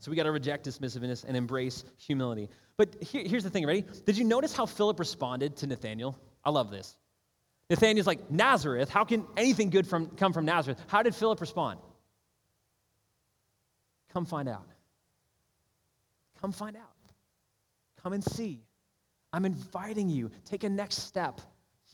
So 0.00 0.10
we 0.10 0.16
got 0.16 0.24
to 0.24 0.32
reject 0.32 0.66
dismissiveness 0.66 1.24
and 1.24 1.36
embrace 1.36 1.84
humility. 1.96 2.48
But 2.76 3.02
here, 3.02 3.22
here's 3.24 3.44
the 3.44 3.50
thing, 3.50 3.66
ready? 3.66 3.84
Did 4.04 4.18
you 4.18 4.24
notice 4.24 4.54
how 4.54 4.66
Philip 4.66 4.98
responded 4.98 5.56
to 5.58 5.66
Nathaniel? 5.66 6.18
I 6.44 6.50
love 6.50 6.70
this. 6.70 6.96
Nathaniel's 7.70 8.06
like, 8.06 8.30
Nazareth, 8.30 8.90
how 8.90 9.04
can 9.04 9.24
anything 9.36 9.70
good 9.70 9.86
from, 9.86 10.08
come 10.08 10.32
from 10.32 10.44
Nazareth? 10.44 10.82
How 10.88 11.02
did 11.02 11.14
Philip 11.14 11.40
respond? 11.40 11.78
Come 14.12 14.26
find 14.26 14.48
out. 14.48 14.66
Come 16.40 16.52
find 16.52 16.76
out. 16.76 16.82
Come 18.02 18.12
and 18.12 18.24
see. 18.24 18.64
I'm 19.32 19.44
inviting 19.44 20.10
you. 20.10 20.30
Take 20.44 20.64
a 20.64 20.68
next 20.68 21.06
step. 21.06 21.40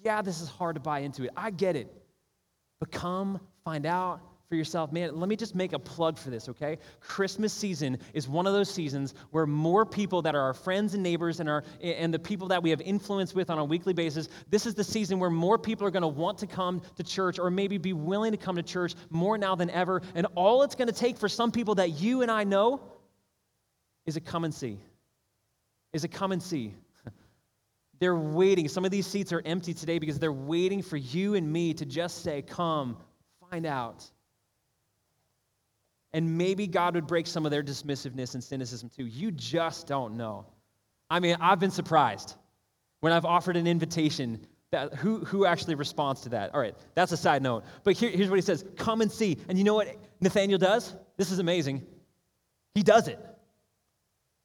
Yeah, 0.03 0.23
this 0.23 0.41
is 0.41 0.49
hard 0.49 0.77
to 0.77 0.81
buy 0.81 1.01
into 1.01 1.25
it. 1.25 1.31
I 1.37 1.51
get 1.51 1.77
it. 1.77 1.95
But 2.81 2.93
come 2.93 3.41
find 3.65 3.87
out 3.87 4.21
for 4.49 4.55
yourself. 4.55 4.93
Man, 4.93 5.19
let 5.19 5.29
me 5.29 5.37
just 5.37 5.55
make 5.55 5.75
a 5.75 5.79
plug 5.79 6.17
for 6.17 6.31
this, 6.31 6.49
okay? 6.49 6.79
Christmas 7.01 7.53
season 7.53 7.99
is 8.15 8.29
one 8.29 8.47
of 8.47 8.55
those 8.55 8.71
seasons 8.71 9.15
where 9.31 9.47
more 9.47 9.85
people 9.85 10.23
that 10.23 10.35
are 10.35 10.41
our 10.41 10.55
friends 10.55 10.95
and 10.95 11.03
neighbors 11.03 11.41
and, 11.41 11.49
our, 11.51 11.65
and 11.83 12.15
the 12.15 12.19
people 12.19 12.49
that 12.49 12.63
we 12.63 12.71
have 12.71 12.81
influence 12.81 13.35
with 13.35 13.51
on 13.51 13.59
a 13.59 13.65
weekly 13.65 13.93
basis, 13.93 14.29
this 14.49 14.65
is 14.65 14.75
the 14.75 14.85
season 14.85 15.19
where 15.19 15.29
more 15.29 15.59
people 15.59 15.87
are 15.87 15.91
going 15.91 16.03
to 16.03 16.09
want 16.09 16.39
to 16.39 16.47
come 16.47 16.81
to 16.97 17.03
church 17.03 17.39
or 17.39 17.51
maybe 17.51 17.77
be 17.77 17.93
willing 17.93 18.33
to 18.33 18.39
come 18.39 18.57
to 18.57 18.63
church 18.63 18.95
more 19.11 19.37
now 19.37 19.55
than 19.55 19.69
ever. 19.69 20.01
And 20.15 20.27
all 20.35 20.63
it's 20.63 20.75
going 20.75 20.89
to 20.89 20.95
take 20.95 21.19
for 21.19 21.29
some 21.29 21.53
people 21.53 21.75
that 21.75 22.01
you 22.01 22.23
and 22.23 22.31
I 22.31 22.45
know 22.45 22.81
is 24.07 24.17
a 24.17 24.21
come 24.21 24.45
and 24.45 24.55
see. 24.55 24.79
Is 25.93 26.05
a 26.05 26.09
come 26.09 26.33
and 26.33 26.43
see. 26.43 26.75
They're 27.99 28.17
waiting. 28.17 28.69
Some 28.69 28.85
of 28.85 28.91
these 28.91 29.07
seats 29.07 29.33
are 29.33 29.43
empty 29.45 29.75
today 29.75 29.99
because 29.99 30.19
they're 30.19 30.33
waiting 30.33 30.83
for 30.83 30.97
you 30.97 31.35
and 31.35 31.53
me 31.53 31.75
to 31.75 31.85
just 31.85 32.23
say, 32.23 32.43
Come, 32.43 32.97
find 33.51 33.67
out. 33.67 34.05
And 36.13 36.39
maybe 36.39 36.67
God 36.67 36.95
would 36.95 37.07
break 37.07 37.27
some 37.27 37.45
of 37.45 37.51
their 37.51 37.63
dismissiveness 37.63 38.35
and 38.35 38.43
cynicism 38.43 38.89
too. 38.89 39.05
You 39.05 39.31
just 39.31 39.87
don't 39.87 40.17
know. 40.17 40.47
I 41.11 41.21
mean, 41.21 41.37
I've 41.41 41.61
been 41.61 41.71
surprised 41.71 42.35
when 43.01 43.13
I've 43.13 43.25
offered 43.25 43.57
an 43.57 43.67
invitation. 43.67 44.47
That, 44.71 44.93
who, 44.95 45.25
who 45.25 45.47
actually 45.47 45.77
responds 45.77 46.21
to 46.23 46.29
that? 46.31 46.55
All 46.55 46.61
right, 46.61 46.75
that's 46.95 47.11
a 47.13 47.17
side 47.17 47.43
note. 47.43 47.65
But 47.85 47.95
here, 47.95 48.11
here's 48.11 48.29
what 48.29 48.37
he 48.37 48.43
says 48.43 48.65
Come 48.77 49.01
and 49.01 49.11
see. 49.11 49.39
And 49.49 49.57
you 49.57 49.65
know 49.65 49.75
what 49.75 49.97
Nathaniel 50.21 50.59
does? 50.59 50.95
This 51.17 51.31
is 51.31 51.39
amazing. 51.39 51.87
He 52.75 52.83
does 52.83 53.09
it. 53.09 53.19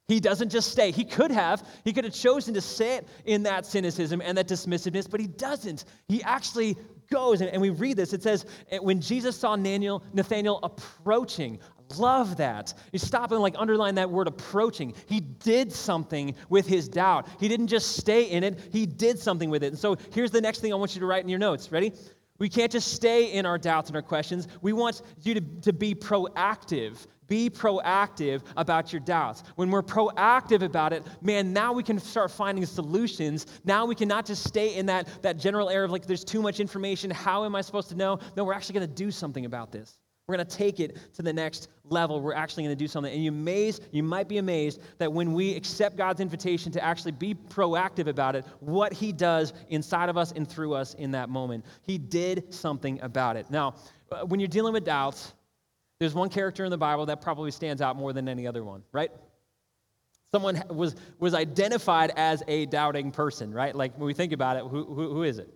He 0.08 0.20
doesn't 0.20 0.50
just 0.50 0.70
stay. 0.70 0.90
He 0.90 1.04
could 1.04 1.30
have. 1.30 1.66
He 1.84 1.92
could 1.92 2.04
have 2.04 2.12
chosen 2.12 2.52
to 2.54 2.60
sit 2.60 3.08
in 3.24 3.42
that 3.44 3.64
cynicism 3.64 4.20
and 4.20 4.36
that 4.36 4.46
dismissiveness, 4.46 5.10
but 5.10 5.18
he 5.18 5.26
doesn't. 5.26 5.86
He 6.08 6.22
actually 6.22 6.76
goes, 7.10 7.40
and, 7.40 7.60
we 7.60 7.70
read 7.70 7.96
this. 7.96 8.12
It 8.12 8.22
says, 8.22 8.44
when 8.80 9.00
Jesus 9.00 9.36
saw 9.36 9.56
Nathaniel, 9.56 10.02
Nathaniel 10.12 10.60
approaching, 10.62 11.58
love 11.96 12.36
that. 12.36 12.74
You 12.92 12.98
stop 12.98 13.32
and 13.32 13.40
like 13.40 13.54
underline 13.58 13.94
that 13.94 14.10
word 14.10 14.28
approaching. 14.28 14.94
He 15.06 15.20
did 15.20 15.72
something 15.72 16.34
with 16.48 16.66
his 16.66 16.88
doubt. 16.88 17.28
He 17.40 17.48
didn't 17.48 17.68
just 17.68 17.96
stay 17.96 18.24
in 18.24 18.44
it, 18.44 18.58
he 18.72 18.84
did 18.86 19.18
something 19.18 19.48
with 19.48 19.62
it. 19.62 19.68
And 19.68 19.78
so 19.78 19.96
here's 20.12 20.30
the 20.30 20.40
next 20.40 20.60
thing 20.60 20.72
I 20.72 20.76
want 20.76 20.94
you 20.94 21.00
to 21.00 21.06
write 21.06 21.22
in 21.22 21.28
your 21.28 21.38
notes. 21.38 21.72
Ready? 21.72 21.92
We 22.38 22.48
can't 22.48 22.72
just 22.72 22.92
stay 22.92 23.32
in 23.32 23.46
our 23.46 23.58
doubts 23.58 23.88
and 23.88 23.96
our 23.96 24.02
questions. 24.02 24.48
We 24.60 24.72
want 24.72 25.02
you 25.22 25.34
to, 25.34 25.40
to 25.62 25.72
be 25.72 25.94
proactive. 25.94 27.06
Be 27.26 27.48
proactive 27.48 28.42
about 28.56 28.92
your 28.92 29.00
doubts. 29.00 29.42
When 29.56 29.70
we're 29.70 29.82
proactive 29.82 30.62
about 30.62 30.92
it, 30.92 31.02
man, 31.22 31.52
now 31.52 31.72
we 31.72 31.82
can 31.82 31.98
start 31.98 32.30
finding 32.30 32.66
solutions. 32.66 33.46
Now 33.64 33.86
we 33.86 33.94
can 33.94 34.08
not 34.08 34.26
just 34.26 34.44
stay 34.44 34.76
in 34.76 34.86
that, 34.86 35.08
that 35.22 35.38
general 35.38 35.70
area 35.70 35.84
of 35.84 35.90
like, 35.90 36.06
there's 36.06 36.24
too 36.24 36.42
much 36.42 36.60
information. 36.60 37.10
How 37.10 37.44
am 37.44 37.54
I 37.54 37.60
supposed 37.60 37.88
to 37.90 37.94
know? 37.94 38.18
No, 38.36 38.44
we're 38.44 38.54
actually 38.54 38.74
going 38.74 38.88
to 38.88 38.94
do 38.94 39.10
something 39.10 39.46
about 39.46 39.72
this. 39.72 39.98
We're 40.26 40.36
going 40.36 40.46
to 40.46 40.56
take 40.56 40.80
it 40.80 40.96
to 41.14 41.22
the 41.22 41.32
next 41.32 41.68
level. 41.84 42.20
We're 42.20 42.34
actually 42.34 42.64
going 42.64 42.76
to 42.76 42.82
do 42.82 42.88
something. 42.88 43.12
And 43.12 43.22
you 43.22 43.30
amazed, 43.30 43.84
you 43.92 44.02
might 44.02 44.26
be 44.26 44.38
amazed 44.38 44.80
that 44.96 45.12
when 45.12 45.34
we 45.34 45.54
accept 45.54 45.96
God's 45.96 46.20
invitation 46.20 46.72
to 46.72 46.82
actually 46.82 47.12
be 47.12 47.34
proactive 47.34 48.06
about 48.06 48.34
it, 48.34 48.46
what 48.60 48.92
he 48.94 49.12
does 49.12 49.52
inside 49.68 50.08
of 50.08 50.16
us 50.16 50.32
and 50.32 50.48
through 50.48 50.72
us 50.72 50.94
in 50.94 51.10
that 51.10 51.28
moment. 51.28 51.66
He 51.82 51.98
did 51.98 52.54
something 52.54 52.98
about 53.02 53.36
it. 53.36 53.50
Now, 53.50 53.74
uh, 54.10 54.24
when 54.24 54.40
you're 54.40 54.48
dealing 54.48 54.72
with 54.72 54.84
doubts, 54.84 55.34
there's 55.98 56.14
one 56.14 56.28
character 56.28 56.64
in 56.64 56.70
the 56.70 56.78
Bible 56.78 57.06
that 57.06 57.20
probably 57.20 57.50
stands 57.50 57.80
out 57.80 57.96
more 57.96 58.12
than 58.12 58.28
any 58.28 58.46
other 58.46 58.64
one, 58.64 58.82
right? 58.92 59.10
Someone 60.32 60.62
was, 60.68 60.96
was 61.20 61.34
identified 61.34 62.12
as 62.16 62.42
a 62.48 62.66
doubting 62.66 63.12
person, 63.12 63.52
right? 63.52 63.74
Like 63.74 63.96
when 63.96 64.06
we 64.06 64.14
think 64.14 64.32
about 64.32 64.56
it, 64.56 64.64
who, 64.64 64.84
who, 64.84 65.12
who 65.12 65.22
is 65.22 65.38
it? 65.38 65.48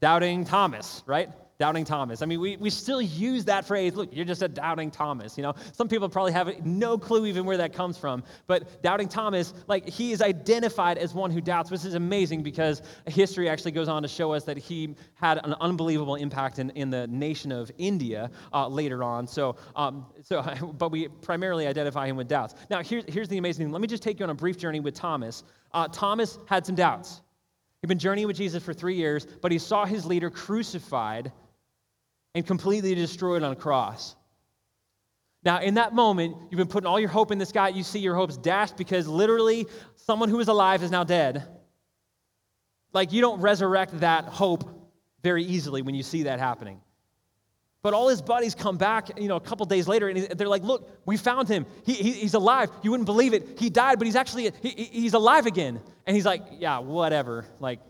Doubting 0.00 0.44
Thomas, 0.44 1.04
right? 1.06 1.30
Doubting 1.62 1.84
Thomas. 1.84 2.22
I 2.22 2.26
mean, 2.26 2.40
we, 2.40 2.56
we 2.56 2.70
still 2.70 3.00
use 3.00 3.44
that 3.44 3.64
phrase, 3.64 3.94
look, 3.94 4.08
you're 4.12 4.24
just 4.24 4.42
a 4.42 4.48
doubting 4.48 4.90
Thomas. 4.90 5.36
You 5.36 5.44
know, 5.44 5.54
some 5.70 5.86
people 5.86 6.08
probably 6.08 6.32
have 6.32 6.66
no 6.66 6.98
clue 6.98 7.24
even 7.26 7.44
where 7.44 7.56
that 7.56 7.72
comes 7.72 7.96
from. 7.96 8.24
But 8.48 8.82
doubting 8.82 9.08
Thomas, 9.08 9.54
like, 9.68 9.88
he 9.88 10.10
is 10.10 10.20
identified 10.22 10.98
as 10.98 11.14
one 11.14 11.30
who 11.30 11.40
doubts, 11.40 11.70
which 11.70 11.84
is 11.84 11.94
amazing 11.94 12.42
because 12.42 12.82
history 13.06 13.48
actually 13.48 13.70
goes 13.70 13.86
on 13.86 14.02
to 14.02 14.08
show 14.08 14.32
us 14.32 14.42
that 14.42 14.58
he 14.58 14.96
had 15.14 15.38
an 15.46 15.54
unbelievable 15.60 16.16
impact 16.16 16.58
in, 16.58 16.70
in 16.70 16.90
the 16.90 17.06
nation 17.06 17.52
of 17.52 17.70
India 17.78 18.28
uh, 18.52 18.66
later 18.66 19.04
on. 19.04 19.28
So, 19.28 19.54
um, 19.76 20.06
so, 20.20 20.42
but 20.78 20.90
we 20.90 21.06
primarily 21.06 21.68
identify 21.68 22.08
him 22.08 22.16
with 22.16 22.26
doubts. 22.26 22.56
Now, 22.70 22.82
here's, 22.82 23.04
here's 23.06 23.28
the 23.28 23.38
amazing 23.38 23.66
thing. 23.66 23.72
Let 23.72 23.82
me 23.82 23.86
just 23.86 24.02
take 24.02 24.18
you 24.18 24.24
on 24.24 24.30
a 24.30 24.34
brief 24.34 24.58
journey 24.58 24.80
with 24.80 24.94
Thomas. 24.94 25.44
Uh, 25.72 25.86
Thomas 25.86 26.40
had 26.46 26.66
some 26.66 26.74
doubts. 26.74 27.20
He'd 27.82 27.86
been 27.86 28.00
journeying 28.00 28.26
with 28.26 28.36
Jesus 28.36 28.64
for 28.64 28.74
three 28.74 28.96
years, 28.96 29.28
but 29.40 29.52
he 29.52 29.58
saw 29.58 29.84
his 29.84 30.04
leader 30.04 30.28
crucified 30.28 31.30
and 32.34 32.46
completely 32.46 32.94
destroyed 32.94 33.42
on 33.42 33.52
a 33.52 33.56
cross. 33.56 34.16
Now, 35.44 35.60
in 35.60 35.74
that 35.74 35.92
moment, 35.92 36.36
you've 36.50 36.58
been 36.58 36.68
putting 36.68 36.86
all 36.86 37.00
your 37.00 37.08
hope 37.08 37.32
in 37.32 37.38
this 37.38 37.52
guy. 37.52 37.68
You 37.68 37.82
see 37.82 37.98
your 37.98 38.14
hopes 38.14 38.36
dashed 38.36 38.76
because 38.76 39.08
literally 39.08 39.66
someone 39.96 40.28
who 40.28 40.38
is 40.40 40.48
alive 40.48 40.82
is 40.82 40.90
now 40.90 41.04
dead. 41.04 41.46
Like, 42.92 43.12
you 43.12 43.20
don't 43.20 43.40
resurrect 43.40 44.00
that 44.00 44.24
hope 44.24 44.64
very 45.22 45.44
easily 45.44 45.82
when 45.82 45.94
you 45.94 46.02
see 46.02 46.24
that 46.24 46.38
happening. 46.38 46.80
But 47.82 47.94
all 47.94 48.08
his 48.08 48.22
buddies 48.22 48.54
come 48.54 48.76
back, 48.76 49.18
you 49.18 49.26
know, 49.26 49.34
a 49.34 49.40
couple 49.40 49.66
days 49.66 49.88
later, 49.88 50.08
and 50.08 50.22
they're 50.38 50.46
like, 50.46 50.62
"Look, 50.62 50.88
we 51.04 51.16
found 51.16 51.48
him. 51.48 51.66
He, 51.84 51.94
he, 51.94 52.12
he's 52.12 52.34
alive. 52.34 52.70
You 52.82 52.92
wouldn't 52.92 53.06
believe 53.06 53.34
it. 53.34 53.58
He 53.58 53.70
died, 53.70 53.98
but 53.98 54.06
he's 54.06 54.14
actually 54.14 54.52
he, 54.62 54.68
he's 54.68 55.14
alive 55.14 55.46
again." 55.46 55.80
And 56.06 56.14
he's 56.14 56.24
like, 56.24 56.44
"Yeah, 56.58 56.78
whatever. 56.78 57.44
Like, 57.58 57.80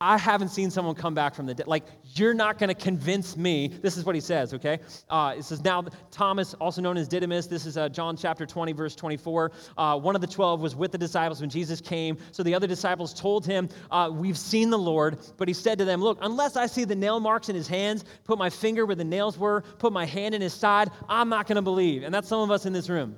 I 0.00 0.18
haven't 0.18 0.48
seen 0.48 0.70
someone 0.70 0.96
come 0.96 1.14
back 1.14 1.34
from 1.34 1.46
the 1.46 1.54
dead. 1.54 1.68
Like, 1.68 1.84
you're 2.02 2.34
not 2.34 2.58
going 2.58 2.68
to 2.68 2.74
convince 2.74 3.36
me. 3.36 3.68
This 3.68 3.96
is 3.96 4.04
what 4.04 4.16
he 4.16 4.20
says, 4.20 4.52
okay? 4.52 4.80
Uh, 5.08 5.34
it 5.38 5.44
says, 5.44 5.62
Now, 5.62 5.84
Thomas, 6.10 6.52
also 6.54 6.82
known 6.82 6.96
as 6.96 7.06
Didymus, 7.06 7.46
this 7.46 7.64
is 7.64 7.76
uh, 7.76 7.88
John 7.88 8.16
chapter 8.16 8.44
20, 8.44 8.72
verse 8.72 8.96
24. 8.96 9.52
Uh, 9.78 9.98
one 9.98 10.16
of 10.16 10.20
the 10.20 10.26
12 10.26 10.60
was 10.60 10.74
with 10.74 10.90
the 10.90 10.98
disciples 10.98 11.40
when 11.40 11.48
Jesus 11.48 11.80
came. 11.80 12.18
So 12.32 12.42
the 12.42 12.54
other 12.54 12.66
disciples 12.66 13.14
told 13.14 13.46
him, 13.46 13.68
uh, 13.92 14.10
We've 14.12 14.36
seen 14.36 14.68
the 14.68 14.78
Lord. 14.78 15.18
But 15.36 15.46
he 15.46 15.54
said 15.54 15.78
to 15.78 15.84
them, 15.84 16.02
Look, 16.02 16.18
unless 16.22 16.56
I 16.56 16.66
see 16.66 16.84
the 16.84 16.96
nail 16.96 17.20
marks 17.20 17.48
in 17.48 17.54
his 17.54 17.68
hands, 17.68 18.04
put 18.24 18.36
my 18.36 18.50
finger 18.50 18.86
where 18.86 18.96
the 18.96 19.04
nails 19.04 19.38
were, 19.38 19.62
put 19.78 19.92
my 19.92 20.04
hand 20.04 20.34
in 20.34 20.40
his 20.42 20.52
side, 20.52 20.90
I'm 21.08 21.28
not 21.28 21.46
going 21.46 21.56
to 21.56 21.62
believe. 21.62 22.02
And 22.02 22.12
that's 22.12 22.28
some 22.28 22.40
of 22.40 22.50
us 22.50 22.66
in 22.66 22.72
this 22.72 22.88
room, 22.88 23.14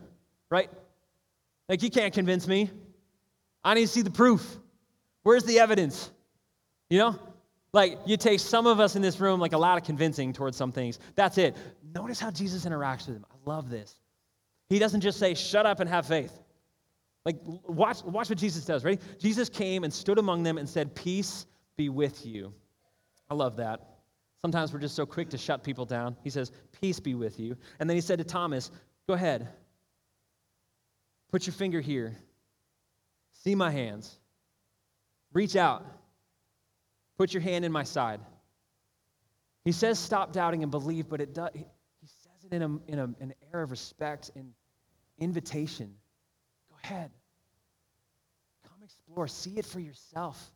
right? 0.50 0.70
Like, 1.70 1.82
you 1.82 1.90
can't 1.90 2.12
convince 2.12 2.46
me. 2.46 2.70
I 3.64 3.74
need 3.74 3.82
to 3.82 3.88
see 3.88 4.02
the 4.02 4.10
proof. 4.10 4.58
Where's 5.22 5.42
the 5.42 5.58
evidence? 5.58 6.10
You 6.90 6.98
know? 6.98 7.18
Like, 7.72 7.98
you 8.06 8.16
take 8.16 8.40
some 8.40 8.66
of 8.66 8.80
us 8.80 8.96
in 8.96 9.02
this 9.02 9.20
room, 9.20 9.38
like 9.40 9.52
a 9.52 9.58
lot 9.58 9.76
of 9.76 9.84
convincing 9.84 10.32
towards 10.32 10.56
some 10.56 10.72
things. 10.72 10.98
That's 11.14 11.36
it. 11.36 11.56
Notice 11.94 12.18
how 12.18 12.30
Jesus 12.30 12.64
interacts 12.64 13.06
with 13.06 13.16
him. 13.16 13.26
I 13.30 13.50
love 13.50 13.68
this. 13.68 13.96
He 14.68 14.78
doesn't 14.78 15.00
just 15.00 15.18
say, 15.18 15.34
shut 15.34 15.66
up 15.66 15.80
and 15.80 15.88
have 15.88 16.06
faith. 16.06 16.32
Like, 17.26 17.36
watch, 17.44 18.04
watch 18.04 18.28
what 18.30 18.38
Jesus 18.38 18.64
does, 18.64 18.84
right? 18.84 19.00
Jesus 19.18 19.48
came 19.48 19.84
and 19.84 19.92
stood 19.92 20.18
among 20.18 20.44
them 20.44 20.58
and 20.58 20.68
said, 20.68 20.94
Peace 20.94 21.46
be 21.76 21.88
with 21.88 22.24
you. 22.24 22.54
I 23.28 23.34
love 23.34 23.56
that. 23.56 23.80
Sometimes 24.42 24.72
we're 24.72 24.78
just 24.78 24.94
so 24.94 25.04
quick 25.04 25.28
to 25.30 25.38
shut 25.38 25.64
people 25.64 25.84
down. 25.84 26.16
He 26.22 26.30
says, 26.30 26.52
Peace 26.80 27.00
be 27.00 27.16
with 27.16 27.40
you. 27.40 27.56
And 27.80 27.90
then 27.90 27.96
he 27.96 28.00
said 28.00 28.18
to 28.18 28.24
Thomas, 28.24 28.70
Go 29.08 29.14
ahead. 29.14 29.48
Put 31.32 31.46
your 31.46 31.54
finger 31.54 31.80
here. 31.80 32.16
See 33.32 33.56
my 33.56 33.72
hands. 33.72 34.18
Reach 35.32 35.56
out. 35.56 35.84
Put 37.16 37.32
your 37.32 37.42
hand 37.42 37.64
in 37.64 37.72
my 37.72 37.82
side. 37.82 38.20
He 39.64 39.72
says, 39.72 39.98
Stop 39.98 40.32
doubting 40.32 40.62
and 40.62 40.70
believe, 40.70 41.08
but 41.08 41.20
it 41.20 41.34
does, 41.34 41.50
he, 41.54 41.64
says 42.04 42.44
it 42.44 42.54
in, 42.54 42.62
a, 42.62 42.92
in 42.92 42.98
a, 42.98 43.04
an 43.20 43.34
air 43.52 43.62
of 43.62 43.70
respect 43.70 44.30
and 44.36 44.52
invitation. 45.18 45.94
Go 46.70 46.76
ahead. 46.84 47.10
Come 48.62 48.78
explore. 48.84 49.26
See 49.26 49.58
it 49.58 49.66
for 49.66 49.80
yourself. 49.80 50.52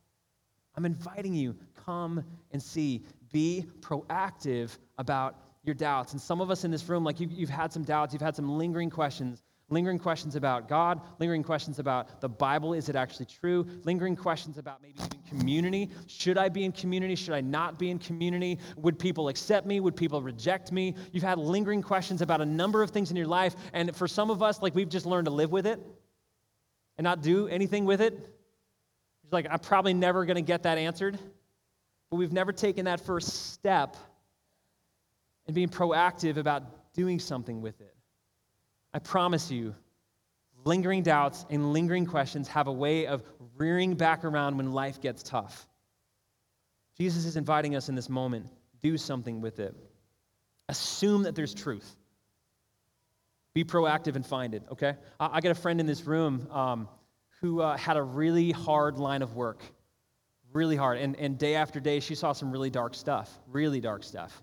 I'm 0.76 0.84
inviting 0.84 1.34
you. 1.34 1.56
Come 1.84 2.22
and 2.52 2.62
see. 2.62 3.04
Be 3.32 3.66
proactive 3.80 4.76
about 4.98 5.36
your 5.64 5.74
doubts. 5.74 6.12
And 6.12 6.20
some 6.20 6.40
of 6.40 6.50
us 6.50 6.64
in 6.64 6.70
this 6.70 6.88
room, 6.88 7.04
like 7.04 7.20
you've, 7.20 7.32
you've 7.32 7.50
had 7.50 7.72
some 7.72 7.82
doubts, 7.82 8.12
you've 8.12 8.22
had 8.22 8.36
some 8.36 8.58
lingering 8.58 8.90
questions 8.90 9.42
lingering 9.70 9.98
questions 9.98 10.37
about 10.37 10.68
God, 10.68 11.00
lingering 11.18 11.42
questions 11.42 11.78
about 11.78 12.20
the 12.20 12.28
Bible. 12.28 12.74
Is 12.74 12.88
it 12.88 12.96
actually 12.96 13.26
true? 13.26 13.66
Lingering 13.85 14.16
questions 14.16 14.59
about 14.59 14.83
maybe 14.83 14.98
even 14.98 15.38
community. 15.38 15.90
Should 16.06 16.37
I 16.37 16.48
be 16.48 16.64
in 16.64 16.72
community? 16.72 17.14
Should 17.14 17.35
I 17.35 17.40
not 17.40 17.78
be 17.78 17.90
in 17.90 17.98
community? 17.98 18.59
Would 18.76 18.98
people 18.98 19.28
accept 19.28 19.66
me? 19.66 19.80
Would 19.80 19.96
people 19.96 20.20
reject 20.20 20.72
me? 20.72 20.94
You've 21.12 21.22
had 21.22 21.38
lingering 21.38 21.83
questions 21.83 22.20
about 22.20 22.40
a 22.40 22.46
number 22.46 22.83
of 22.83 22.90
things 22.90 23.11
in 23.11 23.16
your 23.16 23.28
life. 23.28 23.54
And 23.72 23.94
for 23.94 24.09
some 24.09 24.30
of 24.30 24.42
us, 24.42 24.61
like 24.61 24.74
we've 24.74 24.88
just 24.88 25.06
learned 25.06 25.26
to 25.26 25.33
live 25.33 25.52
with 25.52 25.66
it 25.66 25.80
and 26.98 27.04
not 27.04 27.22
do 27.22 27.46
anything 27.46 27.85
with 27.85 28.00
it. 28.00 28.12
It's 29.24 29.33
like, 29.33 29.46
I'm 29.48 29.61
probably 29.61 29.94
never 29.94 30.24
going 30.24 30.37
to 30.37 30.42
get 30.42 30.64
that 30.64 30.76
answered. 30.76 31.18
But 32.11 32.16
we've 32.16 32.33
never 32.33 32.52
taken 32.52 32.87
that 32.87 33.00
first 33.00 33.52
step 33.52 33.96
in 35.46 35.54
being 35.54 35.68
proactive 35.68 36.37
about 36.37 36.92
doing 36.92 37.20
something 37.20 37.62
with 37.62 37.80
it. 37.80 37.94
I 38.92 38.98
promise 38.98 39.50
you, 39.50 39.74
lingering 40.64 41.03
doubts 41.03 41.46
and 41.50 41.72
lingering 41.72 42.07
questions 42.07 42.48
have 42.48 42.66
a 42.66 42.72
way 42.72 43.07
of 43.07 43.22
rearing 43.57 43.94
back 43.94 44.24
around 44.24 44.57
when 44.57 44.72
life 44.72 45.00
gets 45.00 45.22
tough. 45.22 45.66
Jesus 46.98 47.24
is 47.24 47.37
inviting 47.37 47.76
us 47.76 47.88
in 47.88 47.94
this 47.94 48.09
moment 48.09 48.46
do 48.83 48.96
something 48.96 49.40
with 49.40 49.59
it. 49.59 49.74
Assume 50.68 51.24
that 51.24 51.35
there's 51.35 51.55
truth. 51.55 51.96
Be 53.55 53.64
proactive 53.64 54.16
and 54.16 54.24
find 54.24 54.55
it, 54.55 54.62
okay? 54.72 54.94
I, 55.18 55.29
I 55.35 55.40
got 55.40 55.50
a 55.50 55.57
friend 55.57 55.81
in 55.81 55.87
this 55.87 56.05
room 56.05 56.48
um, 56.50 56.88
who 57.40 57.61
uh, 57.61 57.76
had 57.76 57.96
a 57.96 58.03
really 58.03 58.53
hard 58.53 58.98
line 58.98 59.22
of 59.22 59.35
work, 59.35 59.62
really 60.53 60.76
hard. 60.76 60.98
And, 60.98 61.16
and 61.16 61.38
day 61.38 61.57
after 61.57 61.81
day, 61.81 62.00
she 62.00 62.14
saw 62.14 62.33
some 62.33 62.53
really 62.53 62.70
dark 62.70 62.94
stuff, 62.94 63.31
really 63.48 63.81
dark 63.81 64.05
stuff. 64.05 64.40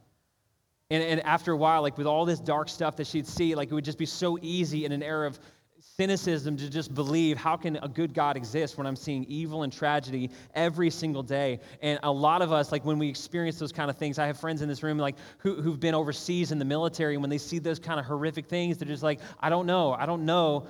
And, 0.89 1.03
and 1.03 1.25
after 1.25 1.51
a 1.51 1.57
while, 1.57 1.81
like 1.81 1.97
with 1.97 2.07
all 2.07 2.25
this 2.25 2.39
dark 2.39 2.69
stuff 2.69 2.95
that 2.97 3.07
she'd 3.07 3.27
see, 3.27 3.55
like 3.55 3.69
it 3.69 3.73
would 3.73 3.85
just 3.85 3.97
be 3.97 4.05
so 4.05 4.37
easy 4.41 4.85
in 4.85 4.91
an 4.91 5.03
era 5.03 5.27
of 5.27 5.39
cynicism 5.79 6.55
to 6.57 6.69
just 6.69 6.93
believe 6.93 7.37
how 7.37 7.57
can 7.57 7.75
a 7.77 7.87
good 7.87 8.13
God 8.13 8.37
exist 8.37 8.77
when 8.77 8.87
I'm 8.87 8.95
seeing 8.95 9.25
evil 9.25 9.63
and 9.63 9.73
tragedy 9.73 10.29
every 10.53 10.89
single 10.89 11.23
day? 11.23 11.59
And 11.81 11.99
a 12.03 12.11
lot 12.11 12.41
of 12.41 12.51
us, 12.53 12.71
like 12.71 12.85
when 12.85 12.97
we 12.99 13.09
experience 13.09 13.59
those 13.59 13.71
kind 13.71 13.89
of 13.89 13.97
things, 13.97 14.17
I 14.17 14.27
have 14.27 14.39
friends 14.39 14.61
in 14.61 14.69
this 14.69 14.81
room 14.81 14.97
like 14.97 15.15
who, 15.39 15.61
who've 15.61 15.79
been 15.79 15.95
overseas 15.95 16.51
in 16.51 16.59
the 16.59 16.65
military, 16.65 17.15
and 17.15 17.21
when 17.21 17.29
they 17.29 17.37
see 17.37 17.59
those 17.59 17.79
kind 17.79 17.99
of 17.99 18.05
horrific 18.05 18.47
things, 18.47 18.77
they're 18.77 18.87
just 18.87 19.03
like, 19.03 19.19
I 19.39 19.49
don't 19.49 19.65
know, 19.65 19.93
I 19.93 20.05
don't 20.05 20.25
know 20.25 20.67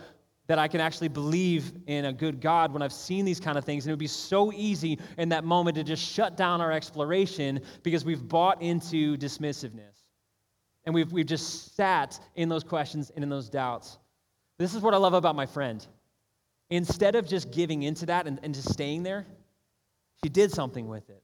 that 0.47 0.57
I 0.57 0.67
can 0.67 0.79
actually 0.79 1.09
believe 1.09 1.73
in 1.87 2.05
a 2.05 2.13
good 2.13 2.39
God 2.39 2.71
when 2.71 2.81
I've 2.81 2.93
seen 2.93 3.25
these 3.25 3.39
kind 3.39 3.57
of 3.57 3.65
things. 3.65 3.83
And 3.83 3.91
it 3.91 3.93
would 3.93 3.99
be 3.99 4.07
so 4.07 4.51
easy 4.53 4.97
in 5.17 5.29
that 5.29 5.43
moment 5.43 5.75
to 5.75 5.83
just 5.83 6.01
shut 6.01 6.37
down 6.37 6.61
our 6.61 6.71
exploration 6.71 7.59
because 7.83 8.05
we've 8.05 8.25
bought 8.25 8.61
into 8.61 9.17
dismissiveness. 9.17 9.96
And 10.87 10.95
we've, 10.95 11.11
we've 11.11 11.25
just 11.25 11.75
sat 11.75 12.17
in 12.35 12.47
those 12.47 12.63
questions 12.63 13.11
and 13.13 13.21
in 13.21 13.29
those 13.29 13.49
doubts. 13.49 13.97
This 14.57 14.73
is 14.73 14.81
what 14.81 14.93
I 14.93 14.97
love 14.97 15.13
about 15.13 15.35
my 15.35 15.45
friend. 15.45 15.85
Instead 16.69 17.15
of 17.15 17.27
just 17.27 17.51
giving 17.51 17.83
into 17.83 18.05
that 18.05 18.25
and, 18.25 18.39
and 18.41 18.55
just 18.55 18.71
staying 18.71 19.03
there, 19.03 19.27
she 20.23 20.29
did 20.29 20.49
something 20.49 20.87
with 20.87 21.09
it. 21.09 21.21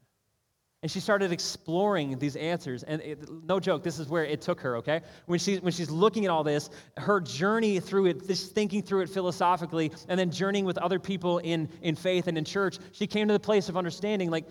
And 0.81 0.91
she 0.91 0.99
started 0.99 1.31
exploring 1.31 2.19
these 2.19 2.35
answers. 2.35 2.83
And 2.83 3.01
it, 3.03 3.19
no 3.45 3.57
joke, 3.61 3.83
this 3.83 3.99
is 3.99 4.09
where 4.09 4.25
it 4.25 4.41
took 4.41 4.59
her, 4.59 4.75
okay? 4.79 4.99
When, 5.27 5.39
she, 5.39 5.55
when 5.59 5.71
she's 5.71 5.89
looking 5.89 6.25
at 6.25 6.29
all 6.29 6.43
this, 6.43 6.69
her 6.97 7.21
journey 7.21 7.79
through 7.79 8.07
it, 8.07 8.27
this 8.27 8.47
thinking 8.49 8.83
through 8.83 9.03
it 9.03 9.09
philosophically, 9.09 9.93
and 10.09 10.19
then 10.19 10.29
journeying 10.29 10.65
with 10.65 10.77
other 10.77 10.99
people 10.99 11.37
in, 11.37 11.69
in 11.81 11.95
faith 11.95 12.27
and 12.27 12.37
in 12.37 12.43
church, 12.43 12.79
she 12.91 13.07
came 13.07 13.29
to 13.29 13.33
the 13.33 13.39
place 13.39 13.69
of 13.69 13.77
understanding 13.77 14.29
like, 14.29 14.43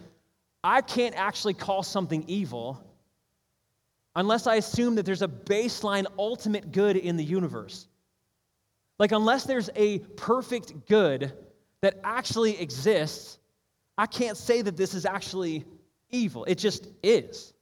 I 0.64 0.80
can't 0.80 1.14
actually 1.16 1.52
call 1.52 1.82
something 1.82 2.24
evil 2.28 2.82
unless 4.14 4.46
I 4.46 4.56
assume 4.56 4.96
that 4.96 5.06
there's 5.06 5.22
a 5.22 5.28
baseline 5.28 6.06
ultimate 6.18 6.72
good 6.72 6.96
in 6.96 7.16
the 7.16 7.24
universe. 7.24 7.86
Like, 8.98 9.12
unless 9.12 9.44
there's 9.44 9.70
a 9.74 9.98
perfect 9.98 10.86
good 10.86 11.32
that 11.80 11.98
actually 12.04 12.60
exists, 12.60 13.38
I 13.98 14.06
can't 14.06 14.36
say 14.36 14.62
that 14.62 14.76
this 14.76 14.94
is 14.94 15.04
actually 15.06 15.64
evil. 16.10 16.44
It 16.44 16.58
just 16.58 16.88
is. 17.02 17.52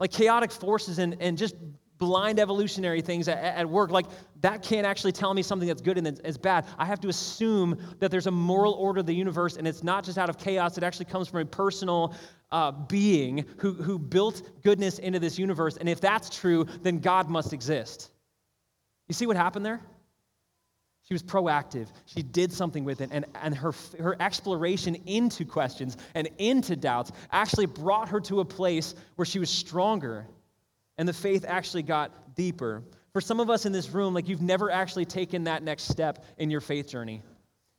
Like 0.00 0.12
chaotic 0.12 0.50
forces 0.50 0.98
and, 0.98 1.16
and 1.20 1.36
just 1.36 1.54
blind 2.02 2.40
evolutionary 2.40 3.00
things 3.00 3.28
at, 3.28 3.38
at, 3.38 3.68
work, 3.68 3.92
like 3.92 4.06
that 4.40 4.60
can't 4.60 4.84
actually 4.84 5.12
tell 5.12 5.32
me 5.32 5.40
something 5.40 5.68
that's 5.68 5.80
good 5.80 5.96
and 5.98 6.04
that's 6.04 6.36
bad. 6.36 6.66
I 6.76 6.84
have 6.84 7.00
to 7.02 7.08
assume 7.08 7.80
that 8.00 8.10
there's 8.10 8.26
a 8.26 8.32
moral 8.32 8.72
order 8.72 8.98
of 8.98 9.06
the 9.06 9.14
universe 9.14 9.56
and 9.56 9.68
it's 9.68 9.84
not 9.84 10.02
just 10.02 10.18
out 10.18 10.28
of 10.28 10.36
chaos, 10.36 10.76
it 10.76 10.82
actually 10.82 11.04
comes 11.04 11.28
from 11.28 11.42
a 11.42 11.44
personal 11.44 12.16
uh, 12.50 12.72
being 12.72 13.44
who, 13.58 13.74
who 13.74 14.00
built 14.00 14.42
goodness 14.64 14.98
into 14.98 15.20
this 15.20 15.38
universe. 15.38 15.76
And 15.76 15.88
if 15.88 16.00
that's 16.00 16.28
true, 16.28 16.66
then 16.82 16.98
God 16.98 17.30
must 17.30 17.52
exist. 17.52 18.10
You 19.06 19.14
see 19.14 19.26
what 19.26 19.36
happened 19.36 19.64
there? 19.64 19.80
She 21.04 21.14
was 21.14 21.22
proactive. 21.22 21.86
She 22.06 22.24
did 22.24 22.52
something 22.52 22.82
with 22.82 23.00
it. 23.00 23.10
And, 23.12 23.26
and 23.40 23.54
her, 23.54 23.72
her 24.00 24.16
exploration 24.20 24.96
into 25.06 25.44
questions 25.44 25.96
and 26.16 26.28
into 26.38 26.74
doubts 26.74 27.12
actually 27.30 27.66
brought 27.66 28.08
her 28.08 28.18
to 28.22 28.40
a 28.40 28.44
place 28.44 28.96
where 29.14 29.26
she 29.26 29.38
was 29.38 29.50
stronger 29.50 30.26
and 31.02 31.08
the 31.08 31.12
faith 31.12 31.44
actually 31.48 31.82
got 31.82 32.36
deeper. 32.36 32.84
For 33.12 33.20
some 33.20 33.40
of 33.40 33.50
us 33.50 33.66
in 33.66 33.72
this 33.72 33.90
room, 33.90 34.14
like 34.14 34.28
you've 34.28 34.40
never 34.40 34.70
actually 34.70 35.04
taken 35.04 35.42
that 35.42 35.64
next 35.64 35.88
step 35.88 36.24
in 36.38 36.48
your 36.48 36.60
faith 36.60 36.86
journey. 36.86 37.22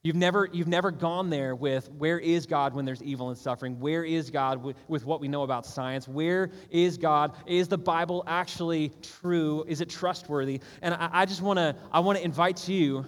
You've 0.04 0.18
never, 0.18 0.50
you've 0.52 0.68
never 0.68 0.92
gone 0.92 1.30
there 1.30 1.56
with 1.56 1.90
where 1.92 2.20
is 2.20 2.46
God 2.46 2.74
when 2.74 2.84
there's 2.84 3.02
evil 3.02 3.30
and 3.30 3.38
suffering? 3.38 3.80
Where 3.80 4.04
is 4.04 4.30
God 4.30 4.62
with, 4.62 4.76
with 4.90 5.06
what 5.06 5.22
we 5.22 5.30
know 5.30 5.44
about 5.44 5.66
science? 5.66 6.06
Where 6.06 6.52
is 6.70 6.98
God? 6.98 7.34
Is 7.46 7.70
the 7.70 7.78
Bible 7.78 8.26
actually 8.28 8.92
true? 9.22 9.64
Is 9.70 9.80
it 9.80 9.90
trustworthy? 9.90 10.60
And 10.82 10.94
I, 10.94 11.10
I 11.14 11.26
just 11.26 11.42
want 11.42 11.60
to 11.60 11.78
I 11.94 12.02
want 12.02 12.18
to 12.18 12.26
invite 12.26 12.68
you, 12.68 13.06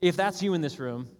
if 0.00 0.16
that's 0.16 0.42
you 0.42 0.54
in 0.54 0.62
this 0.62 0.78
room, 0.78 1.10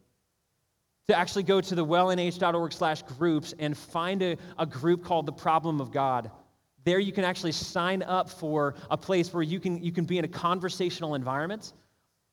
to 1.09 1.15
actually 1.15 1.43
go 1.43 1.61
to 1.61 1.75
the 1.75 1.85
wellnh.org 1.85 2.73
slash 2.73 3.03
groups 3.03 3.53
and 3.59 3.77
find 3.77 4.23
a, 4.23 4.39
a 4.59 4.65
group 4.65 5.05
called 5.05 5.27
the 5.27 5.33
Problem 5.33 5.83
of 5.83 5.93
God. 5.93 6.31
There 6.85 6.99
you 6.99 7.13
can 7.13 7.25
actually 7.25 7.53
sign 7.53 8.03
up 8.03 8.31
for 8.31 8.75
a 8.91 8.97
place 8.97 9.33
where 9.33 9.43
you 9.43 9.61
can, 9.61 9.83
you 9.83 9.93
can 9.93 10.05
be 10.05 10.19
in 10.19 10.25
a 10.25 10.29
conversational 10.29 11.15
environment 11.15 11.73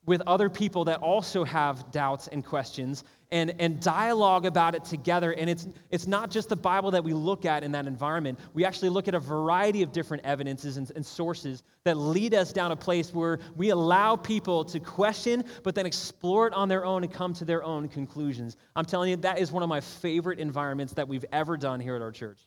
with 0.06 0.22
other 0.28 0.50
people 0.50 0.86
that 0.86 1.00
also 1.00 1.44
have 1.44 1.92
doubts 1.92 2.28
and 2.28 2.46
questions 2.46 3.04
and, 3.32 3.56
and 3.60 3.82
dialogue 3.82 4.46
about 4.46 4.76
it 4.76 4.86
together. 4.86 5.34
And 5.34 5.50
it's, 5.50 5.68
it's 5.90 6.06
not 6.06 6.30
just 6.30 6.48
the 6.48 6.56
Bible 6.56 6.92
that 6.92 7.04
we 7.04 7.12
look 7.14 7.46
at 7.46 7.64
in 7.64 7.72
that 7.72 7.88
environment. 7.88 8.40
We 8.54 8.66
actually 8.66 8.90
look 8.90 9.08
at 9.08 9.16
a 9.16 9.20
variety 9.20 9.82
of 9.82 9.92
different 9.92 10.24
evidences 10.24 10.78
and, 10.78 10.92
and 10.96 11.04
sources 11.04 11.64
that 11.86 11.98
lead 11.98 12.36
us 12.36 12.54
down 12.54 12.72
a 12.72 12.76
place 12.76 13.14
where 13.14 13.40
we 13.56 13.72
allow 13.72 14.16
people 14.16 14.64
to 14.66 14.80
question, 14.80 15.44
but 15.64 15.74
then 15.74 15.88
explore 15.88 16.48
it 16.48 16.54
on 16.54 16.70
their 16.70 16.86
own 16.86 17.04
and 17.04 17.12
come 17.12 17.34
to 17.34 17.46
their 17.46 17.64
own 17.64 17.88
conclusions. 17.88 18.58
I'm 18.76 18.86
telling 18.86 19.10
you, 19.10 19.16
that 19.18 19.40
is 19.40 19.52
one 19.52 19.64
of 19.64 19.70
my 19.70 19.82
favorite 19.82 20.40
environments 20.40 20.94
that 20.94 21.08
we've 21.08 21.26
ever 21.32 21.58
done 21.58 21.80
here 21.80 21.96
at 21.96 22.02
our 22.04 22.12
church. 22.12 22.40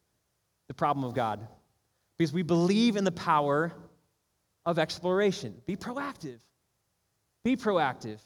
The 0.68 0.74
problem 0.74 1.04
of 1.04 1.14
God 1.14 1.46
because 2.18 2.32
we 2.32 2.42
believe 2.42 2.96
in 2.96 3.04
the 3.04 3.12
power 3.12 3.72
of 4.66 4.78
exploration. 4.78 5.54
Be 5.66 5.76
proactive. 5.76 6.38
Be 7.44 7.56
proactive 7.56 8.18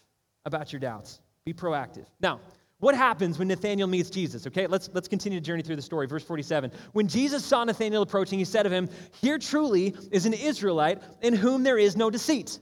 about 0.44 0.72
your 0.72 0.81
doubts. 0.81 1.20
Be 1.44 1.52
proactive. 1.52 2.07
Now, 2.20 2.40
what 2.78 2.96
happens 2.96 3.38
when 3.38 3.46
Nathanael 3.46 3.87
meets 3.87 4.11
Jesus? 4.11 4.44
Okay, 4.46 4.66
let's, 4.66 4.90
let's 4.92 5.07
continue 5.07 5.38
to 5.38 5.44
journey 5.44 5.62
through 5.62 5.76
the 5.76 5.83
story. 5.83 6.09
Verse 6.09 6.24
47. 6.24 6.72
When 6.92 7.07
Jesus 7.07 7.44
saw 7.44 7.62
Nathanael 7.62 8.02
approaching, 8.02 8.40
he 8.40 8.44
said 8.44 8.66
of 8.66 8.72
him, 8.72 8.88
Here 9.20 9.38
truly 9.38 9.94
is 10.11 10.26
an 10.26 10.33
Israelite 10.33 11.00
in 11.20 11.35
whom 11.35 11.62
there 11.62 11.78
is 11.78 11.94
no 11.94 12.11
deceit. 12.11 12.59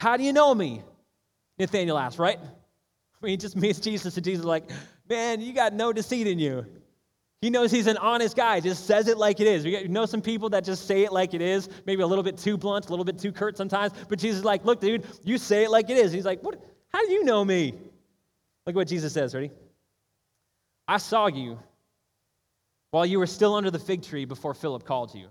How 0.00 0.18
do 0.18 0.22
you 0.22 0.34
know 0.34 0.54
me? 0.54 0.82
Nathanael 1.58 1.96
asked, 1.96 2.18
right? 2.18 2.38
When 3.20 3.30
he 3.30 3.38
just 3.38 3.56
meets 3.56 3.80
Jesus, 3.80 4.14
and 4.16 4.24
Jesus 4.24 4.40
is 4.40 4.46
like, 4.46 4.68
Man, 5.08 5.40
you 5.40 5.54
got 5.54 5.72
no 5.72 5.90
deceit 5.90 6.26
in 6.26 6.38
you. 6.38 6.66
He 7.42 7.50
knows 7.50 7.70
he's 7.70 7.86
an 7.86 7.98
honest 7.98 8.34
guy, 8.34 8.60
just 8.60 8.86
says 8.86 9.08
it 9.08 9.18
like 9.18 9.40
it 9.40 9.46
is. 9.46 9.64
We 9.64 9.88
know 9.88 10.06
some 10.06 10.22
people 10.22 10.48
that 10.50 10.64
just 10.64 10.86
say 10.86 11.02
it 11.04 11.12
like 11.12 11.34
it 11.34 11.42
is, 11.42 11.68
maybe 11.84 12.02
a 12.02 12.06
little 12.06 12.24
bit 12.24 12.38
too 12.38 12.56
blunt, 12.56 12.86
a 12.86 12.90
little 12.90 13.04
bit 13.04 13.18
too 13.18 13.30
curt 13.30 13.56
sometimes, 13.56 13.92
but 14.08 14.18
Jesus 14.18 14.38
is 14.38 14.44
like, 14.44 14.64
look, 14.64 14.80
dude, 14.80 15.04
you 15.22 15.36
say 15.36 15.64
it 15.64 15.70
like 15.70 15.90
it 15.90 15.98
is. 15.98 16.12
He's 16.12 16.24
like, 16.24 16.42
what? 16.42 16.60
How 16.88 17.04
do 17.04 17.12
you 17.12 17.24
know 17.24 17.44
me? 17.44 17.74
Look 18.66 18.74
what 18.74 18.88
Jesus 18.88 19.12
says, 19.12 19.34
ready? 19.34 19.50
I 20.88 20.96
saw 20.96 21.26
you 21.26 21.58
while 22.90 23.04
you 23.04 23.18
were 23.18 23.26
still 23.26 23.54
under 23.54 23.70
the 23.70 23.78
fig 23.78 24.02
tree 24.02 24.24
before 24.24 24.54
Philip 24.54 24.84
called 24.84 25.14
you. 25.14 25.28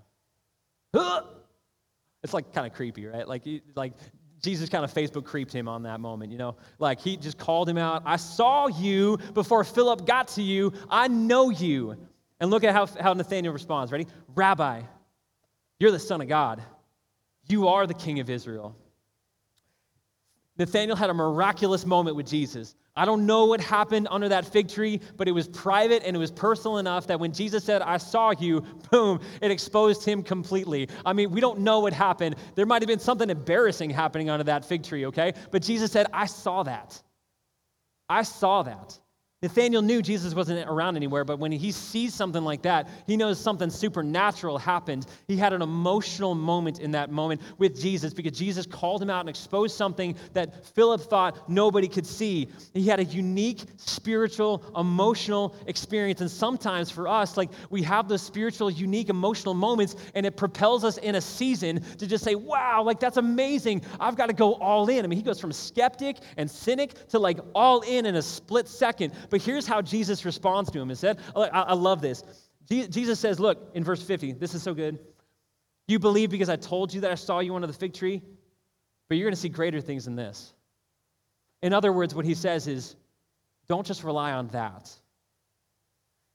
It's 2.22 2.32
like 2.32 2.52
kind 2.52 2.66
of 2.66 2.72
creepy, 2.72 3.06
right? 3.06 3.26
Like, 3.26 3.44
like 3.74 3.92
Jesus 4.46 4.68
kind 4.68 4.84
of 4.84 4.94
Facebook 4.94 5.24
creeped 5.24 5.52
him 5.52 5.66
on 5.66 5.82
that 5.82 5.98
moment, 5.98 6.30
you 6.30 6.38
know? 6.38 6.54
Like 6.78 7.00
he 7.00 7.16
just 7.16 7.36
called 7.36 7.68
him 7.68 7.76
out. 7.76 8.02
I 8.06 8.14
saw 8.14 8.68
you 8.68 9.18
before 9.34 9.64
Philip 9.64 10.06
got 10.06 10.28
to 10.28 10.42
you. 10.42 10.72
I 10.88 11.08
know 11.08 11.50
you. 11.50 11.96
And 12.38 12.48
look 12.48 12.62
at 12.62 12.72
how, 12.72 12.86
how 12.86 13.12
Nathanael 13.12 13.52
responds. 13.52 13.90
Ready? 13.90 14.06
Rabbi, 14.36 14.82
you're 15.80 15.90
the 15.90 15.98
Son 15.98 16.20
of 16.20 16.28
God. 16.28 16.62
You 17.48 17.66
are 17.66 17.88
the 17.88 17.94
King 17.94 18.20
of 18.20 18.30
Israel. 18.30 18.76
Nathanael 20.58 20.96
had 20.96 21.10
a 21.10 21.14
miraculous 21.14 21.84
moment 21.84 22.16
with 22.16 22.26
Jesus. 22.26 22.74
I 22.96 23.04
don't 23.04 23.26
know 23.26 23.44
what 23.44 23.60
happened 23.60 24.08
under 24.10 24.28
that 24.30 24.46
fig 24.46 24.68
tree, 24.68 25.00
but 25.16 25.28
it 25.28 25.32
was 25.32 25.48
private 25.48 26.02
and 26.04 26.16
it 26.16 26.18
was 26.18 26.30
personal 26.30 26.78
enough 26.78 27.06
that 27.08 27.20
when 27.20 27.32
Jesus 27.32 27.62
said, 27.62 27.82
I 27.82 27.98
saw 27.98 28.32
you, 28.38 28.60
boom, 28.90 29.20
it 29.42 29.50
exposed 29.50 30.04
him 30.04 30.22
completely. 30.22 30.88
I 31.04 31.12
mean, 31.12 31.30
we 31.30 31.40
don't 31.40 31.60
know 31.60 31.80
what 31.80 31.92
happened. 31.92 32.36
There 32.54 32.64
might 32.64 32.80
have 32.80 32.88
been 32.88 32.98
something 32.98 33.28
embarrassing 33.28 33.90
happening 33.90 34.30
under 34.30 34.44
that 34.44 34.64
fig 34.64 34.82
tree, 34.82 35.06
okay? 35.06 35.34
But 35.50 35.62
Jesus 35.62 35.92
said, 35.92 36.06
I 36.12 36.24
saw 36.24 36.62
that. 36.62 37.02
I 38.08 38.22
saw 38.22 38.62
that. 38.62 38.98
Nathanael 39.46 39.80
knew 39.80 40.02
Jesus 40.02 40.34
wasn't 40.34 40.68
around 40.68 40.96
anywhere, 40.96 41.24
but 41.24 41.38
when 41.38 41.52
he 41.52 41.70
sees 41.70 42.12
something 42.12 42.42
like 42.42 42.62
that, 42.62 42.88
he 43.06 43.16
knows 43.16 43.38
something 43.38 43.70
supernatural 43.70 44.58
happened. 44.58 45.06
He 45.28 45.36
had 45.36 45.52
an 45.52 45.62
emotional 45.62 46.34
moment 46.34 46.80
in 46.80 46.90
that 46.90 47.12
moment 47.12 47.40
with 47.56 47.80
Jesus 47.80 48.12
because 48.12 48.36
Jesus 48.36 48.66
called 48.66 49.00
him 49.00 49.08
out 49.08 49.20
and 49.20 49.28
exposed 49.28 49.76
something 49.76 50.16
that 50.32 50.66
Philip 50.74 51.00
thought 51.02 51.48
nobody 51.48 51.86
could 51.86 52.04
see. 52.04 52.48
He 52.74 52.88
had 52.88 52.98
a 52.98 53.04
unique 53.04 53.60
spiritual, 53.76 54.64
emotional 54.76 55.54
experience. 55.68 56.20
And 56.20 56.30
sometimes 56.30 56.90
for 56.90 57.06
us, 57.06 57.36
like 57.36 57.50
we 57.70 57.84
have 57.84 58.08
those 58.08 58.22
spiritual, 58.22 58.68
unique, 58.68 59.10
emotional 59.10 59.54
moments, 59.54 59.94
and 60.16 60.26
it 60.26 60.36
propels 60.36 60.82
us 60.82 60.98
in 60.98 61.14
a 61.14 61.20
season 61.20 61.82
to 61.98 62.06
just 62.08 62.24
say, 62.24 62.34
wow, 62.34 62.82
like 62.82 62.98
that's 62.98 63.16
amazing. 63.16 63.82
I've 64.00 64.16
got 64.16 64.26
to 64.26 64.32
go 64.32 64.54
all 64.54 64.88
in. 64.88 65.04
I 65.04 65.06
mean, 65.06 65.16
he 65.16 65.22
goes 65.22 65.40
from 65.40 65.52
skeptic 65.52 66.16
and 66.36 66.50
cynic 66.50 67.08
to 67.10 67.20
like 67.20 67.38
all 67.54 67.82
in 67.82 68.06
in 68.06 68.16
a 68.16 68.22
split 68.22 68.66
second. 68.66 69.12
But 69.30 69.35
but 69.36 69.42
here's 69.42 69.66
how 69.66 69.82
Jesus 69.82 70.24
responds 70.24 70.70
to 70.70 70.80
him. 70.80 70.88
He 70.88 70.94
said, 70.94 71.18
oh, 71.34 71.42
I 71.42 71.74
love 71.74 72.00
this. 72.00 72.24
Jesus 72.70 73.20
says, 73.20 73.38
Look, 73.38 73.70
in 73.74 73.84
verse 73.84 74.02
50, 74.02 74.32
this 74.32 74.54
is 74.54 74.62
so 74.62 74.72
good. 74.72 74.98
You 75.88 75.98
believe 75.98 76.30
because 76.30 76.48
I 76.48 76.56
told 76.56 76.94
you 76.94 77.02
that 77.02 77.10
I 77.10 77.16
saw 77.16 77.40
you 77.40 77.54
under 77.54 77.66
the 77.66 77.74
fig 77.74 77.92
tree, 77.92 78.22
but 79.10 79.18
you're 79.18 79.26
going 79.26 79.34
to 79.34 79.40
see 79.40 79.50
greater 79.50 79.82
things 79.82 80.06
than 80.06 80.16
this. 80.16 80.54
In 81.60 81.74
other 81.74 81.92
words, 81.92 82.14
what 82.14 82.24
he 82.24 82.32
says 82.32 82.66
is, 82.66 82.96
don't 83.68 83.86
just 83.86 84.04
rely 84.04 84.32
on 84.32 84.48
that. 84.48 84.90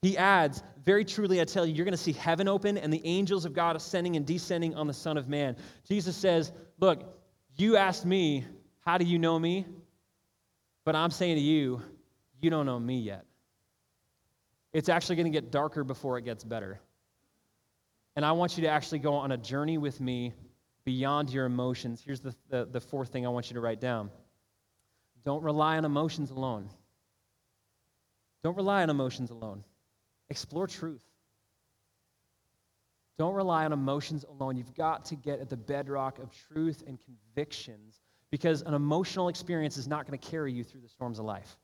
He 0.04 0.16
adds, 0.16 0.62
Very 0.86 1.04
truly, 1.04 1.42
I 1.42 1.46
tell 1.46 1.66
you, 1.66 1.74
you're 1.74 1.86
going 1.86 1.98
to 1.98 1.98
see 1.98 2.14
heaven 2.14 2.48
open 2.48 2.78
and 2.78 2.94
the 2.94 3.02
angels 3.04 3.46
of 3.46 3.54
God 3.54 3.76
ascending 3.76 4.16
and 4.16 4.28
descending 4.28 4.76
on 4.76 4.86
the 4.86 4.94
Son 4.94 5.18
of 5.18 5.28
Man. 5.28 5.56
Jesus 5.88 6.16
says, 6.16 6.52
Look, 6.80 7.02
you 7.56 7.78
asked 7.78 8.06
me, 8.06 8.46
How 8.82 9.00
do 9.00 9.06
you 9.06 9.18
know 9.18 9.40
me? 9.40 9.66
But 10.86 10.96
I'm 10.96 11.10
saying 11.10 11.38
to 11.38 11.42
you, 11.42 11.82
you 12.42 12.50
don't 12.50 12.66
know 12.66 12.80
me 12.80 13.00
yet. 13.00 13.26
It's 14.74 14.90
actually 14.90 15.18
going 15.18 15.32
to 15.32 15.32
get 15.32 15.52
darker 15.52 15.84
before 15.84 16.18
it 16.18 16.24
gets 16.24 16.44
better. 16.44 16.80
And 18.16 18.26
I 18.26 18.32
want 18.34 18.58
you 18.58 18.64
to 18.64 18.70
actually 18.70 19.00
go 19.00 19.14
on 19.14 19.32
a 19.32 19.38
journey 19.38 19.78
with 19.78 20.00
me 20.00 20.34
beyond 20.86 21.30
your 21.30 21.46
emotions. 21.46 22.02
Here's 22.06 22.20
the, 22.20 22.36
the, 22.50 22.66
the, 22.66 22.82
fourth 22.82 23.10
thing 23.10 23.26
I 23.26 23.30
want 23.30 23.50
you 23.50 23.54
to 23.56 23.62
write 23.62 23.80
down 23.80 24.10
don't 25.24 25.44
rely 25.44 25.78
on 25.78 25.86
emotions 25.86 26.32
alone. 26.32 26.70
Don't 28.44 28.58
rely 28.58 28.82
on 28.82 28.90
emotions 28.90 29.30
alone. 29.30 29.64
Explore 30.30 30.68
truth. 30.68 31.04
Don't 33.20 33.36
rely 33.36 33.66
on 33.66 33.72
emotions 33.72 34.26
alone. 34.28 34.58
You've 34.58 34.74
got 34.74 35.06
to 35.06 35.16
get 35.16 35.40
at 35.40 35.50
the 35.50 35.58
bedrock 35.58 36.18
of 36.18 36.32
truth 36.32 36.84
and 36.88 36.98
convictions 37.00 38.02
because 38.32 38.64
an 38.64 38.74
emotional 38.74 39.28
experience 39.28 39.78
is 39.78 39.88
not 39.88 40.08
going 40.08 40.18
to 40.18 40.28
carry 40.28 40.52
you 40.52 40.64
through 40.64 40.82
the 40.82 40.90
storms 40.90 41.20
of 41.20 41.26
life. 41.26 41.58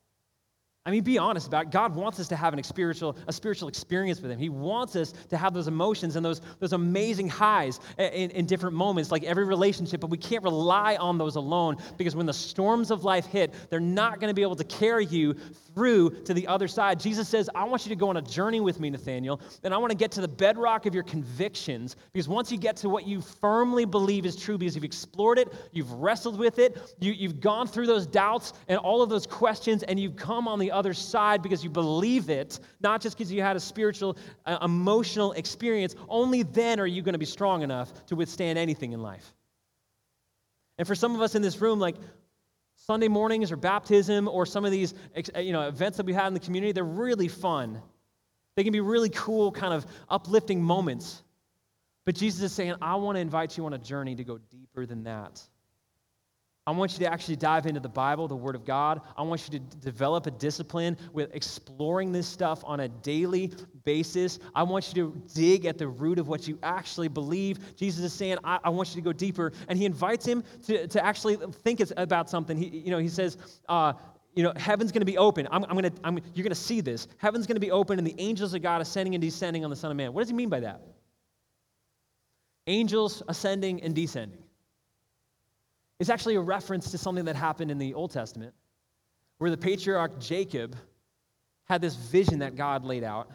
I 0.88 0.90
mean, 0.90 1.04
be 1.04 1.18
honest 1.18 1.46
about 1.48 1.66
it. 1.66 1.70
God 1.70 1.94
wants 1.94 2.18
us 2.18 2.28
to 2.28 2.36
have 2.36 2.54
an 2.54 2.64
spiritual, 2.64 3.14
a 3.26 3.32
spiritual 3.32 3.68
experience 3.68 4.22
with 4.22 4.30
Him. 4.30 4.38
He 4.38 4.48
wants 4.48 4.96
us 4.96 5.12
to 5.28 5.36
have 5.36 5.52
those 5.52 5.68
emotions 5.68 6.16
and 6.16 6.24
those, 6.24 6.40
those 6.60 6.72
amazing 6.72 7.28
highs 7.28 7.78
in, 7.98 8.30
in 8.30 8.46
different 8.46 8.74
moments, 8.74 9.12
like 9.12 9.22
every 9.24 9.44
relationship, 9.44 10.00
but 10.00 10.08
we 10.08 10.16
can't 10.16 10.42
rely 10.42 10.96
on 10.96 11.18
those 11.18 11.36
alone 11.36 11.76
because 11.98 12.16
when 12.16 12.24
the 12.24 12.32
storms 12.32 12.90
of 12.90 13.04
life 13.04 13.26
hit, 13.26 13.52
they're 13.68 13.80
not 13.80 14.18
going 14.18 14.30
to 14.30 14.34
be 14.34 14.40
able 14.40 14.56
to 14.56 14.64
carry 14.64 15.04
you 15.04 15.34
through 15.74 16.08
to 16.24 16.32
the 16.32 16.46
other 16.46 16.66
side. 16.66 16.98
Jesus 16.98 17.28
says, 17.28 17.50
I 17.54 17.64
want 17.64 17.84
you 17.84 17.90
to 17.90 17.96
go 17.96 18.08
on 18.08 18.16
a 18.16 18.22
journey 18.22 18.60
with 18.60 18.80
me, 18.80 18.88
Nathanael, 18.88 19.42
and 19.64 19.74
I 19.74 19.76
want 19.76 19.90
to 19.90 19.96
get 19.96 20.10
to 20.12 20.22
the 20.22 20.28
bedrock 20.28 20.86
of 20.86 20.94
your 20.94 21.04
convictions 21.04 21.96
because 22.14 22.28
once 22.28 22.50
you 22.50 22.56
get 22.56 22.76
to 22.78 22.88
what 22.88 23.06
you 23.06 23.20
firmly 23.20 23.84
believe 23.84 24.24
is 24.24 24.36
true, 24.36 24.56
because 24.56 24.74
you've 24.74 24.84
explored 24.84 25.38
it, 25.38 25.52
you've 25.70 25.92
wrestled 25.92 26.38
with 26.38 26.58
it, 26.58 26.94
you, 26.98 27.12
you've 27.12 27.40
gone 27.40 27.66
through 27.66 27.86
those 27.86 28.06
doubts 28.06 28.54
and 28.68 28.78
all 28.78 29.02
of 29.02 29.10
those 29.10 29.26
questions, 29.26 29.82
and 29.82 30.00
you've 30.00 30.16
come 30.16 30.48
on 30.48 30.58
the 30.58 30.72
other 30.78 30.94
side 30.94 31.42
because 31.42 31.64
you 31.64 31.70
believe 31.70 32.30
it, 32.30 32.60
not 32.80 33.00
just 33.00 33.18
because 33.18 33.32
you 33.32 33.42
had 33.42 33.56
a 33.56 33.60
spiritual, 33.60 34.16
uh, 34.46 34.58
emotional 34.62 35.32
experience, 35.32 35.96
only 36.08 36.42
then 36.44 36.78
are 36.80 36.86
you 36.86 37.02
going 37.02 37.14
to 37.14 37.18
be 37.18 37.26
strong 37.26 37.62
enough 37.62 38.06
to 38.06 38.16
withstand 38.16 38.58
anything 38.58 38.92
in 38.92 39.02
life. 39.02 39.34
And 40.78 40.86
for 40.86 40.94
some 40.94 41.14
of 41.14 41.20
us 41.20 41.34
in 41.34 41.42
this 41.42 41.60
room, 41.60 41.80
like 41.80 41.96
Sunday 42.76 43.08
mornings 43.08 43.50
or 43.50 43.56
baptism 43.56 44.28
or 44.28 44.46
some 44.46 44.64
of 44.64 44.70
these 44.70 44.94
uh, 45.34 45.40
you 45.40 45.52
know, 45.52 45.66
events 45.66 45.96
that 45.96 46.06
we 46.06 46.12
had 46.12 46.28
in 46.28 46.34
the 46.34 46.40
community, 46.40 46.72
they're 46.72 46.84
really 46.84 47.28
fun. 47.28 47.82
They 48.56 48.64
can 48.64 48.72
be 48.72 48.80
really 48.80 49.10
cool, 49.10 49.52
kind 49.52 49.74
of 49.74 49.84
uplifting 50.08 50.62
moments. 50.62 51.22
But 52.06 52.14
Jesus 52.14 52.40
is 52.42 52.52
saying, 52.52 52.74
I 52.80 52.94
want 52.94 53.16
to 53.16 53.20
invite 53.20 53.58
you 53.58 53.66
on 53.66 53.74
a 53.74 53.78
journey 53.78 54.14
to 54.14 54.24
go 54.24 54.38
deeper 54.50 54.86
than 54.86 55.04
that. 55.04 55.42
I 56.68 56.70
want 56.70 56.92
you 56.92 56.98
to 56.98 57.10
actually 57.10 57.36
dive 57.36 57.64
into 57.64 57.80
the 57.80 57.88
Bible, 57.88 58.28
the 58.28 58.36
Word 58.36 58.54
of 58.54 58.66
God. 58.66 59.00
I 59.16 59.22
want 59.22 59.42
you 59.46 59.58
to 59.58 59.64
d- 59.64 59.76
develop 59.80 60.26
a 60.26 60.30
discipline 60.30 60.98
with 61.14 61.34
exploring 61.34 62.12
this 62.12 62.26
stuff 62.26 62.60
on 62.62 62.80
a 62.80 62.88
daily 62.88 63.54
basis. 63.84 64.38
I 64.54 64.64
want 64.64 64.94
you 64.94 65.02
to 65.02 65.22
dig 65.34 65.64
at 65.64 65.78
the 65.78 65.88
root 65.88 66.18
of 66.18 66.28
what 66.28 66.46
you 66.46 66.58
actually 66.62 67.08
believe. 67.08 67.74
Jesus 67.74 68.04
is 68.04 68.12
saying, 68.12 68.36
I, 68.44 68.58
I 68.64 68.68
want 68.68 68.90
you 68.90 68.96
to 68.96 69.00
go 69.00 69.14
deeper. 69.14 69.50
And 69.68 69.78
he 69.78 69.86
invites 69.86 70.26
him 70.26 70.44
to, 70.66 70.86
to 70.88 71.02
actually 71.02 71.36
think 71.36 71.80
about 71.96 72.28
something. 72.28 72.58
He, 72.58 72.66
you 72.66 72.90
know, 72.90 72.98
he 72.98 73.08
says, 73.08 73.38
uh, 73.70 73.94
you 74.34 74.42
know, 74.42 74.52
heaven's 74.56 74.92
going 74.92 75.00
to 75.00 75.06
be 75.06 75.16
open. 75.16 75.48
I'm, 75.50 75.64
I'm 75.64 75.70
going 75.70 75.90
to, 75.90 76.22
you're 76.34 76.44
going 76.44 76.50
to 76.50 76.54
see 76.54 76.82
this. 76.82 77.08
Heaven's 77.16 77.46
going 77.46 77.56
to 77.56 77.60
be 77.60 77.70
open, 77.70 77.96
and 77.96 78.06
the 78.06 78.14
angels 78.18 78.52
of 78.52 78.60
God 78.60 78.82
ascending 78.82 79.14
and 79.14 79.22
descending 79.22 79.64
on 79.64 79.70
the 79.70 79.76
Son 79.76 79.90
of 79.90 79.96
Man. 79.96 80.12
What 80.12 80.20
does 80.20 80.28
he 80.28 80.36
mean 80.36 80.50
by 80.50 80.60
that? 80.60 80.82
Angels 82.66 83.22
ascending 83.26 83.82
and 83.82 83.94
descending. 83.94 84.42
It's 85.98 86.10
actually 86.10 86.36
a 86.36 86.40
reference 86.40 86.90
to 86.92 86.98
something 86.98 87.24
that 87.24 87.36
happened 87.36 87.70
in 87.70 87.78
the 87.78 87.94
Old 87.94 88.12
Testament, 88.12 88.54
where 89.38 89.50
the 89.50 89.56
patriarch 89.56 90.20
Jacob 90.20 90.76
had 91.64 91.80
this 91.80 91.94
vision 91.94 92.38
that 92.38 92.56
God 92.56 92.84
laid 92.84 93.04
out 93.04 93.30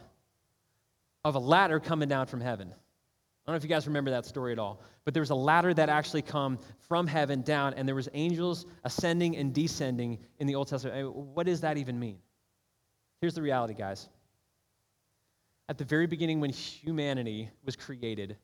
of 1.24 1.34
a 1.34 1.38
ladder 1.38 1.78
coming 1.80 2.08
down 2.08 2.26
from 2.26 2.40
heaven. 2.40 2.68
I 2.68 3.50
don't 3.50 3.54
know 3.54 3.56
if 3.56 3.62
you 3.62 3.68
guys 3.68 3.86
remember 3.86 4.10
that 4.10 4.24
story 4.24 4.52
at 4.52 4.58
all, 4.58 4.80
but 5.04 5.12
there 5.12 5.20
was 5.20 5.30
a 5.30 5.34
ladder 5.34 5.74
that 5.74 5.90
actually 5.90 6.22
come 6.22 6.58
from 6.88 7.06
heaven 7.06 7.42
down, 7.42 7.74
and 7.74 7.86
there 7.86 7.94
was 7.94 8.08
angels 8.14 8.64
ascending 8.84 9.36
and 9.36 9.52
descending 9.52 10.18
in 10.38 10.46
the 10.46 10.54
Old 10.54 10.68
Testament. 10.68 11.14
What 11.14 11.44
does 11.44 11.60
that 11.60 11.76
even 11.76 11.98
mean? 11.98 12.18
Here's 13.20 13.34
the 13.34 13.42
reality, 13.42 13.74
guys. 13.74 14.08
At 15.68 15.76
the 15.76 15.84
very 15.84 16.06
beginning, 16.06 16.40
when 16.40 16.50
humanity 16.50 17.50
was 17.64 17.76
created, 17.76 18.36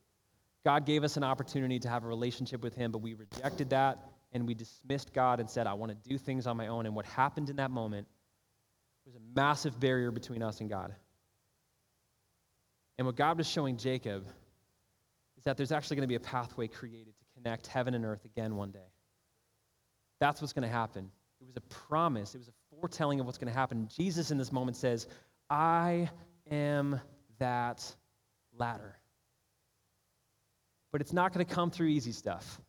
God 0.65 0.85
gave 0.85 1.05
us 1.05 1.17
an 1.17 1.25
opportunity 1.25 1.79
to 1.79 1.89
have 1.89 2.05
a 2.05 2.07
relationship 2.07 2.63
with 2.63 2.75
Him, 2.75 2.93
but 2.93 2.99
we 2.99 3.15
rejected 3.15 3.71
that 3.71 3.99
and 4.33 4.47
we 4.47 4.55
dismissed 4.55 5.13
God 5.13 5.41
and 5.41 5.49
said, 5.51 5.67
I 5.67 5.75
want 5.75 5.91
to 5.91 6.09
do 6.09 6.19
things 6.19 6.47
on 6.47 6.57
my 6.57 6.69
own. 6.69 6.87
And 6.87 6.95
what 6.95 7.07
happened 7.07 7.51
in 7.51 7.57
that 7.57 7.71
moment 7.71 8.07
was 9.05 9.15
a 9.15 9.21
massive 9.35 9.79
barrier 9.81 10.11
between 10.11 10.43
us 10.43 10.61
and 10.61 10.71
God. 10.71 10.95
And 12.99 13.07
what 13.07 13.17
God 13.17 13.39
was 13.39 13.49
showing 13.49 13.77
Jacob 13.77 14.27
is 15.39 15.45
that 15.45 15.57
there's 15.57 15.73
actually 15.73 15.97
going 15.97 16.05
to 16.05 16.09
be 16.09 16.17
a 16.17 16.21
pathway 16.21 16.69
created 16.69 17.15
to 17.19 17.25
connect 17.35 17.67
heaven 17.67 17.95
and 17.95 18.05
earth 18.05 18.25
again 18.25 18.57
one 18.57 18.71
day. 18.71 18.93
That's 20.21 20.41
what's 20.41 20.53
going 20.53 20.69
to 20.69 20.73
happen. 20.73 21.11
It 21.41 21.47
was 21.47 21.57
a 21.57 21.63
promise, 21.63 22.35
it 22.35 22.39
was 22.39 22.49
a 22.49 22.77
foretelling 22.77 23.19
of 23.19 23.27
what's 23.27 23.39
going 23.39 23.51
to 23.51 23.59
happen. 23.59 23.89
Jesus 23.89 24.31
in 24.31 24.37
this 24.37 24.53
moment 24.53 24.77
says, 24.77 25.07
I 25.49 26.11
am 26.51 27.01
that 27.39 27.83
ladder. 28.53 28.97
But 30.93 31.01
it's 31.01 31.15
not 31.15 31.33
going 31.33 31.45
to 31.45 31.55
come 31.55 31.71
through 31.71 31.87
easy 31.87 32.13
stuff. 32.13 32.61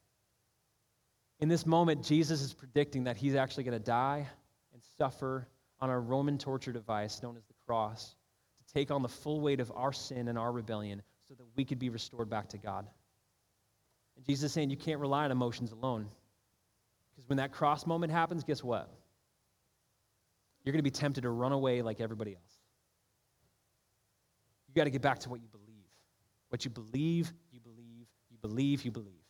In 1.41 1.49
this 1.49 1.65
moment, 1.65 2.05
Jesus 2.05 2.41
is 2.41 2.53
predicting 2.53 3.05
that 3.05 3.17
he's 3.17 3.33
actually 3.33 3.63
going 3.63 3.77
to 3.77 3.83
die 3.83 4.27
and 4.73 4.81
suffer 4.97 5.47
on 5.79 5.89
a 5.89 5.99
Roman 5.99 6.37
torture 6.37 6.71
device 6.71 7.21
known 7.23 7.35
as 7.35 7.43
the 7.45 7.55
cross 7.65 8.15
to 8.59 8.73
take 8.73 8.91
on 8.91 9.01
the 9.01 9.09
full 9.09 9.41
weight 9.41 9.59
of 9.59 9.71
our 9.75 9.91
sin 9.91 10.27
and 10.27 10.37
our 10.37 10.51
rebellion 10.51 11.01
so 11.27 11.33
that 11.33 11.43
we 11.55 11.65
could 11.65 11.79
be 11.79 11.89
restored 11.89 12.29
back 12.29 12.49
to 12.49 12.59
God. 12.59 12.85
And 14.15 14.25
Jesus 14.25 14.45
is 14.45 14.53
saying 14.53 14.69
you 14.69 14.77
can't 14.77 14.99
rely 14.99 15.25
on 15.25 15.31
emotions 15.31 15.71
alone. 15.71 16.07
Because 17.09 17.27
when 17.27 17.37
that 17.37 17.51
cross 17.51 17.87
moment 17.87 18.11
happens, 18.11 18.43
guess 18.43 18.63
what? 18.63 18.87
You're 20.63 20.73
going 20.73 20.79
to 20.79 20.83
be 20.83 20.91
tempted 20.91 21.21
to 21.21 21.31
run 21.31 21.53
away 21.53 21.81
like 21.81 21.99
everybody 21.99 22.35
else. 22.35 22.53
You 24.67 24.75
got 24.75 24.83
to 24.83 24.91
get 24.91 25.01
back 25.01 25.19
to 25.19 25.29
what 25.29 25.41
you 25.41 25.47
believe. 25.47 25.67
What 26.49 26.65
you 26.65 26.69
believe, 26.69 27.33
you 27.51 27.59
believe, 27.59 28.07
you 28.29 28.37
believe, 28.41 28.85
you 28.85 28.91
believe. 28.91 29.20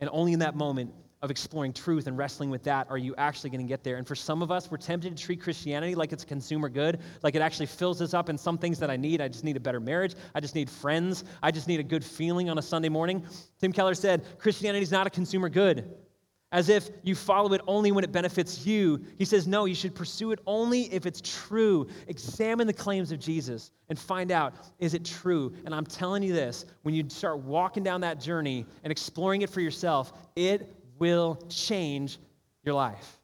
And 0.00 0.08
only 0.12 0.32
in 0.32 0.38
that 0.40 0.54
moment 0.54 0.92
of 1.20 1.30
exploring 1.30 1.72
truth 1.72 2.06
and 2.06 2.16
wrestling 2.16 2.48
with 2.48 2.62
that 2.62 2.86
are 2.90 2.98
you 2.98 3.14
actually 3.18 3.50
going 3.50 3.60
to 3.60 3.66
get 3.66 3.82
there. 3.82 3.96
And 3.96 4.06
for 4.06 4.14
some 4.14 4.40
of 4.40 4.52
us, 4.52 4.70
we're 4.70 4.76
tempted 4.76 5.16
to 5.16 5.22
treat 5.22 5.40
Christianity 5.40 5.96
like 5.96 6.12
it's 6.12 6.22
a 6.22 6.26
consumer 6.26 6.68
good, 6.68 7.00
like 7.22 7.34
it 7.34 7.42
actually 7.42 7.66
fills 7.66 8.00
us 8.00 8.14
up 8.14 8.28
in 8.28 8.38
some 8.38 8.56
things 8.56 8.78
that 8.78 8.90
I 8.90 8.96
need. 8.96 9.20
I 9.20 9.26
just 9.26 9.42
need 9.42 9.56
a 9.56 9.60
better 9.60 9.80
marriage. 9.80 10.14
I 10.34 10.40
just 10.40 10.54
need 10.54 10.70
friends. 10.70 11.24
I 11.42 11.50
just 11.50 11.66
need 11.66 11.80
a 11.80 11.84
good 11.84 12.04
feeling 12.04 12.48
on 12.48 12.58
a 12.58 12.62
Sunday 12.62 12.88
morning. 12.88 13.24
Tim 13.60 13.72
Keller 13.72 13.94
said 13.94 14.24
Christianity 14.38 14.82
is 14.82 14.92
not 14.92 15.06
a 15.06 15.10
consumer 15.10 15.48
good 15.48 15.92
as 16.50 16.68
if 16.68 16.88
you 17.02 17.14
follow 17.14 17.52
it 17.52 17.60
only 17.66 17.92
when 17.92 18.04
it 18.04 18.12
benefits 18.12 18.66
you. 18.66 19.04
He 19.18 19.24
says, 19.24 19.46
no, 19.46 19.66
you 19.66 19.74
should 19.74 19.94
pursue 19.94 20.32
it 20.32 20.40
only 20.46 20.92
if 20.92 21.04
it's 21.04 21.20
true. 21.20 21.86
Examine 22.06 22.66
the 22.66 22.72
claims 22.72 23.12
of 23.12 23.20
Jesus 23.20 23.70
and 23.90 23.98
find 23.98 24.32
out, 24.32 24.54
is 24.78 24.94
it 24.94 25.04
true? 25.04 25.52
And 25.66 25.74
I'm 25.74 25.84
telling 25.84 26.22
you 26.22 26.32
this 26.32 26.64
when 26.82 26.94
you 26.94 27.04
start 27.08 27.40
walking 27.40 27.82
down 27.82 28.00
that 28.00 28.20
journey 28.20 28.64
and 28.82 28.90
exploring 28.90 29.42
it 29.42 29.50
for 29.50 29.60
yourself, 29.60 30.12
it 30.36 30.74
will 30.98 31.38
change 31.50 32.18
your 32.64 32.74
life. 32.74 33.18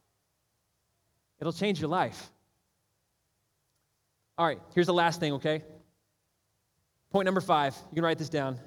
It'll 1.41 1.53
change 1.53 1.81
your 1.81 1.91
life. 1.91 2.31
All 4.37 4.47
right, 4.47 4.59
here's 4.75 4.87
the 4.87 4.95
last 4.95 5.21
thing, 5.21 5.35
okay? 5.35 5.63
Point 7.11 7.25
number 7.25 7.41
five. 7.41 7.75
You 7.91 7.95
can 7.95 8.05
write 8.05 8.19
this 8.19 8.29
down. 8.29 8.59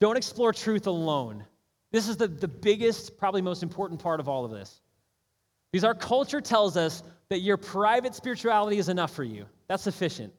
Don't 0.00 0.16
explore 0.16 0.52
truth 0.52 0.86
alone. 0.86 1.44
This 1.94 2.08
is 2.08 2.16
the, 2.16 2.26
the 2.26 2.48
biggest, 2.48 3.16
probably 3.18 3.40
most 3.40 3.62
important 3.62 4.02
part 4.02 4.18
of 4.18 4.28
all 4.28 4.44
of 4.44 4.50
this. 4.50 4.80
Because 5.70 5.84
our 5.84 5.94
culture 5.94 6.40
tells 6.40 6.76
us 6.76 7.04
that 7.28 7.38
your 7.38 7.56
private 7.56 8.16
spirituality 8.16 8.78
is 8.78 8.88
enough 8.88 9.14
for 9.14 9.22
you. 9.22 9.46
That's 9.68 9.84
sufficient. 9.84 10.32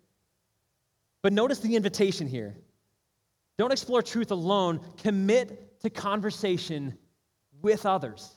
But 1.23 1.31
notice 1.31 1.59
the 1.59 1.77
invitation 1.77 2.27
here. 2.27 2.57
Don't 3.57 3.71
explore 3.71 4.01
truth 4.01 4.31
alone, 4.31 4.81
commit 4.97 5.79
to 5.79 5.89
conversation 5.89 6.93
with 7.61 7.85
others. 7.85 8.35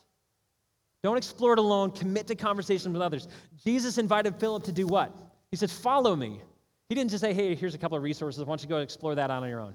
Don't 1.03 1.17
explore 1.17 1.55
it 1.55 1.59
alone, 1.59 1.91
commit 1.91 2.29
to 2.29 2.37
conversation 2.37 2.93
with 2.93 3.03
others. 3.03 3.27
Jesus 3.65 3.99
invited 3.99 4.37
Philip 4.37 4.63
to 4.63 4.73
do 4.73 4.87
what? 4.87 5.13
He 5.51 5.57
said, 5.57 5.73
Follow 5.73 6.15
me. 6.15 6.41
He 6.89 6.95
didn't 6.95 7.11
just 7.11 7.23
say, 7.23 7.33
Hey, 7.33 7.57
here's 7.57 7.75
a 7.75 7.79
couple 7.79 7.97
of 7.97 8.05
resources. 8.05 8.45
Why 8.45 8.53
don't 8.53 8.63
you 8.63 8.69
go 8.69 8.79
explore 8.79 9.17
that 9.17 9.29
on 9.29 9.49
your 9.49 9.59
own? 9.59 9.75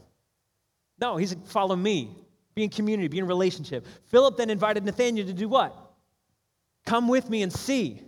No, 1.02 1.18
he 1.18 1.26
said, 1.26 1.46
Follow 1.46 1.76
me 1.76 2.24
be 2.56 2.64
in 2.64 2.70
community, 2.70 3.08
be 3.08 3.20
in 3.20 3.28
relationship. 3.28 3.86
Philip 4.06 4.38
then 4.38 4.50
invited 4.50 4.84
Nathanael 4.86 5.26
to 5.26 5.34
do 5.34 5.48
what? 5.48 5.76
Come 6.86 7.08
with 7.08 7.30
me 7.30 7.42
and 7.42 7.52
see. 7.52 8.02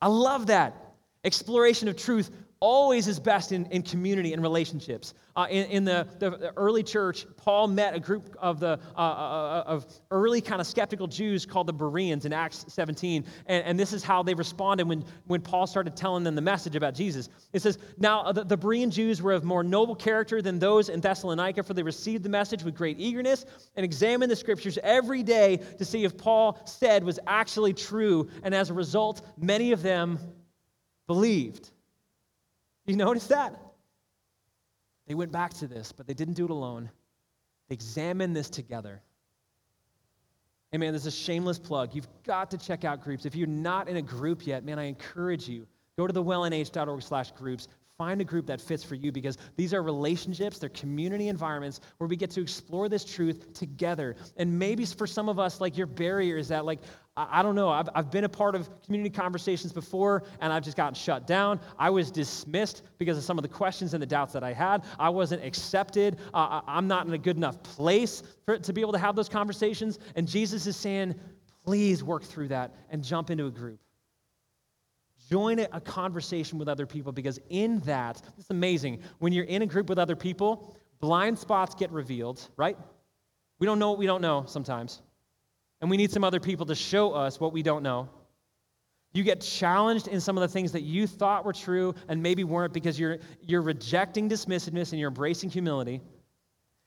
I 0.00 0.08
love 0.08 0.46
that. 0.46 0.94
Exploration 1.24 1.88
of 1.88 1.96
truth 1.96 2.30
always 2.64 3.08
is 3.08 3.20
best 3.20 3.52
in, 3.52 3.66
in 3.66 3.82
community 3.82 4.32
and 4.32 4.40
relationships. 4.40 5.12
Uh, 5.36 5.46
in, 5.50 5.66
in 5.66 5.84
the, 5.84 6.06
the, 6.18 6.50
early 6.56 6.82
church, 6.82 7.26
Paul 7.36 7.68
met 7.68 7.94
a 7.94 8.00
group 8.00 8.34
of 8.38 8.58
the 8.58 8.78
uh, 8.96 8.98
uh, 8.98 9.02
uh, 9.02 9.64
of 9.66 9.86
early 10.10 10.40
kind 10.40 10.62
of 10.62 10.66
skeptical 10.66 11.06
Jews 11.06 11.44
called 11.44 11.66
the 11.66 11.74
Bereans 11.74 12.24
in 12.24 12.32
Acts 12.32 12.64
17, 12.68 13.26
and, 13.46 13.64
and, 13.66 13.78
this 13.78 13.92
is 13.92 14.02
how 14.02 14.22
they 14.22 14.32
responded 14.32 14.88
when, 14.88 15.04
when 15.26 15.42
Paul 15.42 15.66
started 15.66 15.94
telling 15.94 16.24
them 16.24 16.34
the 16.34 16.40
message 16.40 16.74
about 16.74 16.94
Jesus. 16.94 17.28
It 17.52 17.60
says, 17.60 17.78
"Now 17.98 18.22
uh, 18.22 18.32
the, 18.32 18.44
the 18.44 18.56
Berean 18.56 18.90
Jews 18.90 19.20
were 19.20 19.32
of 19.32 19.44
more 19.44 19.62
noble 19.62 19.94
character 19.94 20.40
than 20.40 20.58
those 20.58 20.88
in 20.88 21.00
Thessalonica, 21.02 21.62
for 21.64 21.74
they 21.74 21.82
received 21.82 22.22
the 22.22 22.30
message 22.30 22.62
with 22.62 22.74
great 22.74 22.98
eagerness 22.98 23.44
and 23.76 23.84
examined 23.84 24.30
the 24.30 24.36
scriptures 24.36 24.78
every 24.82 25.22
day 25.22 25.58
to 25.76 25.84
see 25.84 26.04
if 26.04 26.16
Paul 26.16 26.58
said 26.64 27.04
was 27.04 27.18
actually 27.26 27.74
true, 27.74 28.30
and 28.42 28.54
as 28.54 28.70
a 28.70 28.74
result, 28.74 29.20
many 29.36 29.72
of 29.72 29.82
them 29.82 30.18
believed." 31.06 31.73
You 32.86 32.96
notice 32.96 33.26
that? 33.28 33.58
They 35.06 35.14
went 35.14 35.32
back 35.32 35.54
to 35.54 35.66
this, 35.66 35.92
but 35.92 36.06
they 36.06 36.14
didn't 36.14 36.34
do 36.34 36.44
it 36.44 36.50
alone. 36.50 36.90
They 37.68 37.74
examined 37.74 38.34
this 38.34 38.50
together. 38.50 39.02
Hey, 40.70 40.78
man, 40.78 40.92
this 40.92 41.02
is 41.02 41.14
a 41.14 41.16
shameless 41.16 41.58
plug. 41.58 41.94
You've 41.94 42.08
got 42.24 42.50
to 42.50 42.58
check 42.58 42.84
out 42.84 43.02
groups. 43.02 43.26
If 43.26 43.36
you're 43.36 43.46
not 43.46 43.88
in 43.88 43.96
a 43.96 44.02
group 44.02 44.46
yet, 44.46 44.64
man, 44.64 44.78
I 44.78 44.84
encourage 44.84 45.48
you. 45.48 45.66
Go 45.96 46.06
to 46.06 46.12
the 46.12 46.22
wellnh.org 46.22 47.02
slash 47.02 47.30
groups. 47.32 47.68
Find 47.96 48.20
a 48.20 48.24
group 48.24 48.46
that 48.46 48.60
fits 48.60 48.82
for 48.82 48.96
you 48.96 49.12
because 49.12 49.38
these 49.56 49.72
are 49.72 49.80
relationships, 49.80 50.58
they're 50.58 50.68
community 50.70 51.28
environments 51.28 51.80
where 51.98 52.08
we 52.08 52.16
get 52.16 52.28
to 52.32 52.40
explore 52.40 52.88
this 52.88 53.04
truth 53.04 53.52
together. 53.54 54.16
And 54.36 54.58
maybe 54.58 54.84
for 54.84 55.06
some 55.06 55.28
of 55.28 55.38
us, 55.38 55.60
like 55.60 55.76
your 55.76 55.86
barrier 55.86 56.36
is 56.36 56.48
that, 56.48 56.64
like, 56.64 56.80
I, 57.16 57.40
I 57.40 57.42
don't 57.44 57.54
know, 57.54 57.68
I've, 57.68 57.88
I've 57.94 58.10
been 58.10 58.24
a 58.24 58.28
part 58.28 58.56
of 58.56 58.68
community 58.82 59.14
conversations 59.14 59.72
before 59.72 60.24
and 60.40 60.52
I've 60.52 60.64
just 60.64 60.76
gotten 60.76 60.94
shut 60.94 61.24
down. 61.28 61.60
I 61.78 61.88
was 61.88 62.10
dismissed 62.10 62.82
because 62.98 63.16
of 63.16 63.22
some 63.22 63.38
of 63.38 63.42
the 63.42 63.48
questions 63.48 63.94
and 63.94 64.02
the 64.02 64.06
doubts 64.06 64.32
that 64.32 64.42
I 64.42 64.52
had. 64.52 64.82
I 64.98 65.08
wasn't 65.08 65.44
accepted. 65.44 66.18
Uh, 66.34 66.62
I'm 66.66 66.88
not 66.88 67.06
in 67.06 67.12
a 67.12 67.18
good 67.18 67.36
enough 67.36 67.62
place 67.62 68.24
for, 68.44 68.58
to 68.58 68.72
be 68.72 68.80
able 68.80 68.92
to 68.92 68.98
have 68.98 69.14
those 69.14 69.28
conversations. 69.28 70.00
And 70.16 70.26
Jesus 70.26 70.66
is 70.66 70.74
saying, 70.74 71.14
please 71.64 72.02
work 72.02 72.24
through 72.24 72.48
that 72.48 72.74
and 72.90 73.04
jump 73.04 73.30
into 73.30 73.46
a 73.46 73.50
group. 73.52 73.78
Join 75.30 75.58
a 75.58 75.80
conversation 75.80 76.58
with 76.58 76.68
other 76.68 76.86
people 76.86 77.12
because 77.12 77.38
in 77.48 77.80
that, 77.80 78.20
it's 78.38 78.50
amazing. 78.50 79.00
When 79.18 79.32
you're 79.32 79.44
in 79.46 79.62
a 79.62 79.66
group 79.66 79.88
with 79.88 79.98
other 79.98 80.16
people, 80.16 80.76
blind 81.00 81.38
spots 81.38 81.74
get 81.74 81.90
revealed, 81.90 82.48
right? 82.56 82.76
We 83.58 83.66
don't 83.66 83.78
know 83.78 83.90
what 83.90 83.98
we 83.98 84.06
don't 84.06 84.20
know 84.20 84.44
sometimes. 84.46 85.00
And 85.80 85.90
we 85.90 85.96
need 85.96 86.10
some 86.10 86.24
other 86.24 86.40
people 86.40 86.66
to 86.66 86.74
show 86.74 87.12
us 87.12 87.40
what 87.40 87.52
we 87.52 87.62
don't 87.62 87.82
know. 87.82 88.08
You 89.12 89.22
get 89.22 89.40
challenged 89.40 90.08
in 90.08 90.20
some 90.20 90.36
of 90.36 90.42
the 90.42 90.48
things 90.48 90.72
that 90.72 90.82
you 90.82 91.06
thought 91.06 91.44
were 91.44 91.52
true 91.52 91.94
and 92.08 92.22
maybe 92.22 92.42
weren't 92.42 92.72
because 92.72 92.98
you're, 92.98 93.18
you're 93.40 93.62
rejecting 93.62 94.28
dismissiveness 94.28 94.90
and 94.90 94.98
you're 94.98 95.08
embracing 95.08 95.50
humility. 95.50 96.00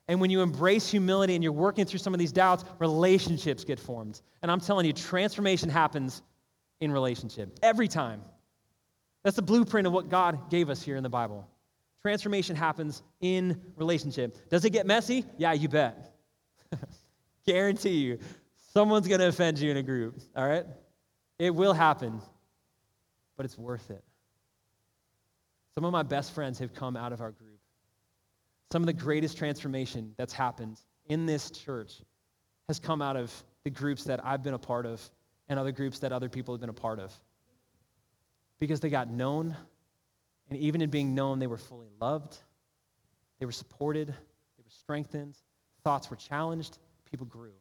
And 0.10 0.22
when 0.22 0.30
you 0.30 0.42
embrace 0.42 0.90
humility 0.90 1.36
and 1.36 1.44
you're 1.44 1.54
working 1.54 1.86
through 1.86 2.00
some 2.00 2.14
of 2.14 2.20
these 2.20 2.32
doubts, 2.32 2.66
relationships 2.80 3.64
get 3.64 3.80
formed. 3.80 4.22
And 4.42 4.52
I'm 4.52 4.60
telling 4.60 4.86
you, 4.86 4.94
transformation 4.94 5.70
happens 5.70 6.22
in 6.80 6.92
relationship 6.92 7.58
every 7.64 7.88
time. 7.88 8.22
That's 9.24 9.36
the 9.36 9.42
blueprint 9.42 9.88
of 9.88 9.94
what 9.94 10.10
God 10.10 10.50
gave 10.50 10.70
us 10.70 10.82
here 10.82 10.96
in 10.96 11.04
the 11.04 11.10
Bible. 11.10 11.48
Transformation 12.02 12.56
happens 12.56 13.02
in 13.20 13.60
relationship. 13.76 14.50
Does 14.50 14.64
it 14.64 14.70
get 14.70 14.86
messy? 14.86 15.26
Yeah, 15.38 15.54
you 15.54 15.68
bet. 15.68 16.16
Guarantee 17.46 17.98
you, 17.98 18.20
someone's 18.74 19.08
going 19.08 19.20
to 19.20 19.28
offend 19.28 19.60
you 19.60 19.72
in 19.72 19.78
a 19.78 19.84
group, 19.84 20.20
all 20.36 20.48
right? 20.48 20.66
It 21.40 21.54
will 21.54 21.74
happen, 21.74 22.22
but 23.36 23.46
it's 23.46 23.58
worth 23.58 23.90
it. 23.90 24.04
Some 25.76 25.86
of 25.86 25.92
my 25.92 26.04
best 26.04 26.34
friends 26.34 26.58
have 26.60 26.74
come 26.74 26.96
out 26.96 27.14
of 27.14 27.22
our 27.22 27.32
group. 27.32 27.60
Some 28.72 28.82
of 28.82 28.88
the 28.88 28.94
greatest 28.94 29.38
transformation 29.38 30.14
that's 30.18 30.34
happened 30.34 30.80
in 31.08 31.26
this 31.26 31.52
church 31.52 32.02
has 32.68 32.80
come 32.80 33.02
out 33.02 33.16
of 33.16 33.32
the 33.64 33.70
groups 33.70 34.04
that 34.06 34.26
I've 34.26 34.44
been 34.44 34.54
a 34.54 34.60
part 34.60 34.86
of 34.86 35.02
and 35.50 35.60
other 35.60 35.72
groups 35.72 36.00
that 36.00 36.12
other 36.12 36.30
people 36.30 36.54
have 36.54 36.62
been 36.62 36.70
a 36.70 36.74
part 36.74 37.00
of. 37.00 37.14
Because 38.60 38.80
they 38.80 38.90
got 38.90 39.10
known, 39.10 39.56
and 40.50 40.60
even 40.60 40.82
in 40.82 40.90
being 40.90 41.14
known, 41.14 41.40
they 41.40 41.48
were 41.48 41.58
fully 41.58 41.88
loved, 42.02 42.38
they 43.40 43.46
were 43.46 43.52
supported, 43.52 44.08
they 44.08 44.64
were 44.64 44.70
strengthened, 44.70 45.38
thoughts 45.84 46.10
were 46.10 46.16
challenged, 46.16 46.80
people 47.10 47.26
grew. 47.28 47.54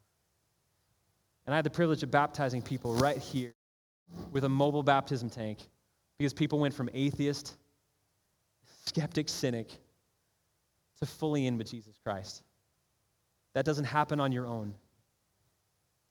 And 1.47 1.55
I 1.55 1.57
had 1.57 1.64
the 1.64 1.70
privilege 1.70 2.03
of 2.03 2.11
baptizing 2.11 2.62
people 2.62 2.95
right 2.95 3.18
here 3.18 3.55
with 4.32 4.45
a 4.45 4.49
mobile 4.49 4.82
baptism 4.82 5.30
tank 5.30 5.59
because 6.18 6.32
people 6.32 6.59
went 6.59 6.74
from 6.74 6.89
atheist, 6.93 7.57
skeptic, 8.87 9.28
cynic 9.28 9.68
to 10.99 11.07
fully 11.07 11.47
in 11.47 11.59
with 11.59 11.70
Jesus 11.70 11.97
Christ. 12.03 12.43
That 13.55 13.64
doesn't 13.64 13.84
happen 13.84 14.20
on 14.20 14.32
your 14.32 14.47
own. 14.47 14.74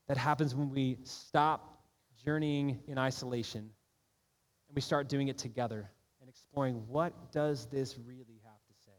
That 0.08 0.16
happens 0.16 0.54
when 0.54 0.70
we 0.70 0.98
stop 1.02 1.82
journeying 2.24 2.78
in 2.86 2.98
isolation 2.98 3.60
and 3.60 4.74
we 4.74 4.80
start 4.80 5.08
doing 5.08 5.28
it 5.28 5.38
together 5.38 5.90
and 6.20 6.28
exploring 6.28 6.82
what 6.88 7.32
does 7.32 7.66
this 7.66 7.96
really 8.06 8.40
have 8.44 8.58
to 8.66 8.74
say. 8.84 8.92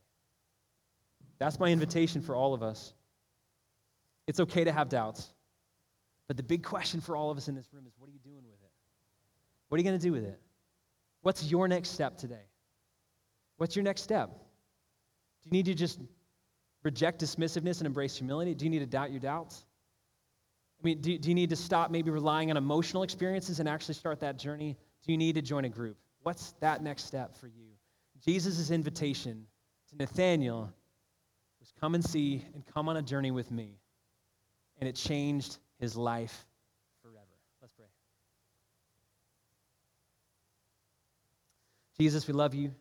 That's 1.39 1.59
my 1.59 1.69
invitation 1.69 2.21
for 2.21 2.35
all 2.35 2.53
of 2.53 2.63
us. 2.63 2.93
It's 4.27 4.39
okay 4.41 4.63
to 4.63 4.71
have 4.71 4.89
doubts. 4.89 5.29
But 6.27 6.35
the 6.35 6.43
big 6.43 6.63
question 6.63 6.99
for 6.99 7.15
all 7.15 7.31
of 7.31 7.37
us 7.37 7.47
in 7.47 7.55
this 7.55 7.67
room 7.71 7.85
is 7.87 7.93
what 7.97 8.09
are 8.09 8.13
you 8.13 8.19
doing 8.19 8.43
with 8.49 8.61
it? 8.61 8.71
What 9.69 9.77
are 9.77 9.79
you 9.79 9.85
going 9.85 9.99
to 9.99 10.03
do 10.03 10.11
with 10.11 10.23
it? 10.23 10.39
What's 11.21 11.43
your 11.45 11.67
next 11.67 11.89
step 11.89 12.17
today? 12.17 12.45
What's 13.57 13.75
your 13.75 13.83
next 13.83 14.01
step? 14.01 14.29
Do 14.29 15.49
you 15.49 15.51
need 15.51 15.65
to 15.65 15.73
just 15.73 15.99
reject 16.83 17.21
dismissiveness 17.21 17.79
and 17.79 17.87
embrace 17.87 18.17
humility? 18.17 18.53
Do 18.53 18.65
you 18.65 18.71
need 18.71 18.79
to 18.79 18.85
doubt 18.85 19.11
your 19.11 19.19
doubts? 19.19 19.65
I 20.79 20.85
mean, 20.85 21.01
do, 21.01 21.17
do 21.17 21.29
you 21.29 21.35
need 21.35 21.49
to 21.49 21.55
stop 21.55 21.89
maybe 21.89 22.11
relying 22.11 22.51
on 22.51 22.57
emotional 22.57 23.03
experiences 23.03 23.59
and 23.59 23.67
actually 23.67 23.95
start 23.95 24.19
that 24.19 24.37
journey? 24.37 24.77
Do 25.05 25.11
you 25.11 25.17
need 25.17 25.35
to 25.35 25.41
join 25.41 25.65
a 25.65 25.69
group? 25.69 25.97
What's 26.23 26.51
that 26.59 26.83
next 26.83 27.05
step 27.05 27.35
for 27.35 27.47
you? 27.47 27.65
Jesus' 28.23 28.69
invitation 28.69 29.45
to 29.89 29.95
Nathanael 29.95 30.71
was 31.59 31.73
come 31.79 31.95
and 31.95 32.03
see 32.03 32.45
and 32.53 32.63
come 32.73 32.89
on 32.89 32.97
a 32.97 33.01
journey 33.01 33.31
with 33.31 33.51
me. 33.51 33.79
And 34.79 34.87
it 34.87 34.95
changed 34.95 35.57
his 35.79 35.95
life 35.95 36.45
forever. 37.01 37.25
Let's 37.61 37.73
pray. 37.73 37.85
Jesus, 41.99 42.27
we 42.27 42.33
love 42.33 42.53
you. 42.53 42.71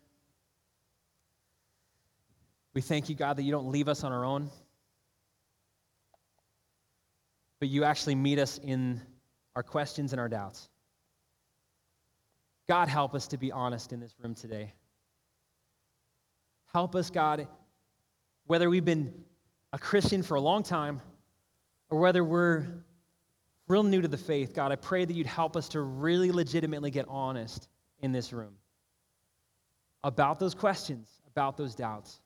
We 2.75 2.83
thank 2.83 3.09
you, 3.09 3.15
God, 3.15 3.39
that 3.39 3.43
you 3.43 3.53
don't 3.53 3.71
leave 3.71 3.89
us 3.89 4.05
on 4.05 4.13
our 4.13 4.25
own 4.25 4.51
but 7.59 7.69
you 7.69 7.85
actually 7.85 8.15
meet 8.15 8.39
us 8.39 8.59
in 8.63 9.01
our 9.55 9.63
questions 9.63 10.13
and 10.13 10.21
our 10.21 10.29
doubts. 10.29 10.69
God, 12.69 12.89
help 12.89 13.15
us 13.15 13.27
to 13.29 13.39
be 13.39 13.53
honest 13.53 13.93
in 13.93 14.01
this 14.01 14.15
room 14.23 14.35
today. 14.35 14.73
Help 16.73 16.95
us, 16.95 17.11
God, 17.11 17.47
whether 18.47 18.69
we've 18.69 18.85
been 18.85 19.13
a 19.73 19.79
Christian 19.79 20.23
for 20.23 20.35
a 20.35 20.41
long 20.41 20.63
time 20.63 21.01
or 21.91 21.99
whether 21.99 22.25
we're 22.25 22.67
real 23.69 23.83
new 23.83 24.03
to 24.03 24.09
the 24.09 24.19
faith, 24.19 24.55
God, 24.55 24.73
I 24.73 24.77
pray 24.77 25.05
that 25.05 25.15
you'd 25.15 25.27
help 25.27 25.57
us 25.57 25.69
to 25.71 25.81
really 25.81 26.31
legitimately 26.31 26.91
get 26.91 27.07
honest 27.09 27.69
in 28.01 28.13
this 28.13 28.33
room 28.33 28.55
about 30.05 30.39
those 30.39 30.55
questions, 30.55 31.09
about 31.27 31.57
those 31.57 31.75
doubts. 31.75 32.21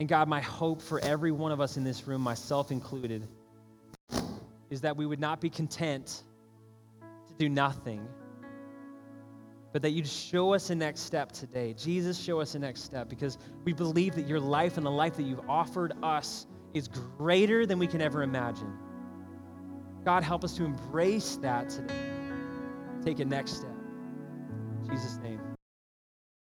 And 0.00 0.08
God, 0.08 0.28
my 0.28 0.40
hope 0.40 0.82
for 0.82 0.98
every 1.00 1.30
one 1.30 1.52
of 1.52 1.60
us 1.60 1.76
in 1.76 1.84
this 1.84 2.06
room, 2.06 2.20
myself 2.20 2.70
included, 2.70 3.26
is 4.74 4.80
that 4.80 4.96
we 4.96 5.06
would 5.06 5.20
not 5.20 5.40
be 5.40 5.48
content 5.48 6.24
to 7.28 7.34
do 7.38 7.48
nothing, 7.48 8.06
but 9.72 9.82
that 9.82 9.90
you'd 9.90 10.06
show 10.06 10.52
us 10.52 10.68
a 10.70 10.74
next 10.74 11.02
step 11.02 11.30
today. 11.30 11.74
Jesus, 11.74 12.18
show 12.18 12.40
us 12.40 12.56
a 12.56 12.58
next 12.58 12.82
step 12.82 13.08
because 13.08 13.38
we 13.64 13.72
believe 13.72 14.16
that 14.16 14.26
your 14.26 14.40
life 14.40 14.76
and 14.76 14.84
the 14.84 14.90
life 14.90 15.16
that 15.16 15.22
you've 15.22 15.48
offered 15.48 15.92
us 16.02 16.46
is 16.74 16.88
greater 16.88 17.66
than 17.66 17.78
we 17.78 17.86
can 17.86 18.02
ever 18.02 18.24
imagine. 18.24 18.72
God, 20.04 20.24
help 20.24 20.42
us 20.42 20.56
to 20.56 20.64
embrace 20.64 21.36
that 21.36 21.70
today. 21.70 21.94
Take 23.04 23.20
a 23.20 23.24
next 23.24 23.58
step. 23.58 23.70
In 24.82 24.90
Jesus' 24.90 25.18
name. 25.22 25.43